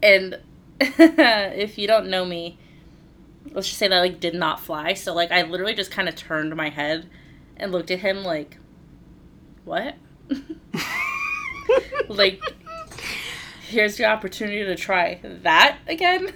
and 0.05 0.39
if 0.81 1.79
you 1.79 1.89
don't 1.89 2.09
know 2.09 2.25
me, 2.25 2.59
let's 3.53 3.67
just 3.67 3.79
say 3.79 3.89
that 3.89 3.99
like 3.99 4.21
did 4.21 4.35
not 4.35 4.61
fly. 4.61 4.95
So 4.95 5.15
like 5.15 5.33
I 5.33 5.43
literally 5.43 5.75
just 5.75 5.91
kind 5.91 6.09
of 6.09 6.15
turned 6.15 6.55
my 6.55 6.69
head 6.69 7.09
and 7.57 7.73
looked 7.73 7.91
at 7.91 8.01
him 8.01 8.23
like, 8.23 8.59
what? 9.65 9.97
like, 12.09 12.43
here's 13.67 13.99
your 13.99 14.11
opportunity 14.11 14.63
to 14.65 14.77
try 14.77 15.21
that 15.23 15.79
again. 15.89 16.33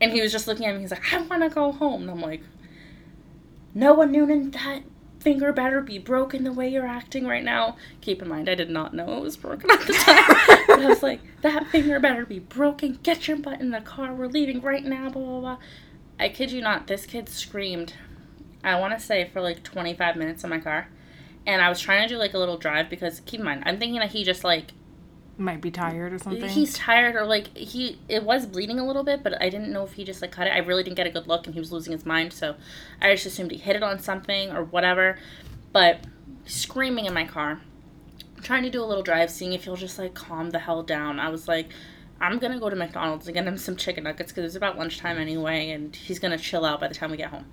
And 0.00 0.12
he 0.12 0.22
was 0.22 0.32
just 0.32 0.46
looking 0.46 0.66
at 0.66 0.74
me. 0.74 0.80
He's 0.80 0.92
like, 0.92 1.12
I 1.12 1.20
want 1.22 1.42
to 1.42 1.50
go 1.50 1.72
home. 1.72 2.02
And 2.02 2.10
I'm 2.10 2.20
like, 2.20 2.42
no 3.74 3.92
one 3.92 4.12
knew 4.12 4.50
that 4.50 4.82
finger 5.20 5.52
better 5.52 5.80
be 5.80 5.98
broken 5.98 6.44
the 6.44 6.52
way 6.52 6.68
you're 6.68 6.86
acting 6.86 7.26
right 7.26 7.44
now. 7.44 7.76
Keep 8.00 8.22
in 8.22 8.28
mind, 8.28 8.48
I 8.48 8.54
did 8.54 8.70
not 8.70 8.94
know 8.94 9.18
it 9.18 9.20
was 9.20 9.36
broken 9.36 9.70
at 9.70 9.80
the 9.80 9.92
time. 9.92 10.24
but 10.66 10.80
I 10.80 10.86
was 10.88 11.02
like, 11.02 11.20
that 11.42 11.66
finger 11.68 12.00
better 12.00 12.26
be 12.26 12.38
broken. 12.38 12.98
Get 13.02 13.28
your 13.28 13.36
butt 13.36 13.60
in 13.60 13.70
the 13.70 13.80
car. 13.80 14.14
We're 14.14 14.26
leaving 14.26 14.60
right 14.60 14.84
now. 14.84 15.10
Blah, 15.10 15.22
blah, 15.22 15.40
blah. 15.40 15.58
I 16.18 16.28
kid 16.28 16.50
you 16.50 16.60
not, 16.60 16.86
this 16.86 17.06
kid 17.06 17.28
screamed, 17.28 17.94
I 18.64 18.78
want 18.78 18.98
to 18.98 19.04
say, 19.04 19.28
for 19.32 19.40
like 19.40 19.62
25 19.62 20.16
minutes 20.16 20.42
in 20.42 20.50
my 20.50 20.58
car. 20.58 20.88
And 21.46 21.62
I 21.62 21.68
was 21.68 21.80
trying 21.80 22.06
to 22.06 22.14
do 22.14 22.18
like 22.18 22.34
a 22.34 22.38
little 22.38 22.58
drive 22.58 22.90
because 22.90 23.20
keep 23.20 23.40
in 23.40 23.46
mind, 23.46 23.62
I'm 23.66 23.78
thinking 23.78 24.00
that 24.00 24.10
he 24.10 24.24
just 24.24 24.44
like 24.44 24.72
Might 25.40 25.62
be 25.62 25.70
tired 25.70 26.12
or 26.12 26.18
something. 26.18 26.50
He's 26.50 26.74
tired 26.74 27.16
or 27.16 27.24
like 27.24 27.56
he 27.56 27.98
it 28.10 28.24
was 28.24 28.44
bleeding 28.44 28.78
a 28.78 28.86
little 28.86 29.02
bit, 29.02 29.22
but 29.22 29.40
I 29.40 29.48
didn't 29.48 29.72
know 29.72 29.84
if 29.84 29.94
he 29.94 30.04
just 30.04 30.20
like 30.20 30.32
cut 30.32 30.46
it. 30.46 30.50
I 30.50 30.58
really 30.58 30.82
didn't 30.82 30.98
get 30.98 31.06
a 31.06 31.10
good 31.10 31.26
look 31.26 31.46
and 31.46 31.54
he 31.54 31.60
was 31.60 31.72
losing 31.72 31.94
his 31.94 32.04
mind, 32.04 32.34
so 32.34 32.56
I 33.00 33.10
just 33.14 33.24
assumed 33.24 33.50
he 33.50 33.56
hit 33.56 33.74
it 33.74 33.82
on 33.82 34.00
something 34.00 34.52
or 34.52 34.64
whatever. 34.64 35.16
But 35.72 36.04
screaming 36.44 37.06
in 37.06 37.14
my 37.14 37.24
car, 37.24 37.62
trying 38.42 38.64
to 38.64 38.70
do 38.70 38.82
a 38.82 38.84
little 38.84 39.02
drive, 39.02 39.30
seeing 39.30 39.54
if 39.54 39.64
he'll 39.64 39.76
just 39.76 39.98
like 39.98 40.12
calm 40.12 40.50
the 40.50 40.58
hell 40.58 40.82
down. 40.82 41.18
I 41.18 41.30
was 41.30 41.48
like, 41.48 41.70
I'm 42.20 42.38
gonna 42.38 42.60
go 42.60 42.68
to 42.68 42.76
McDonald's 42.76 43.26
and 43.26 43.34
get 43.34 43.46
him 43.46 43.56
some 43.56 43.76
chicken 43.76 44.04
nuggets 44.04 44.32
because 44.32 44.44
it's 44.44 44.56
about 44.56 44.76
lunchtime 44.76 45.16
anyway, 45.16 45.70
and 45.70 45.96
he's 45.96 46.18
gonna 46.18 46.36
chill 46.36 46.66
out 46.66 46.80
by 46.80 46.88
the 46.88 46.94
time 46.94 47.10
we 47.10 47.16
get 47.16 47.30
home. 47.30 47.46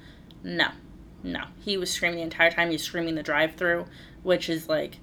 No, 0.44 0.72
no, 1.24 1.46
he 1.62 1.78
was 1.78 1.90
screaming 1.90 2.18
the 2.18 2.24
entire 2.24 2.52
time. 2.52 2.68
He 2.68 2.74
was 2.74 2.84
screaming 2.84 3.16
the 3.16 3.24
drive-through, 3.24 3.86
which 4.24 4.50
is 4.50 4.68
like 4.68 4.98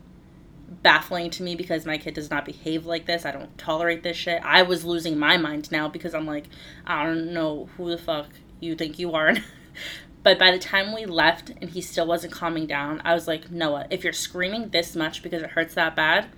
baffling 0.69 1.31
to 1.31 1.43
me 1.43 1.55
because 1.55 1.87
my 1.87 1.99
kid 1.99 2.15
does 2.15 2.31
not 2.31 2.45
behave 2.45 2.87
like 2.87 3.07
this. 3.07 3.25
I 3.25 3.31
don't 3.31 3.57
tolerate 3.59 4.03
this 4.03 4.17
shit. 4.17 4.43
I 4.45 4.63
was 4.63 4.85
losing 4.85 5.19
my 5.19 5.37
mind 5.37 5.71
now 5.71 5.89
because 5.89 6.15
I'm 6.15 6.27
like, 6.27 6.45
I 6.87 7.05
don't 7.05 7.33
know 7.33 7.69
who 7.77 7.91
the 7.91 7.99
fuck 7.99 8.29
you 8.61 8.75
think 8.75 8.99
you 8.99 9.13
are. 9.13 9.35
but 10.23 10.39
by 10.39 10.51
the 10.51 10.59
time 10.59 10.95
we 10.95 11.07
left 11.07 11.51
and 11.61 11.71
he 11.71 11.81
still 11.81 12.07
wasn't 12.07 12.33
calming 12.33 12.67
down, 12.67 13.01
I 13.05 13.15
was 13.15 13.29
like, 13.29 13.51
Noah, 13.51 13.87
if 13.91 14.05
you're 14.05 14.13
screaming 14.13 14.71
this 14.71 14.95
much 14.95 15.23
because 15.23 15.43
it 15.43 15.51
hurts 15.51 15.75
that 15.75 15.97
bad, 15.97 16.29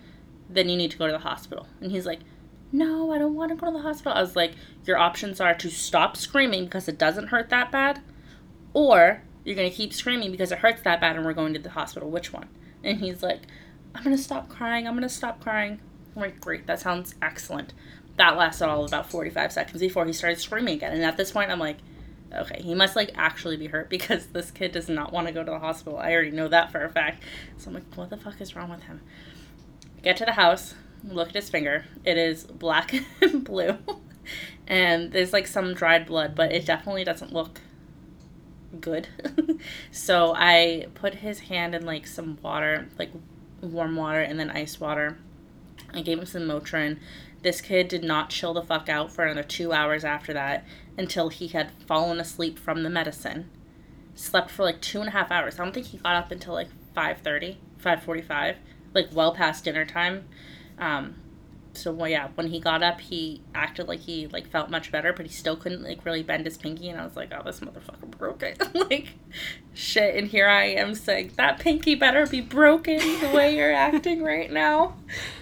then 0.49 0.69
you 0.69 0.77
need 0.77 0.91
to 0.93 0.99
go 0.99 1.07
to 1.07 1.13
the 1.13 1.19
hospital. 1.19 1.67
And 1.81 1.91
he's 1.91 2.07
like, 2.07 2.21
No, 2.73 3.13
I 3.13 3.19
don't 3.19 3.35
want 3.35 3.51
to 3.51 3.57
go 3.57 3.67
to 3.67 3.73
the 3.73 3.83
hospital. 3.83 4.13
I 4.13 4.21
was 4.21 4.37
like, 4.37 4.53
Your 4.85 4.99
options 4.99 5.41
are 5.41 5.55
to 5.55 5.71
stop 5.71 6.17
screaming 6.17 6.65
because 6.65 6.89
it 6.89 6.99
doesn't 6.99 7.29
hurt 7.29 7.51
that 7.51 7.73
bad, 7.73 8.01
or 8.73 9.23
you're 9.45 9.57
going 9.57 9.71
to 9.71 9.77
keep 9.77 9.93
screaming 9.93 10.31
because 10.31 10.53
it 10.53 10.59
hurts 10.59 10.83
that 10.83 11.01
bad 11.01 11.17
and 11.17 11.25
we're 11.25 11.33
going 11.33 11.55
to 11.55 11.61
the 11.61 11.71
hospital. 11.71 12.11
Which 12.11 12.33
one? 12.33 12.49
And 12.83 12.99
he's 12.99 13.23
like, 13.23 13.43
I'm 13.97 14.05
gonna 14.05 14.19
stop 14.19 14.49
crying. 14.49 14.87
I'm 14.87 14.95
gonna 14.95 15.09
stop 15.09 15.41
crying. 15.41 15.81
I'm 16.15 16.23
like, 16.23 16.41
great, 16.41 16.67
that 16.67 16.81
sounds 16.81 17.15
excellent. 17.23 17.73
That 18.17 18.37
lasted 18.37 18.69
all 18.69 18.85
about 18.85 19.11
45 19.11 19.53
seconds 19.53 19.81
before 19.81 20.07
he 20.07 20.13
started 20.13 20.39
screaming 20.39 20.75
again. 20.75 20.93
And 20.93 21.05
at 21.05 21.17
this 21.17 21.33
point, 21.33 21.51
I'm 21.51 21.59
like, 21.59 21.79
okay, 22.35 22.63
he 22.63 22.75
must 22.75 22.95
like 22.97 23.13
actually 23.15 23.57
be 23.57 23.67
hurt 23.67 23.89
because 23.91 24.27
this 24.27 24.51
kid 24.51 24.73
does 24.73 24.89
not 24.89 25.13
want 25.13 25.27
to 25.29 25.33
go 25.33 25.43
to 25.43 25.51
the 25.51 25.59
hospital. 25.59 25.99
I 25.99 26.13
already 26.13 26.31
know 26.31 26.49
that 26.49 26.73
for 26.73 26.85
a 26.85 26.91
fact. 26.91 27.23
So 27.57 27.69
I'm 27.69 27.75
like, 27.75 27.95
what 27.95 28.11
the 28.11 28.17
fuck 28.17 28.41
is 28.41 28.55
wrong 28.55 28.71
with 28.71 28.83
him? 28.83 29.01
Get 30.03 30.17
to 30.19 30.25
the 30.25 30.33
house, 30.33 30.75
look 31.05 31.29
at 31.29 31.35
his 31.35 31.51
finger. 31.51 31.87
It 32.05 32.19
is 32.19 32.45
black 32.45 32.95
and 33.23 33.45
blue. 33.45 33.79
and 34.67 35.13
there's 35.13 35.33
like 35.33 35.47
some 35.47 35.75
dried 35.75 36.07
blood, 36.07 36.35
but 36.35 36.53
it 36.53 36.67
definitely 36.67 37.05
doesn't 37.05 37.33
look 37.33 37.61
good. 38.81 39.09
so 39.91 40.35
I 40.37 40.87
put 40.95 41.17
his 41.17 41.41
hand 41.41 41.75
in 41.75 41.85
like 41.87 42.07
some 42.07 42.39
water, 42.43 42.89
like 42.99 43.11
warm 43.67 43.97
water 43.97 44.21
and 44.21 44.39
then 44.39 44.51
ice 44.51 44.81
water. 44.81 45.19
I 45.93 46.03
gave 46.03 46.19
him 46.19 46.27
some 46.27 46.43
Motrin. 46.43 46.99
This 47.43 47.61
kid 47.61 47.89
did 47.89 48.03
not 48.03 48.31
chill 48.31 48.55
the 48.55 48.63
fuck 48.63 48.89
out 48.89 49.13
for 49.13 49.25
another 49.25 49.43
two 49.43 49.73
hours 49.73 50.05
after 50.05 50.33
that 50.33 50.65
until 50.99 51.29
he 51.29 51.49
had 51.49 51.71
fallen 51.87 52.19
asleep 52.19 52.59
from 52.59 52.83
the 52.83 52.91
medicine. 52.91 53.51
Slept 54.15 54.51
for 54.51 54.65
like 54.65 54.81
two 54.81 55.01
and 55.01 55.09
a 55.09 55.13
half 55.13 55.31
hours. 55.31 55.59
I 55.59 55.65
don't 55.65 55.73
think 55.73 55.87
he 55.87 55.99
got 55.99 56.17
up 56.17 56.31
until 56.31 56.55
like 56.55 56.71
5.30, 56.97 57.57
5.45, 57.85 58.57
like 58.95 59.09
well 59.13 59.35
past 59.35 59.65
dinner 59.65 59.85
time. 59.85 60.25
Um, 60.79 61.17
so 61.77 61.93
well, 61.93 62.09
yeah, 62.09 62.29
when 62.35 62.49
he 62.49 62.61
got 62.61 62.83
up, 62.83 63.01
he 63.01 63.43
acted 63.55 63.89
like 63.89 64.01
he 64.01 64.27
like 64.27 64.49
felt 64.49 64.71
much 64.71 64.91
better, 64.91 65.13
but 65.13 65.27
he 65.27 65.33
still 65.33 65.57
couldn't 65.57 65.83
like 65.83 66.05
really 66.05 66.23
bend 66.23 66.45
his 66.45 66.57
pinky. 66.57 66.89
And 66.89 67.01
I 67.01 67.05
was 67.05 67.17
like, 67.17 67.33
oh, 67.33 67.43
this 67.45 67.61
motherfucker 67.61 68.11
broke 68.11 68.43
it. 68.43 68.63
like, 68.91 69.15
shit. 69.75 70.15
And 70.15 70.29
here 70.29 70.49
I 70.49 70.65
am 70.65 70.95
saying 70.95 71.33
that 71.37 71.61
pinky 71.61 71.95
better 71.95 72.27
be 72.27 72.41
broken 72.41 72.99
the 72.99 73.31
way 73.35 73.57
you're 73.57 73.73
acting 73.75 74.23
right 74.23 74.51
now. 74.51 74.95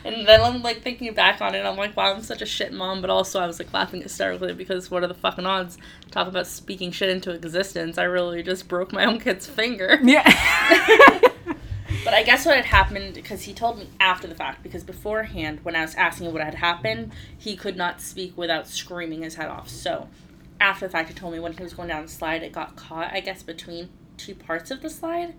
And 0.05 0.26
then 0.26 0.41
I'm 0.41 0.62
like 0.62 0.82
thinking 0.82 1.12
back 1.14 1.41
on 1.41 1.55
it, 1.55 1.64
I'm 1.64 1.76
like, 1.76 1.97
wow, 1.97 2.14
I'm 2.14 2.22
such 2.22 2.43
a 2.43 2.47
shit 2.47 2.72
mom. 2.72 3.01
But 3.01 3.11
also, 3.11 3.41
I 3.41 3.47
was 3.47 3.59
like 3.59 3.72
laughing 3.72 4.03
hysterically 4.03 4.55
because 4.55 4.91
what 4.91 5.03
are 5.03 5.09
the 5.09 5.14
fucking 5.14 5.47
odds? 5.47 5.78
Talk 6.11 6.28
about 6.28 6.47
speaking 6.47 6.91
shit 6.91 7.09
into 7.09 7.30
existence. 7.30 7.99
I 7.99 8.05
really 8.05 8.43
just 8.43 8.68
broke 8.68 8.93
my 8.93 9.05
own 9.05 9.18
kid's 9.18 9.47
finger. 9.47 9.99
yeah. 10.03 11.20
But 12.03 12.14
I 12.14 12.22
guess 12.22 12.47
what 12.47 12.57
had 12.57 12.64
happened, 12.64 13.14
because 13.14 13.42
he 13.42 13.53
told 13.53 13.78
me 13.78 13.88
after 14.01 14.26
the 14.26 14.34
fact, 14.34 14.62
because 14.62 14.82
beforehand, 14.82 15.61
when 15.62 15.76
I 15.76 15.82
was 15.82 15.95
asking 15.95 16.26
him 16.26 16.32
what 16.32 16.42
had 16.42 16.55
happened, 16.55 17.12
he 17.36 17.57
could 17.57 17.76
not 17.76 18.01
speak 18.01 18.36
without 18.36 18.66
screaming 18.66 19.22
his 19.22 19.34
head 19.34 19.49
off. 19.49 19.68
So 19.68 20.09
after 20.61 20.86
the 20.86 20.92
fact, 20.92 21.09
he 21.09 21.14
told 21.14 21.32
me 21.32 21.38
when 21.38 21.53
he 21.53 21.62
was 21.62 21.74
going 21.74 21.88
down 21.88 22.03
the 22.03 22.09
slide, 22.09 22.42
it 22.42 22.53
got 22.53 22.76
caught, 22.76 23.12
I 23.12 23.20
guess, 23.20 23.42
between 23.42 23.90
two 24.16 24.34
parts 24.34 24.70
of 24.70 24.80
the 24.80 24.90
slide. 24.90 25.34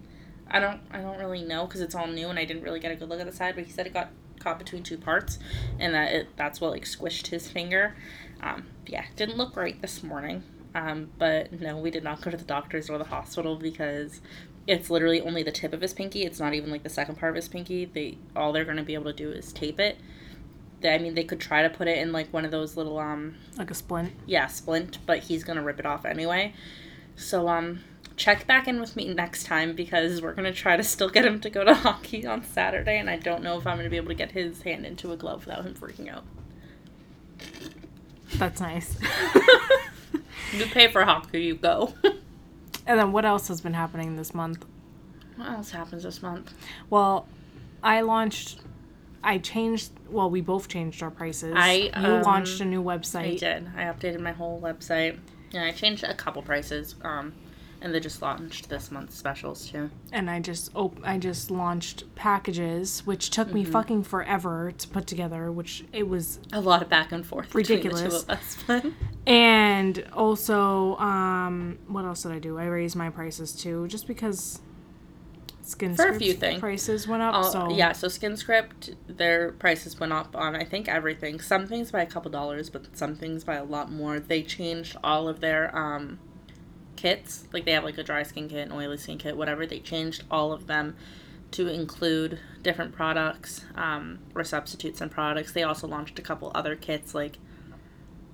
I 0.47 0.59
don't, 0.59 0.81
I 0.91 0.99
don't 1.01 1.17
really 1.17 1.43
know 1.43 1.65
because 1.65 1.81
it's 1.81 1.95
all 1.95 2.07
new 2.07 2.29
and 2.29 2.37
I 2.37 2.45
didn't 2.45 2.63
really 2.63 2.79
get 2.79 2.91
a 2.91 2.95
good 2.95 3.09
look 3.09 3.19
at 3.19 3.25
the 3.25 3.35
side. 3.35 3.55
But 3.55 3.65
he 3.65 3.71
said 3.71 3.87
it 3.87 3.93
got 3.93 4.09
caught 4.39 4.59
between 4.59 4.83
two 4.83 4.97
parts, 4.97 5.39
and 5.79 5.93
that 5.93 6.13
it 6.13 6.27
that's 6.35 6.61
what 6.61 6.71
like 6.71 6.83
squished 6.83 7.27
his 7.27 7.47
finger. 7.47 7.95
Um, 8.41 8.67
yeah, 8.85 9.05
didn't 9.15 9.37
look 9.37 9.53
great 9.53 9.81
this 9.81 10.03
morning. 10.03 10.43
Um, 10.75 11.09
but 11.17 11.53
no, 11.53 11.77
we 11.77 11.89
did 11.89 12.03
not 12.03 12.21
go 12.21 12.29
to 12.29 12.37
the 12.37 12.43
doctors 12.43 12.89
or 12.89 12.97
the 12.97 13.05
hospital 13.05 13.55
because 13.55 14.19
it's 14.67 14.89
literally 14.89 15.21
only 15.21 15.43
the 15.43 15.51
tip 15.51 15.73
of 15.73 15.81
his 15.81 15.93
pinky. 15.93 16.23
It's 16.23 16.39
not 16.39 16.53
even 16.53 16.71
like 16.71 16.83
the 16.83 16.89
second 16.89 17.15
part 17.17 17.31
of 17.31 17.35
his 17.35 17.47
pinky. 17.47 17.85
They 17.85 18.17
all 18.35 18.51
they're 18.51 18.65
gonna 18.65 18.83
be 18.83 18.93
able 18.93 19.05
to 19.05 19.13
do 19.13 19.31
is 19.31 19.53
tape 19.53 19.79
it. 19.79 19.97
They, 20.81 20.93
I 20.93 20.97
mean, 20.97 21.13
they 21.15 21.23
could 21.23 21.39
try 21.39 21.61
to 21.63 21.69
put 21.69 21.87
it 21.87 21.97
in 21.97 22.11
like 22.11 22.31
one 22.33 22.45
of 22.45 22.51
those 22.51 22.75
little 22.75 22.97
um 22.99 23.35
like 23.57 23.71
a 23.71 23.75
splint. 23.75 24.13
yeah 24.25 24.47
splint, 24.47 24.99
but 25.05 25.19
he's 25.19 25.43
gonna 25.43 25.63
rip 25.63 25.79
it 25.79 25.85
off 25.85 26.05
anyway. 26.05 26.53
So 27.15 27.47
um 27.47 27.81
check 28.17 28.47
back 28.47 28.67
in 28.67 28.79
with 28.79 28.95
me 28.95 29.13
next 29.13 29.45
time 29.45 29.75
because 29.75 30.21
we're 30.21 30.33
gonna 30.33 30.53
try 30.53 30.77
to 30.77 30.83
still 30.83 31.09
get 31.09 31.25
him 31.25 31.39
to 31.41 31.49
go 31.49 31.63
to 31.63 31.73
hockey 31.85 32.25
on 32.25 32.43
Saturday, 32.43 32.97
and 32.97 33.09
I 33.09 33.17
don't 33.17 33.43
know 33.43 33.57
if 33.57 33.67
I'm 33.67 33.77
gonna 33.77 33.89
be 33.89 33.97
able 33.97 34.07
to 34.09 34.15
get 34.15 34.31
his 34.31 34.63
hand 34.63 34.85
into 34.85 35.11
a 35.11 35.17
glove 35.17 35.45
without 35.45 35.65
him 35.65 35.75
freaking 35.75 36.11
out. 36.11 36.23
That's 38.35 38.59
nice. 38.59 38.97
You 40.53 40.65
pay 40.67 40.87
for 40.87 41.03
hockey, 41.03 41.43
you 41.43 41.55
go. 41.55 41.93
and 42.87 42.99
then 42.99 43.11
what 43.11 43.25
else 43.25 43.47
has 43.47 43.61
been 43.61 43.73
happening 43.73 44.15
this 44.15 44.33
month? 44.33 44.65
what 45.37 45.49
else 45.49 45.71
happens 45.71 46.03
this 46.03 46.21
month? 46.21 46.53
Well, 46.89 47.27
I 47.83 48.01
launched. 48.01 48.59
I 49.23 49.37
changed. 49.39 49.91
Well, 50.09 50.29
we 50.29 50.39
both 50.41 50.67
changed 50.69 51.01
our 51.03 51.11
prices. 51.11 51.53
I, 51.57 51.73
you 51.73 51.91
um, 52.15 52.21
launched 52.21 52.61
a 52.61 52.65
new 52.65 52.81
website. 52.83 53.33
I 53.33 53.35
did. 53.37 53.67
I 53.75 53.83
updated 53.83 54.19
my 54.21 54.31
whole 54.31 54.61
website. 54.61 55.19
Yeah, 55.51 55.63
I 55.63 55.71
changed 55.71 56.03
a 56.03 56.13
couple 56.13 56.41
prices. 56.41 56.95
Um, 57.01 57.33
and 57.81 57.93
they 57.93 57.99
just 57.99 58.21
launched 58.21 58.69
this 58.69 58.89
month's 58.89 59.15
specials 59.17 59.67
too. 59.69 59.91
and 60.11 60.29
I 60.29 60.39
just 60.39 60.71
op- 60.75 60.99
I 61.03 61.17
just 61.19 61.51
launched 61.51 62.03
packages, 62.15 63.05
which 63.05 63.29
took 63.29 63.47
Mm-hmm. 63.49 63.55
me 63.57 63.65
fucking 63.65 64.03
forever 64.03 64.71
to 64.71 64.87
put 64.87 65.05
together. 65.05 65.51
Which 65.51 65.83
it 65.91 66.07
was, 66.07 66.39
A 66.53 66.61
lot 66.61 66.81
of 66.81 66.89
back 66.89 67.11
and 67.11 67.25
forth. 67.25 67.53
Ridiculous. 67.53 68.01
Between 68.23 68.27
the 68.27 68.35
two 68.73 68.77
of 68.77 68.85
us. 68.85 68.91
and 69.27 70.05
also, 70.13 70.95
um, 70.97 71.79
what 71.87 72.05
else 72.05 72.23
did 72.23 72.31
I 72.31 72.39
do? 72.39 72.57
I 72.57 72.65
raised 72.65 72.95
my 72.95 73.09
prices 73.09 73.51
too, 73.53 73.87
just 73.87 74.07
because 74.07 74.59
skin 75.61 75.95
For 75.95 76.09
a 76.09 76.19
few 76.19 76.33
things. 76.33 76.59
prices 76.59 77.07
went 77.07 77.23
up. 77.23 77.33
All- 77.33 77.43
so 77.43 77.69
yeah, 77.71 77.91
so 77.91 78.07
SkinScript, 78.07 78.95
their 79.07 79.51
prices 79.53 79.99
went 79.99 80.13
up 80.13 80.35
on 80.35 80.55
I 80.55 80.63
think 80.63 80.87
everything. 80.87 81.39
Some 81.39 81.65
things 81.65 81.91
by 81.91 82.01
a 82.01 82.05
couple 82.05 82.29
dollars, 82.29 82.69
but 82.69 82.95
some 82.95 83.15
things 83.15 83.43
by 83.43 83.55
a 83.55 83.63
lot 83.63 83.91
more. 83.91 84.19
They 84.19 84.43
changed 84.43 84.95
all 85.03 85.27
of 85.27 85.39
their 85.39 85.75
um, 85.75 86.19
kits. 86.95 87.47
Like 87.51 87.65
they 87.65 87.71
have 87.71 87.83
like 87.83 87.97
a 87.97 88.03
dry 88.03 88.21
skin 88.23 88.47
kit, 88.47 88.67
an 88.67 88.71
oily 88.71 88.97
skin 88.97 89.17
kit, 89.17 89.35
whatever. 89.37 89.65
They 89.65 89.79
changed 89.79 90.23
all 90.29 90.51
of 90.53 90.67
them 90.67 90.95
to 91.51 91.67
include 91.67 92.39
different 92.61 92.93
products 92.93 93.63
um, 93.75 94.19
or 94.35 94.43
substitutes 94.43 95.01
and 95.01 95.09
products. 95.09 95.51
They 95.51 95.63
also 95.63 95.87
launched 95.87 96.19
a 96.19 96.21
couple 96.21 96.51
other 96.53 96.75
kits 96.75 97.15
like. 97.15 97.39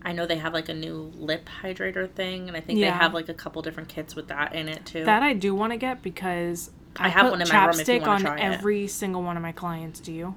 I 0.04 0.14
know 0.14 0.26
they 0.26 0.38
have 0.38 0.54
like 0.54 0.70
a 0.70 0.74
new 0.74 1.12
lip 1.16 1.48
hydrator 1.62 2.10
thing, 2.10 2.48
and 2.48 2.58
I 2.58 2.62
think 2.62 2.80
Yeah. 2.80 2.92
they 2.92 2.98
have 2.98 3.14
like 3.14 3.30
a 3.30 3.34
couple 3.34 3.62
different 3.62 3.90
kits 3.90 4.16
with 4.16 4.28
that 4.30 4.56
in 4.56 4.68
it 4.68 4.86
too. 4.86 5.06
that 5.06 5.22
I 5.24 5.34
do 5.34 5.54
want 5.54 5.74
to 5.74 5.78
get 5.78 6.02
because 6.02 6.72
I 6.98 7.10
have 7.10 7.24
put 7.24 7.32
one 7.32 7.42
in 7.42 7.48
my 7.50 7.66
room 7.66 7.80
if 7.80 7.88
you 7.88 8.02
on 8.02 8.22
try 8.22 8.38
it. 8.38 8.42
every 8.42 8.88
single 8.88 9.24
one 9.24 9.38
of 9.38 9.44
my 9.44 9.52
clients. 9.52 10.00
Do 10.00 10.12
you? 10.12 10.36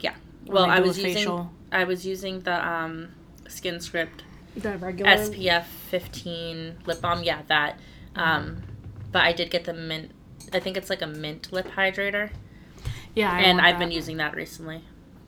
Yeah. 0.00 0.14
Well, 0.46 0.64
I 0.64 0.78
a 0.78 0.82
was 0.82 0.96
using 0.98 1.14
facial. 1.14 1.52
I 1.70 1.84
was 1.84 2.06
using 2.06 2.40
the 2.40 2.66
um 2.66 3.08
SkinScript 3.44 4.22
The 4.56 4.78
regular. 4.78 5.10
SPF 5.12 5.64
15 5.64 6.78
lip 6.86 7.00
balm. 7.00 7.22
Yeah, 7.22 7.42
that. 7.48 7.78
Um, 8.16 8.62
but 9.12 9.22
I 9.22 9.32
did 9.32 9.50
get 9.50 9.64
the 9.64 9.72
mint. 9.74 10.10
I 10.52 10.58
think 10.60 10.76
it's 10.76 10.90
like 10.90 11.02
a 11.02 11.06
mint 11.06 11.52
lip 11.52 11.68
hydrator, 11.76 12.30
Yeah, 13.14 13.30
I 13.30 13.40
and 13.40 13.60
I've 13.60 13.74
that. 13.74 13.78
been 13.78 13.90
using 13.92 14.16
that 14.16 14.34
recently. 14.34 14.82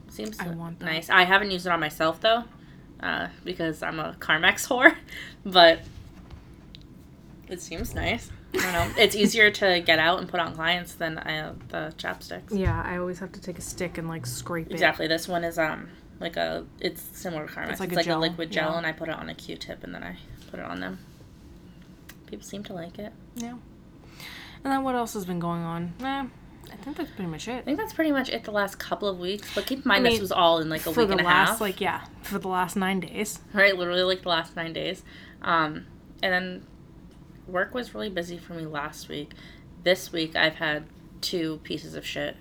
Seems 0.08 0.38
I 0.40 0.46
nice. 0.80 1.08
I 1.10 1.22
haven't 1.24 1.50
used 1.52 1.66
it 1.66 1.70
on 1.72 1.78
myself 1.80 2.20
though, 2.20 2.44
uh, 3.02 3.28
because 3.44 3.82
I'm 3.82 3.98
a 3.98 4.16
Carmex 4.18 4.66
whore. 4.68 4.94
But 5.44 5.80
it 7.48 7.60
seems 7.60 7.94
nice. 7.94 8.30
I 8.54 8.58
don't 8.58 8.72
know. 8.72 9.02
It's 9.02 9.16
easier 9.16 9.50
to 9.50 9.80
get 9.80 9.98
out 9.98 10.20
and 10.20 10.28
put 10.28 10.38
on 10.38 10.54
clients 10.54 10.94
than 10.94 11.18
uh, 11.18 11.54
the 11.68 11.92
chapsticks. 11.96 12.56
Yeah, 12.56 12.80
I 12.84 12.98
always 12.98 13.18
have 13.18 13.32
to 13.32 13.40
take 13.40 13.58
a 13.58 13.62
stick 13.62 13.98
and 13.98 14.08
like 14.08 14.24
scrape 14.24 14.68
it. 14.68 14.72
Exactly. 14.72 15.08
This 15.08 15.26
one 15.26 15.42
is 15.42 15.58
um 15.58 15.88
like 16.20 16.36
a 16.36 16.64
it's 16.78 17.02
similar 17.12 17.46
to 17.46 17.52
Carmex. 17.52 17.62
It's 17.62 17.72
It's 17.72 17.80
like 17.80 17.92
like, 17.96 18.06
a 18.06 18.16
a, 18.16 18.18
liquid 18.18 18.52
gel, 18.52 18.70
yeah. 18.70 18.78
and 18.78 18.86
I 18.86 18.92
put 18.92 19.08
it 19.08 19.14
on 19.16 19.28
a 19.28 19.34
Q-tip, 19.34 19.82
and 19.82 19.94
then 19.94 20.02
I 20.04 20.16
put 20.50 20.60
it 20.60 20.66
on 20.66 20.80
them. 20.80 20.98
People 22.26 22.46
seem 22.46 22.62
to 22.64 22.72
like 22.72 22.98
it. 22.98 23.12
Yeah. 23.34 23.56
And 24.64 24.72
then 24.72 24.84
what 24.84 24.94
else 24.94 25.14
has 25.14 25.24
been 25.24 25.40
going 25.40 25.62
on? 25.62 25.92
Eh, 26.00 26.24
I 26.72 26.76
think 26.76 26.96
that's 26.96 27.10
pretty 27.10 27.30
much 27.30 27.48
it. 27.48 27.52
I 27.52 27.60
think 27.62 27.78
that's 27.78 27.92
pretty 27.92 28.12
much 28.12 28.28
it 28.28 28.44
the 28.44 28.50
last 28.50 28.78
couple 28.78 29.08
of 29.08 29.18
weeks. 29.18 29.54
But 29.54 29.66
keep 29.66 29.80
in 29.84 29.88
mind, 29.88 30.00
I 30.00 30.10
mean, 30.10 30.12
this 30.14 30.20
was 30.20 30.32
all 30.32 30.58
in 30.58 30.68
like 30.68 30.86
a 30.86 30.90
week 30.90 30.96
the 31.08 31.12
and 31.12 31.20
a 31.20 31.24
last, 31.24 31.50
half. 31.50 31.60
like, 31.60 31.80
yeah, 31.80 32.04
for 32.22 32.38
the 32.38 32.48
last 32.48 32.76
nine 32.76 33.00
days. 33.00 33.40
right? 33.52 33.76
Literally 33.76 34.02
like 34.02 34.22
the 34.22 34.28
last 34.28 34.56
nine 34.56 34.72
days. 34.72 35.02
Um, 35.42 35.86
and 36.22 36.32
then 36.32 36.66
work 37.46 37.74
was 37.74 37.94
really 37.94 38.08
busy 38.08 38.38
for 38.38 38.54
me 38.54 38.66
last 38.66 39.08
week. 39.08 39.32
This 39.82 40.12
week 40.12 40.36
I've 40.36 40.54
had 40.54 40.84
two 41.20 41.60
pieces 41.64 41.94
of 41.94 42.06
shit, 42.06 42.36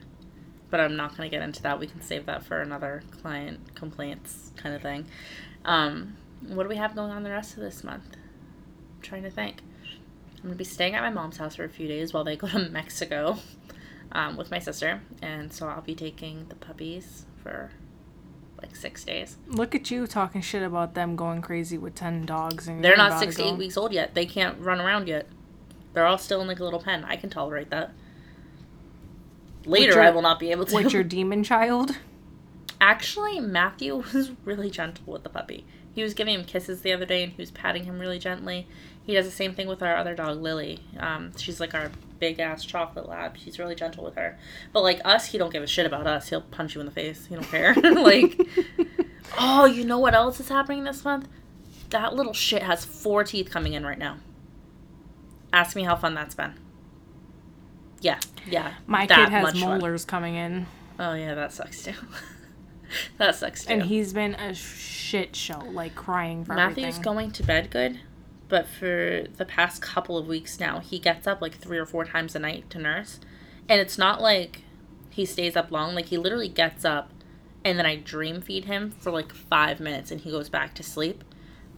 but 0.69 0.79
I'm 0.79 0.95
not 0.95 1.17
going 1.17 1.29
to 1.29 1.35
get 1.35 1.43
into 1.43 1.61
that. 1.63 1.79
We 1.79 1.87
can 1.87 2.01
save 2.01 2.25
that 2.27 2.43
for 2.43 2.61
another 2.61 3.03
client 3.21 3.75
complaints 3.75 4.51
kind 4.55 4.75
of 4.75 4.81
thing. 4.81 5.05
Um, 5.65 6.17
what 6.47 6.63
do 6.63 6.69
we 6.69 6.77
have 6.77 6.95
going 6.95 7.11
on 7.11 7.23
the 7.23 7.29
rest 7.29 7.55
of 7.55 7.63
this 7.63 7.83
month? 7.83 8.03
I'm 8.13 9.01
trying 9.01 9.23
to 9.23 9.31
think. 9.31 9.57
I'm 10.37 10.43
going 10.43 10.53
to 10.53 10.57
be 10.57 10.63
staying 10.63 10.95
at 10.95 11.03
my 11.03 11.09
mom's 11.11 11.37
house 11.37 11.55
for 11.55 11.63
a 11.63 11.69
few 11.69 11.87
days 11.87 12.13
while 12.13 12.23
they 12.23 12.35
go 12.35 12.47
to 12.47 12.57
Mexico 12.71 13.37
um, 14.11 14.37
with 14.37 14.51
my 14.51 14.59
sister. 14.59 15.01
And 15.21 15.51
so 15.51 15.67
I'll 15.67 15.81
be 15.81 15.95
taking 15.95 16.47
the 16.49 16.55
puppies 16.55 17.25
for 17.43 17.71
like 18.61 18.75
six 18.75 19.03
days. 19.03 19.37
Look 19.47 19.73
at 19.73 19.89
you 19.89 20.05
talking 20.07 20.41
shit 20.41 20.61
about 20.63 20.93
them 20.93 21.15
going 21.15 21.41
crazy 21.41 21.77
with 21.77 21.95
10 21.95 22.25
dogs. 22.25 22.67
and 22.67 22.83
They're 22.83 22.97
not 22.97 23.19
six 23.19 23.35
to 23.37 23.43
eight 23.45 23.57
weeks 23.57 23.77
old 23.77 23.91
yet. 23.93 24.13
They 24.13 24.25
can't 24.25 24.59
run 24.59 24.79
around 24.79 25.07
yet. 25.07 25.27
They're 25.93 26.05
all 26.05 26.17
still 26.17 26.41
in 26.41 26.47
like 26.47 26.59
a 26.59 26.63
little 26.63 26.79
pen. 26.81 27.03
I 27.03 27.15
can 27.15 27.29
tolerate 27.29 27.69
that. 27.71 27.91
Later, 29.65 29.93
your- 29.93 30.01
I 30.03 30.09
will 30.11 30.21
not 30.21 30.39
be 30.39 30.51
able 30.51 30.65
to. 30.65 30.75
With 30.75 30.93
your 30.93 31.03
demon 31.17 31.43
child? 31.43 31.97
Actually, 32.79 33.39
Matthew 33.39 33.97
was 34.13 34.31
really 34.43 34.69
gentle 34.69 35.03
with 35.13 35.23
the 35.23 35.29
puppy. 35.29 35.65
He 35.93 36.01
was 36.01 36.13
giving 36.13 36.33
him 36.33 36.45
kisses 36.45 36.81
the 36.81 36.93
other 36.93 37.05
day, 37.05 37.23
and 37.23 37.33
he 37.33 37.41
was 37.41 37.51
patting 37.51 37.83
him 37.83 37.99
really 37.99 38.17
gently. 38.17 38.67
He 39.03 39.13
does 39.13 39.25
the 39.25 39.31
same 39.31 39.53
thing 39.53 39.67
with 39.67 39.83
our 39.83 39.95
other 39.95 40.15
dog, 40.15 40.39
Lily. 40.41 40.79
Um, 40.97 41.35
she's 41.37 41.59
like 41.59 41.73
our 41.75 41.91
big 42.21 42.39
ass 42.39 42.63
chocolate 42.63 43.09
lab. 43.09 43.35
He's 43.35 43.59
really 43.59 43.75
gentle 43.75 44.05
with 44.05 44.15
her. 44.15 44.39
But 44.71 44.83
like 44.83 45.01
us, 45.03 45.25
he 45.25 45.37
don't 45.37 45.51
give 45.51 45.63
a 45.63 45.67
shit 45.67 45.85
about 45.85 46.07
us. 46.07 46.29
He'll 46.29 46.39
punch 46.39 46.75
you 46.75 46.79
in 46.79 46.85
the 46.85 46.93
face. 46.93 47.25
He 47.25 47.35
don't 47.35 47.43
care. 47.43 47.73
like, 47.75 48.39
oh, 49.37 49.65
you 49.65 49.83
know 49.83 49.99
what 49.99 50.13
else 50.13 50.39
is 50.39 50.47
happening 50.47 50.85
this 50.85 51.03
month? 51.03 51.27
That 51.89 52.15
little 52.15 52.31
shit 52.31 52.63
has 52.63 52.85
four 52.85 53.25
teeth 53.25 53.49
coming 53.49 53.73
in 53.73 53.85
right 53.85 53.97
now. 53.97 54.19
Ask 55.51 55.75
me 55.75 55.83
how 55.83 55.97
fun 55.97 56.13
that's 56.13 56.35
been. 56.35 56.53
Yeah, 57.99 58.19
yeah. 58.47 58.73
My 58.87 59.05
kid 59.05 59.29
has 59.29 59.43
much 59.43 59.59
fun. 59.59 59.79
molars 59.79 60.05
coming 60.05 60.35
in. 60.35 60.67
Oh 60.99 61.13
yeah, 61.13 61.35
that 61.35 61.51
sucks 61.51 61.83
too. 61.83 61.93
that 63.17 63.35
sucks 63.35 63.65
too. 63.65 63.73
And 63.73 63.83
he's 63.83 64.13
been 64.13 64.35
a 64.35 64.53
shit 64.53 65.35
show, 65.35 65.59
like 65.71 65.95
crying 65.95 66.45
for 66.45 66.53
Matthew's 66.53 66.83
everything. 66.85 67.01
going 67.01 67.31
to 67.31 67.43
bed 67.43 67.69
good, 67.69 67.99
but 68.51 68.67
for 68.67 69.23
the 69.37 69.45
past 69.45 69.81
couple 69.81 70.17
of 70.17 70.27
weeks 70.27 70.59
now, 70.59 70.79
he 70.79 70.99
gets 70.99 71.25
up 71.25 71.41
like 71.41 71.55
three 71.55 71.77
or 71.77 71.85
four 71.85 72.03
times 72.03 72.35
a 72.35 72.39
night 72.39 72.69
to 72.71 72.79
nurse. 72.79 73.17
And 73.69 73.79
it's 73.79 73.97
not 73.97 74.21
like 74.21 74.63
he 75.09 75.25
stays 75.25 75.55
up 75.55 75.71
long. 75.71 75.95
Like 75.95 76.07
he 76.07 76.17
literally 76.17 76.49
gets 76.49 76.83
up 76.83 77.11
and 77.63 77.79
then 77.79 77.85
I 77.85 77.95
dream 77.95 78.41
feed 78.41 78.65
him 78.65 78.91
for 78.91 79.09
like 79.09 79.31
five 79.31 79.79
minutes 79.79 80.11
and 80.11 80.19
he 80.19 80.31
goes 80.31 80.49
back 80.49 80.73
to 80.75 80.83
sleep. 80.83 81.23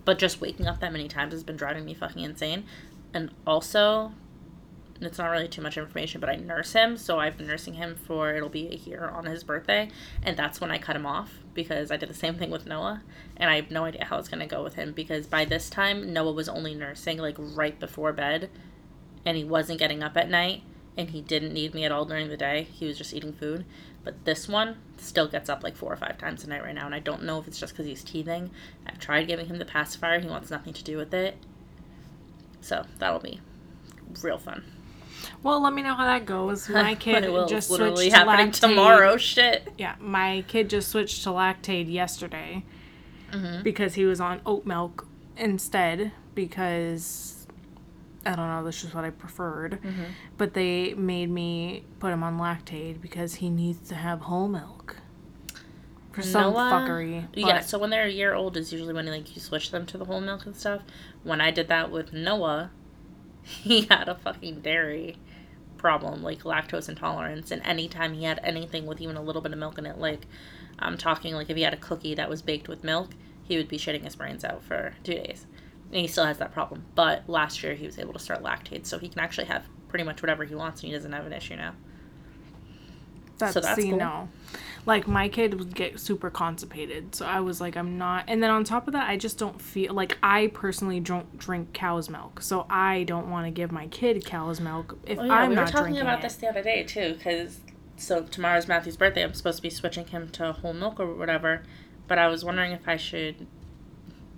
But 0.04 0.18
just 0.18 0.42
waking 0.42 0.66
up 0.66 0.80
that 0.80 0.92
many 0.92 1.08
times 1.08 1.34
has 1.34 1.44
been 1.44 1.58
driving 1.58 1.86
me 1.86 1.94
fucking 1.94 2.24
insane. 2.24 2.66
And 3.14 3.30
also, 3.46 4.14
it's 5.06 5.18
not 5.18 5.30
really 5.30 5.48
too 5.48 5.62
much 5.62 5.78
information, 5.78 6.20
but 6.22 6.30
I 6.30 6.36
nurse 6.36 6.74
him. 6.74 6.98
So 6.98 7.20
I've 7.20 7.38
been 7.38 7.48
nursing 7.48 7.76
him 7.76 7.96
for 7.96 8.34
it'll 8.34 8.50
be 8.50 8.68
a 8.68 8.76
year 8.76 9.10
on 9.10 9.26
his 9.26 9.44
birthday. 9.44 9.90
And 10.22 10.38
that's 10.38 10.62
when 10.62 10.72
I 10.72 10.78
cut 10.78 10.96
him 10.96 11.06
off 11.06 11.40
because 11.54 11.92
I 11.92 11.98
did 11.98 12.10
the 12.10 12.14
same 12.14 12.36
thing 12.36 12.50
with 12.50 12.66
Noah. 12.66 13.02
And 13.38 13.50
I 13.50 13.56
have 13.56 13.72
no 13.72 13.86
idea 13.86 14.06
how 14.06 14.18
it's 14.18 14.30
going 14.30 14.40
to 14.40 14.46
go 14.46 14.64
with 14.64 14.76
him 14.76 14.92
because 14.92 15.28
by 15.28 15.46
this 15.46 15.70
time, 15.70 16.14
Noah 16.14 16.34
was 16.34 16.50
only 16.50 16.76
nursing 16.76 17.18
like 17.18 17.36
right 17.38 17.80
before 17.80 18.14
bed. 18.14 18.50
And 19.26 19.38
he 19.38 19.44
wasn't 19.44 19.80
getting 19.80 20.04
up 20.04 20.18
at 20.18 20.30
night. 20.30 20.64
And 20.96 21.10
he 21.10 21.22
didn't 21.22 21.54
need 21.54 21.74
me 21.74 21.86
at 21.86 21.92
all 21.92 22.06
during 22.06 22.30
the 22.30 22.38
day. 22.38 22.68
He 22.72 22.86
was 22.86 22.98
just 22.98 23.14
eating 23.14 23.34
food. 23.34 23.66
But 24.04 24.26
this 24.26 24.48
one 24.48 24.78
still 24.98 25.28
gets 25.28 25.50
up 25.50 25.64
like 25.64 25.76
four 25.76 25.92
or 25.92 25.96
five 25.96 26.18
times 26.18 26.44
a 26.44 26.50
night 26.50 26.64
right 26.64 26.76
now. 26.76 26.86
And 26.86 26.94
I 26.94 27.00
don't 27.00 27.24
know 27.24 27.40
if 27.40 27.48
it's 27.48 27.60
just 27.60 27.74
because 27.74 27.88
he's 27.88 28.04
teething. 28.04 28.52
I've 28.86 29.00
tried 29.00 29.28
giving 29.28 29.48
him 29.48 29.58
the 29.58 29.66
pacifier. 29.66 30.20
He 30.20 30.28
wants 30.28 30.52
nothing 30.52 30.74
to 30.74 30.84
do 30.84 30.98
with 30.98 31.14
it. 31.14 31.38
So 32.62 32.86
that'll 33.00 33.20
be 33.20 33.42
real 34.22 34.38
fun. 34.38 34.64
Well, 35.42 35.62
let 35.62 35.74
me 35.74 35.82
know 35.82 35.94
how 35.96 36.06
that 36.06 36.26
goes. 36.26 36.68
My 36.70 36.96
kid 36.96 37.26
will. 37.30 37.48
just 37.48 37.70
literally 37.70 38.10
switched 38.10 38.12
to 38.12 38.18
happening 38.18 38.52
Lactaid. 38.52 38.60
tomorrow. 38.60 39.18
Shit. 39.18 39.72
Yeah, 39.78 39.96
my 40.00 40.44
kid 40.48 40.70
just 40.70 40.90
switched 40.90 41.24
to 41.24 41.30
Lactaid 41.30 41.92
yesterday 41.92 42.66
Mm-hmm. 43.32 43.64
because 43.64 43.96
he 43.96 44.06
was 44.06 44.22
on 44.22 44.42
oat 44.46 44.64
milk 44.66 45.08
instead 45.38 46.12
because 46.36 47.48
I 48.26 48.36
don't 48.36 48.48
know, 48.48 48.64
this 48.64 48.84
is 48.84 48.94
what 48.94 49.04
I 49.04 49.10
preferred. 49.10 49.80
Mm-hmm. 49.82 50.04
But 50.38 50.54
they 50.54 50.94
made 50.94 51.32
me 51.32 51.84
put 52.00 52.14
him 52.14 52.22
on 52.24 52.38
Lactaid 52.38 53.02
because 53.02 53.36
he 53.36 53.50
needs 53.50 53.90
to 53.90 53.96
have 53.96 54.22
whole 54.22 54.48
milk. 54.48 54.98
For 56.12 56.22
some 56.22 56.54
Noah- 56.54 56.72
fuckery. 56.72 57.26
Yeah, 57.34 57.62
so 57.62 57.80
when 57.80 57.90
they're 57.90 58.06
a 58.06 58.12
year 58.12 58.36
old 58.36 58.56
is 58.56 58.72
usually 58.72 58.94
when 58.94 59.08
like 59.08 59.36
you 59.36 59.42
switch 59.42 59.72
them 59.72 59.88
to 59.88 59.98
the 59.98 60.06
whole 60.06 60.22
milk 60.22 60.46
and 60.46 60.56
stuff. 60.56 60.84
When 61.24 61.42
I 61.42 61.50
did 61.50 61.70
that 61.70 61.90
with 61.90 62.14
Noah, 62.14 62.70
he 63.64 63.82
had 63.84 64.08
a 64.08 64.16
fucking 64.16 64.62
dairy 64.62 65.18
problem, 65.78 66.24
like 66.24 66.44
lactose 66.44 66.90
intolerance, 66.90 67.52
and 67.52 67.62
anytime 67.64 68.14
he 68.14 68.24
had 68.24 68.40
anything 68.44 68.86
with 68.86 69.02
even 69.02 69.18
a 69.18 69.22
little 69.22 69.42
bit 69.42 69.52
of 69.52 69.60
milk 69.60 69.78
in 69.78 69.86
it, 69.86 69.98
like 69.98 70.26
I'm 70.80 70.98
talking 70.98 71.34
like 71.36 71.50
if 71.50 71.58
he 71.58 71.64
had 71.64 71.74
a 71.74 71.78
cookie 71.78 72.16
that 72.16 72.30
was 72.30 72.42
baked 72.42 72.68
with 72.68 72.84
milk, 72.84 73.12
he 73.44 73.58
would 73.58 73.68
be 73.68 73.78
shitting 73.78 74.04
his 74.04 74.16
brains 74.16 74.44
out 74.46 74.64
for 74.64 74.96
two 75.04 75.14
days. 75.14 75.46
And 75.92 76.02
he 76.02 76.08
still 76.08 76.26
has 76.26 76.40
that 76.40 76.52
problem. 76.52 76.86
But 76.96 77.30
last 77.30 77.62
year 77.62 77.76
he 77.76 77.86
was 77.86 78.00
able 78.00 78.14
to 78.14 78.20
start 78.20 78.42
Lactaid, 78.42 78.86
so 78.86 78.98
he 78.98 79.10
can 79.10 79.20
actually 79.20 79.46
have 79.46 79.68
pretty 79.90 80.04
much 80.06 80.22
whatever 80.22 80.44
he 80.46 80.56
wants 80.56 80.82
and 80.82 80.88
he 80.90 80.96
doesn't 80.96 81.12
have 81.12 81.26
an 81.26 81.34
issue 81.34 81.56
now. 81.56 81.76
That's, 83.38 83.54
So 83.54 83.60
that's 83.60 83.82
see, 83.82 83.90
cool. 83.90 84.00
no. 84.00 84.30
Like 84.86 85.08
my 85.08 85.30
kid 85.30 85.54
would 85.60 85.74
get 85.74 86.00
super 86.00 86.30
constipated, 86.30 87.16
so 87.16 87.26
I 87.26 87.40
was 87.40 87.62
like, 87.62 87.78
I'm 87.78 87.98
not. 87.98 88.26
And 88.28 88.44
then 88.44 88.50
on 88.50 88.66
top 88.66 88.88
of 88.88 88.94
that, 88.94 89.10
I 89.10 89.16
just 89.16 89.38
don't 89.38 89.62
feel 89.62 89.94
like 89.94 90.18
I 90.22 90.48
personally 90.48 91.00
don't 91.00 91.38
drink 91.38 91.72
cow's 91.74 92.10
milk, 92.10 92.42
so 92.42 92.66
I 92.70 93.04
don't 93.04 93.30
want 93.30 93.46
to 93.48 93.52
give 93.52 93.72
my 93.72 93.88
kid 93.88 94.26
cow's 94.26 94.60
milk 94.60 94.98
if 95.06 95.20
Oh 95.20 95.24
yeah, 95.24 95.34
I'm 95.34 95.50
we 95.50 95.56
were 95.56 95.62
not 95.62 95.70
talking 95.70 95.94
drinking 95.94 96.02
about 96.02 96.20
it. 96.20 96.24
this 96.24 96.36
the 96.36 96.48
other 96.50 96.62
day 96.64 96.84
too, 96.84 97.14
because 97.14 97.62
so 97.96 98.24
tomorrow's 98.24 98.68
Matthew's 98.68 98.98
birthday. 98.98 99.24
I'm 99.24 99.34
supposed 99.34 99.58
to 99.58 99.64
be 99.64 99.70
switching 99.70 100.08
him 100.08 100.28
to 100.32 100.52
whole 100.52 100.74
milk 100.74 101.00
or 101.00 101.16
whatever, 101.16 101.64
but 102.08 102.18
I 102.18 102.28
was 102.28 102.44
wondering 102.44 102.74
if 102.74 102.86
I 102.88 102.98
should 102.98 103.48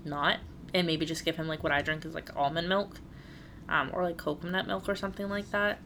not 0.04 0.38
and 0.76 0.86
maybe 0.86 1.06
just 1.06 1.26
give 1.26 1.38
him 1.38 1.48
like 1.48 1.64
what 1.64 1.72
I 1.72 1.82
drink 1.82 2.06
is 2.06 2.14
like 2.14 2.30
almond 2.36 2.70
milk, 2.70 3.00
um, 3.68 3.89
or 3.93 4.04
like 4.04 4.18
coconut 4.18 4.68
milk 4.68 4.88
or 4.88 4.96
something 4.96 5.28
like 5.30 5.50
that. 5.52 5.80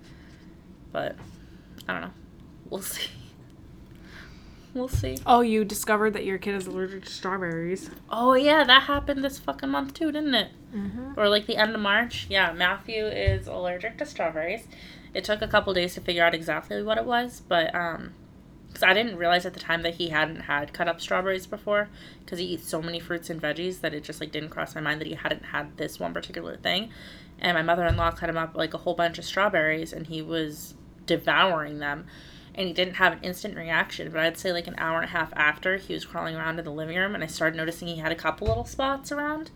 But 0.92 1.16
I 1.88 1.94
don't 1.94 2.02
know. 2.02 2.12
We'll 2.70 2.82
see. 2.82 3.08
We'll 4.74 4.88
see. 4.88 5.18
Oh, 5.26 5.42
you 5.42 5.66
discovered 5.66 6.14
that 6.14 6.26
your 6.26 6.38
kid 6.38 6.56
is 6.56 6.68
allergic 6.68 7.06
to 7.06 7.12
strawberries. 7.12 7.90
Oh 8.10 8.34
yeah, 8.34 8.64
that 8.64 8.84
happened 8.84 9.24
this 9.24 9.40
fucking 9.40 9.70
month 9.70 9.94
too, 9.96 10.12
didn't 10.12 10.36
it? 10.36 10.52
Mm-hmm. 10.76 11.20
or 11.20 11.28
like 11.30 11.48
the 11.48 11.58
end 11.58 11.74
of 11.74 11.82
March. 11.82 12.28
Yeah, 12.30 12.52
Matthew 12.52 13.04
is 13.04 13.48
allergic 13.48 13.98
to 13.98 14.06
strawberries. 14.06 14.68
It 15.16 15.24
took 15.24 15.42
a 15.42 15.48
couple 15.48 15.74
days 15.74 15.96
to 15.96 16.02
figure 16.02 16.24
out 16.24 16.36
exactly 16.36 16.84
what 16.84 17.00
it 17.00 17.06
was, 17.06 17.42
but 17.48 17.74
um, 17.74 18.14
because 18.68 18.84
I 18.84 18.94
didn't 18.94 19.18
realize 19.18 19.48
at 19.48 19.54
the 19.56 19.60
time 19.60 19.82
that 19.82 19.96
he 19.96 20.10
hadn't 20.10 20.42
had 20.42 20.74
cut 20.74 20.88
up 20.88 21.02
strawberries 21.02 21.48
before, 21.48 21.90
because 22.24 22.38
he 22.38 22.46
eats 22.46 22.68
so 22.68 22.84
many 22.84 23.00
fruits 23.00 23.32
and 23.32 23.42
veggies 23.42 23.82
that 23.82 23.96
it 23.96 24.04
just 24.04 24.22
like 24.22 24.32
didn't 24.32 24.50
cross 24.50 24.76
my 24.76 24.82
mind 24.82 25.02
that 25.02 25.08
he 25.08 25.16
hadn't 25.16 25.46
had 25.46 25.76
this 25.78 26.00
one 26.00 26.14
particular 26.14 26.56
thing. 26.56 26.92
And 27.40 27.56
my 27.56 27.64
mother 27.64 27.86
in 27.88 27.98
law 27.98 28.12
cut 28.12 28.30
him 28.30 28.38
up 28.38 28.56
like 28.56 28.76
a 28.76 28.78
whole 28.78 28.94
bunch 28.94 29.18
of 29.18 29.26
strawberries, 29.26 29.92
and 29.92 30.06
he 30.06 30.22
was 30.22 30.76
devouring 31.08 31.80
them. 31.80 32.06
And 32.56 32.68
he 32.68 32.74
didn't 32.74 32.96
have 32.96 33.14
an 33.14 33.20
instant 33.22 33.56
reaction, 33.56 34.12
but 34.12 34.22
I'd 34.22 34.38
say 34.38 34.52
like 34.52 34.68
an 34.68 34.76
hour 34.78 34.98
and 34.98 35.06
a 35.06 35.10
half 35.10 35.32
after, 35.36 35.78
he 35.78 35.94
was 35.94 36.06
crawling 36.06 36.36
around 36.36 36.60
in 36.60 36.66
the 36.66 36.72
living 36.72 36.98
room, 36.98 37.16
and 37.16 37.24
I 37.24 37.28
started 37.28 37.56
noticing 37.56 37.88
he 37.88 37.98
had 37.98 38.12
a 38.12 38.16
couple 38.16 38.48
little 38.48 38.66
spots 38.66 39.12
around 39.12 39.52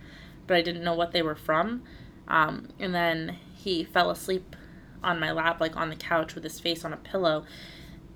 but 0.48 0.58
I 0.58 0.62
didn't 0.62 0.84
know 0.84 0.94
what 0.94 1.12
they 1.12 1.22
were 1.22 1.36
from. 1.36 1.84
Um, 2.28 2.70
and 2.80 2.94
then 2.94 3.38
he 3.56 3.84
fell 3.84 4.10
asleep 4.10 4.56
on 5.04 5.20
my 5.20 5.32
lap, 5.32 5.60
like 5.60 5.76
on 5.76 5.90
the 5.90 5.96
couch 5.96 6.36
with 6.36 6.44
his 6.44 6.60
face 6.60 6.86
on 6.86 6.94
a 6.94 6.98
pillow. 6.98 7.46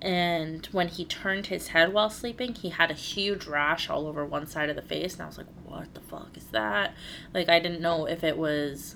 And 0.01 0.65
when 0.67 0.89
he 0.89 1.05
turned 1.05 1.47
his 1.47 1.69
head 1.69 1.91
while 1.91 2.09
sleeping, 2.09 2.53
he 2.53 2.69
had 2.69 2.91
a 2.91 2.95
huge 2.95 3.47
rash 3.47 3.89
all 3.89 4.07
over 4.07 4.25
one 4.25 4.45
side 4.45 4.69
of 4.69 4.75
the 4.75 4.81
face. 4.81 5.13
And 5.13 5.23
I 5.23 5.25
was 5.25 5.37
like, 5.37 5.47
what 5.65 5.93
the 5.93 6.01
fuck 6.01 6.37
is 6.37 6.45
that? 6.47 6.93
Like, 7.33 7.49
I 7.49 7.59
didn't 7.59 7.81
know 7.81 8.05
if 8.05 8.23
it 8.23 8.37
was 8.37 8.95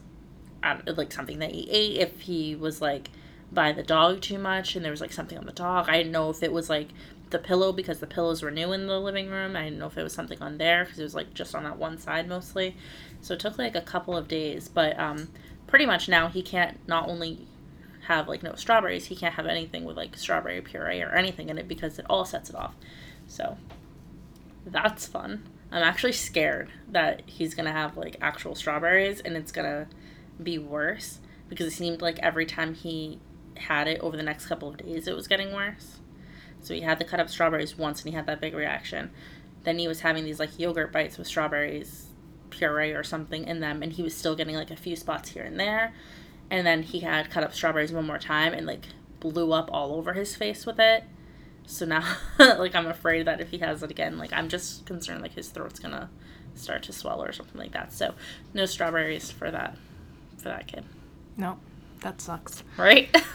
um, 0.63 0.83
like 0.85 1.11
something 1.11 1.39
that 1.39 1.51
he 1.51 1.69
ate, 1.69 1.99
if 1.99 2.21
he 2.21 2.55
was 2.55 2.81
like 2.81 3.09
by 3.51 3.71
the 3.71 3.83
dog 3.83 4.21
too 4.21 4.37
much 4.37 4.75
and 4.75 4.83
there 4.83 4.91
was 4.91 5.01
like 5.01 5.13
something 5.13 5.37
on 5.37 5.45
the 5.45 5.51
dog. 5.51 5.89
I 5.89 5.97
didn't 5.97 6.11
know 6.11 6.29
if 6.29 6.41
it 6.41 6.53
was 6.53 6.69
like 6.69 6.89
the 7.31 7.39
pillow 7.39 7.71
because 7.71 7.99
the 7.99 8.07
pillows 8.07 8.41
were 8.41 8.51
new 8.51 8.71
in 8.71 8.87
the 8.87 8.99
living 8.99 9.29
room. 9.29 9.55
I 9.55 9.63
didn't 9.63 9.79
know 9.79 9.87
if 9.87 9.97
it 9.97 10.03
was 10.03 10.13
something 10.13 10.41
on 10.41 10.57
there 10.57 10.83
because 10.83 10.99
it 10.99 11.03
was 11.03 11.15
like 11.15 11.33
just 11.33 11.55
on 11.55 11.63
that 11.63 11.77
one 11.77 11.97
side 11.97 12.27
mostly. 12.27 12.75
So 13.21 13.33
it 13.33 13.39
took 13.39 13.57
like 13.57 13.75
a 13.75 13.81
couple 13.81 14.15
of 14.15 14.27
days, 14.27 14.67
but 14.67 14.97
um, 14.99 15.29
pretty 15.67 15.85
much 15.85 16.07
now 16.07 16.27
he 16.27 16.41
can't 16.41 16.77
not 16.87 17.09
only 17.09 17.47
have 18.07 18.27
like 18.27 18.43
no 18.43 18.55
strawberries, 18.55 19.05
he 19.05 19.15
can't 19.15 19.35
have 19.35 19.45
anything 19.45 19.85
with 19.85 19.97
like 19.97 20.17
strawberry 20.17 20.61
puree 20.61 21.01
or 21.01 21.09
anything 21.09 21.49
in 21.49 21.57
it 21.57 21.67
because 21.67 21.99
it 21.99 22.05
all 22.09 22.25
sets 22.25 22.49
it 22.49 22.55
off. 22.55 22.75
So 23.27 23.57
that's 24.65 25.05
fun. 25.05 25.47
I'm 25.71 25.83
actually 25.83 26.11
scared 26.11 26.69
that 26.89 27.23
he's 27.25 27.53
gonna 27.53 27.71
have 27.71 27.95
like 27.97 28.17
actual 28.21 28.55
strawberries 28.55 29.21
and 29.21 29.35
it's 29.37 29.51
gonna 29.51 29.87
be 30.41 30.57
worse 30.57 31.19
because 31.47 31.67
it 31.67 31.71
seemed 31.71 32.01
like 32.01 32.19
every 32.19 32.45
time 32.45 32.73
he 32.73 33.19
had 33.57 33.87
it 33.87 33.99
over 34.01 34.17
the 34.17 34.23
next 34.23 34.47
couple 34.47 34.69
of 34.69 34.77
days, 34.77 35.07
it 35.07 35.15
was 35.15 35.27
getting 35.27 35.53
worse. 35.53 35.99
So 36.61 36.73
he 36.73 36.81
had 36.81 36.99
the 36.99 37.05
cut 37.05 37.19
up 37.19 37.29
strawberries 37.29 37.77
once 37.77 38.01
and 38.01 38.09
he 38.09 38.15
had 38.15 38.27
that 38.27 38.41
big 38.41 38.53
reaction. 38.53 39.11
Then 39.63 39.79
he 39.79 39.87
was 39.87 40.01
having 40.01 40.23
these 40.23 40.39
like 40.39 40.59
yogurt 40.59 40.91
bites 40.91 41.17
with 41.17 41.27
strawberries 41.27 42.07
puree 42.49 42.91
or 42.91 43.03
something 43.03 43.45
in 43.45 43.59
them 43.61 43.81
and 43.81 43.93
he 43.93 44.03
was 44.03 44.15
still 44.15 44.35
getting 44.35 44.55
like 44.55 44.71
a 44.71 44.75
few 44.75 44.95
spots 44.95 45.29
here 45.29 45.43
and 45.43 45.59
there. 45.59 45.93
And 46.49 46.65
then 46.67 46.83
he 46.83 46.99
had 46.99 47.29
cut 47.29 47.43
up 47.43 47.53
strawberries 47.53 47.91
one 47.91 48.05
more 48.05 48.19
time 48.19 48.53
and 48.53 48.67
like 48.67 48.85
blew 49.19 49.51
up 49.51 49.69
all 49.71 49.93
over 49.93 50.13
his 50.13 50.35
face 50.35 50.65
with 50.65 50.79
it. 50.79 51.03
So 51.65 51.85
now 51.85 52.17
like 52.39 52.75
I'm 52.75 52.87
afraid 52.87 53.25
that 53.27 53.41
if 53.41 53.49
he 53.49 53.59
has 53.59 53.81
it 53.81 53.91
again, 53.91 54.17
like 54.17 54.33
I'm 54.33 54.49
just 54.49 54.85
concerned 54.85 55.21
like 55.21 55.33
his 55.33 55.49
throat's 55.49 55.79
gonna 55.79 56.09
start 56.53 56.83
to 56.83 56.93
swell 56.93 57.23
or 57.23 57.31
something 57.31 57.59
like 57.59 57.71
that. 57.71 57.93
So 57.93 58.13
no 58.53 58.65
strawberries 58.65 59.31
for 59.31 59.49
that 59.49 59.77
for 60.37 60.49
that 60.49 60.67
kid. 60.67 60.83
No, 61.37 61.59
that 62.01 62.21
sucks. 62.21 62.63
Right? 62.77 63.15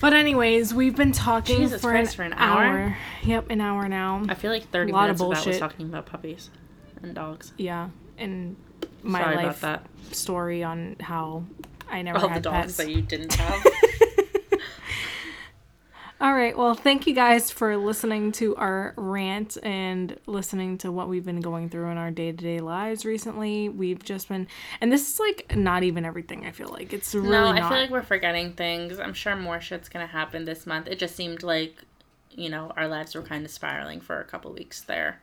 But 0.00 0.12
anyways, 0.12 0.74
we've 0.74 0.94
been 0.96 1.12
talking 1.12 1.56
Jesus 1.56 1.80
for, 1.80 1.90
Christ, 1.92 2.10
an 2.12 2.16
for 2.16 2.22
an 2.24 2.32
hour. 2.34 2.62
hour? 2.64 2.96
Yep, 3.22 3.48
an 3.50 3.62
hour 3.62 3.88
now. 3.88 4.22
I 4.28 4.34
feel 4.34 4.50
like 4.50 4.68
30 4.70 4.90
A 4.90 4.94
lot 4.94 5.02
minutes 5.04 5.20
of 5.22 5.28
of, 5.28 5.30
that 5.30 5.36
was 5.38 5.44
bullshit. 5.46 5.60
talking 5.60 5.86
about 5.86 6.04
puppies 6.04 6.50
and 7.02 7.14
dogs. 7.14 7.52
yeah, 7.56 7.88
and 8.18 8.54
my 9.02 9.22
Sorry 9.22 9.36
life 9.36 9.64
story 10.12 10.62
on 10.62 10.96
how 11.00 11.44
I 11.90 12.02
never 12.02 12.18
All 12.18 12.24
the 12.28 12.34
had 12.34 12.42
dogs 12.42 12.56
pets. 12.56 12.76
that 12.78 12.90
you 12.90 13.00
didn't 13.00 13.32
have. 13.32 13.64
All 16.24 16.32
right. 16.32 16.56
Well, 16.56 16.72
thank 16.72 17.06
you 17.06 17.14
guys 17.14 17.50
for 17.50 17.76
listening 17.76 18.32
to 18.32 18.56
our 18.56 18.94
rant 18.96 19.58
and 19.62 20.18
listening 20.24 20.78
to 20.78 20.90
what 20.90 21.06
we've 21.06 21.26
been 21.26 21.42
going 21.42 21.68
through 21.68 21.90
in 21.90 21.98
our 21.98 22.10
day 22.10 22.32
to 22.32 22.36
day 22.38 22.60
lives 22.60 23.04
recently. 23.04 23.68
We've 23.68 24.02
just 24.02 24.30
been, 24.30 24.48
and 24.80 24.90
this 24.90 25.06
is 25.06 25.20
like 25.20 25.54
not 25.54 25.82
even 25.82 26.06
everything. 26.06 26.46
I 26.46 26.52
feel 26.52 26.70
like 26.70 26.94
it's 26.94 27.14
really 27.14 27.28
no, 27.28 27.52
not. 27.52 27.62
I 27.62 27.68
feel 27.68 27.78
like 27.78 27.90
we're 27.90 28.00
forgetting 28.00 28.54
things. 28.54 28.98
I'm 28.98 29.12
sure 29.12 29.36
more 29.36 29.60
shit's 29.60 29.90
gonna 29.90 30.06
happen 30.06 30.46
this 30.46 30.66
month. 30.66 30.88
It 30.88 30.98
just 30.98 31.14
seemed 31.14 31.42
like, 31.42 31.82
you 32.30 32.48
know, 32.48 32.72
our 32.74 32.88
lives 32.88 33.14
were 33.14 33.20
kind 33.20 33.44
of 33.44 33.50
spiraling 33.50 34.00
for 34.00 34.18
a 34.18 34.24
couple 34.24 34.50
weeks 34.50 34.80
there. 34.80 35.20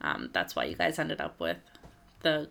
Um, 0.00 0.30
that's 0.32 0.56
why 0.56 0.64
you 0.64 0.76
guys 0.76 0.98
ended 0.98 1.20
up 1.20 1.38
with 1.38 1.58
the 2.20 2.48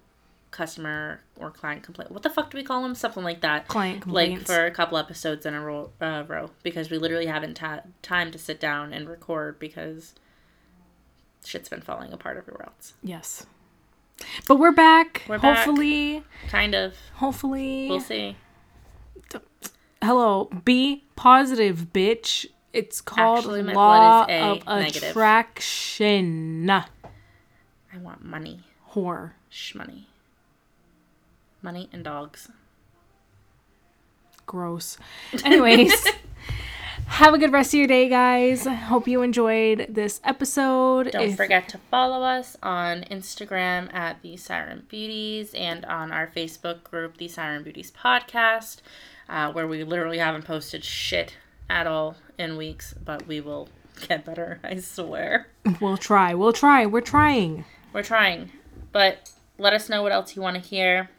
customer 0.57 1.21
or 1.37 1.51
client 1.51 1.83
complaint. 1.83 2.11
What 2.11 2.23
the 2.23 2.29
fuck 2.29 2.49
do 2.51 2.57
we 2.57 2.63
call 2.63 2.81
them? 2.81 2.95
Something 2.95 3.23
like 3.23 3.41
that. 3.41 3.67
Client 3.67 4.01
complaints. 4.01 4.49
Like 4.49 4.57
for 4.57 4.65
a 4.65 4.71
couple 4.71 4.97
episodes 4.97 5.45
in 5.45 5.53
a 5.53 5.61
row, 5.61 5.91
uh, 6.01 6.23
row 6.27 6.49
because 6.63 6.89
we 6.89 6.97
literally 6.97 7.27
haven't 7.27 7.59
had 7.59 7.83
time 8.01 8.31
to 8.31 8.37
sit 8.39 8.59
down 8.59 8.91
and 8.91 9.07
record 9.07 9.59
because 9.59 10.15
shit's 11.45 11.69
been 11.69 11.81
falling 11.81 12.11
apart 12.11 12.37
everywhere 12.37 12.65
else. 12.65 12.93
yes. 13.03 13.45
But 14.47 14.55
we're 14.57 14.71
back. 14.71 15.21
We're 15.29 15.37
back. 15.37 15.57
hopefully, 15.65 16.23
Kind 16.49 16.73
of. 16.73 16.95
hopefully. 17.13 17.87
We'll 17.87 17.99
see. 18.01 18.35
Hello, 20.01 20.45
be 20.65 21.03
positive, 21.15 21.87
bitch. 21.93 22.47
It's 22.73 22.99
called 23.01 23.39
Actually, 23.39 23.61
law 23.63 24.25
blood 24.25 24.29
is 24.29 24.63
A 24.63 24.69
of 24.71 24.79
negative. 24.81 25.09
attraction. 25.11 26.69
I 26.69 26.83
want 28.01 28.23
money. 28.23 28.61
Whore. 28.93 29.31
Shh, 29.49 29.75
money. 31.68 31.89
And 31.91 32.01
dogs. 32.01 32.49
Gross. 34.45 34.97
Anyways, 35.43 35.91
have 37.07 37.34
a 37.34 37.38
good 37.38 37.51
rest 37.51 37.74
of 37.74 37.78
your 37.80 37.88
day, 37.88 38.07
guys. 38.07 38.65
Hope 38.65 39.05
you 39.05 39.22
enjoyed 39.22 39.88
this 39.89 40.22
episode. 40.24 41.11
Don't 41.11 41.24
If- 41.24 41.36
forget 41.36 41.68
to 41.70 41.78
follow 41.91 42.22
us 42.24 42.55
on 42.63 43.01
Instagram 43.11 43.93
at 43.93 44.22
The 44.22 44.38
Siren 44.38 44.86
Beauties 44.88 45.53
and 45.53 45.84
on 45.86 46.13
our 46.13 46.28
Facebook 46.34 46.84
group, 46.86 47.18
The 47.18 47.28
Siren 47.28 47.63
Beauties 47.63 47.91
Podcast, 47.91 48.78
uh, 49.28 49.51
where 49.51 49.68
we 49.68 49.84
literally 49.84 50.20
haven't 50.20 50.45
posted 50.45 50.86
shit 50.86 51.36
at 51.70 51.86
all 51.86 52.15
in 52.38 52.55
weeks, 52.55 52.93
but 53.03 53.28
we 53.28 53.41
will 53.41 53.68
get 54.07 54.24
better, 54.24 54.61
I 54.63 54.78
swear. 54.78 55.47
We'll 55.82 55.97
try. 55.97 56.34
We'll 56.34 56.53
try. 56.53 56.86
We're 56.86 57.01
trying. 57.01 57.65
We're 57.91 58.03
trying. 58.03 58.53
But 58.93 59.30
let 59.57 59.74
us 59.74 59.89
know 59.89 60.01
what 60.03 60.13
else 60.13 60.38
you 60.38 60.41
want 60.41 60.55
to 60.55 60.61
hear. 60.61 61.09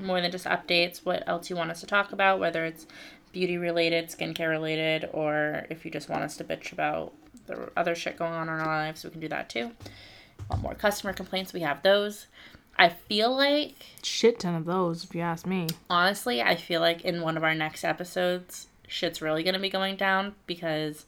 More 0.00 0.20
than 0.20 0.30
just 0.32 0.44
updates, 0.46 1.04
what 1.04 1.22
else 1.28 1.48
you 1.50 1.56
want 1.56 1.70
us 1.70 1.80
to 1.80 1.86
talk 1.86 2.12
about, 2.12 2.38
whether 2.40 2.64
it's 2.64 2.86
beauty 3.32 3.58
related, 3.58 4.08
skincare 4.08 4.50
related, 4.50 5.08
or 5.12 5.66
if 5.70 5.84
you 5.84 5.90
just 5.90 6.08
want 6.08 6.22
us 6.22 6.36
to 6.38 6.44
bitch 6.44 6.72
about 6.72 7.12
the 7.46 7.70
other 7.76 7.94
shit 7.94 8.16
going 8.16 8.32
on 8.32 8.48
in 8.48 8.54
our 8.54 8.66
lives, 8.66 9.04
we 9.04 9.10
can 9.10 9.20
do 9.20 9.28
that 9.28 9.48
too. 9.48 9.70
Want 10.50 10.62
more 10.62 10.74
customer 10.74 11.12
complaints, 11.12 11.52
we 11.52 11.60
have 11.60 11.82
those. 11.82 12.26
I 12.76 12.88
feel 12.88 13.36
like, 13.36 13.86
Shit 14.02 14.40
ton 14.40 14.54
of 14.56 14.64
those, 14.64 15.04
if 15.04 15.14
you 15.14 15.20
ask 15.20 15.46
me. 15.46 15.68
honestly, 15.88 16.42
I 16.42 16.56
feel 16.56 16.80
like 16.80 17.02
in 17.02 17.22
one 17.22 17.36
of 17.36 17.44
our 17.44 17.54
next 17.54 17.84
episodes, 17.84 18.66
shit's 18.88 19.22
really 19.22 19.42
going 19.44 19.54
to 19.54 19.60
be 19.60 19.70
going 19.70 19.96
down 19.96 20.34
because 20.46 21.06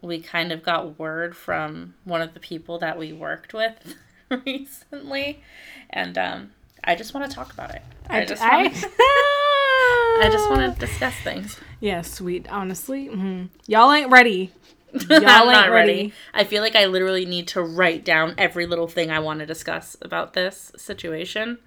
we 0.00 0.20
kind 0.20 0.52
of 0.52 0.62
got 0.62 0.98
word 0.98 1.36
from 1.36 1.94
one 2.04 2.22
of 2.22 2.32
the 2.32 2.40
people 2.40 2.78
that 2.78 2.98
we 2.98 3.12
worked 3.12 3.52
with 3.52 3.94
recently. 4.46 5.42
And 5.90 6.16
um, 6.16 6.50
I 6.88 6.94
just 6.94 7.12
want 7.12 7.30
to 7.30 7.34
talk 7.34 7.52
about 7.52 7.74
it. 7.74 7.82
I, 8.08 8.24
just 8.24 8.42
I, 8.42 8.62
want 8.62 8.74
I 8.74 10.28
just 10.32 10.48
want 10.48 10.74
to 10.74 10.80
discuss 10.86 11.14
things. 11.16 11.60
Yeah, 11.80 12.00
sweet. 12.00 12.50
Honestly, 12.50 13.08
mhm. 13.08 13.50
y'all 13.66 13.92
ain't 13.92 14.10
ready. 14.10 14.52
Y'all 14.92 15.02
I'm 15.10 15.22
ain't 15.22 15.52
not 15.52 15.70
ready. 15.70 15.92
ready. 15.92 16.12
I 16.32 16.44
feel 16.44 16.62
like 16.62 16.74
I 16.74 16.86
literally 16.86 17.26
need 17.26 17.46
to 17.48 17.60
write 17.62 18.06
down 18.06 18.34
every 18.38 18.64
little 18.64 18.88
thing 18.88 19.10
I 19.10 19.18
want 19.18 19.40
to 19.40 19.46
discuss 19.46 19.98
about 20.00 20.32
this 20.32 20.72
situation. 20.78 21.58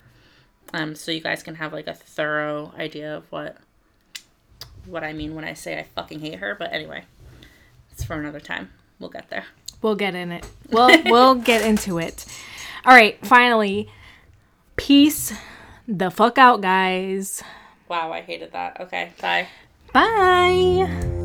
Um, 0.73 0.95
so 0.95 1.11
you 1.11 1.21
guys 1.21 1.43
can 1.43 1.53
have 1.55 1.71
like 1.71 1.85
a 1.85 1.93
thorough 1.93 2.73
idea 2.75 3.17
of 3.17 3.31
what 3.31 3.57
what 4.87 5.03
I 5.03 5.13
mean 5.13 5.35
when 5.35 5.45
I 5.45 5.53
say 5.53 5.77
I 5.77 5.83
fucking 5.83 6.21
hate 6.21 6.39
her. 6.39 6.55
But 6.55 6.73
anyway, 6.73 7.03
it's 7.91 8.03
for 8.03 8.15
another 8.19 8.39
time. 8.39 8.71
We'll 8.97 9.11
get 9.11 9.29
there. 9.29 9.45
We'll 9.83 9.95
get 9.95 10.15
in 10.15 10.31
it. 10.31 10.47
We'll 10.71 11.03
we'll 11.03 11.35
get 11.35 11.61
into 11.61 11.99
it. 11.99 12.25
All 12.85 12.95
right. 12.95 13.23
Finally, 13.23 13.87
peace 14.81 15.31
the 15.87 16.09
fuck 16.09 16.37
out, 16.37 16.61
guys. 16.61 17.43
Wow, 17.87 18.11
I 18.11 18.21
hated 18.21 18.51
that. 18.53 18.79
Okay, 18.79 19.11
bye. 19.21 19.47
Bye. 19.93 21.17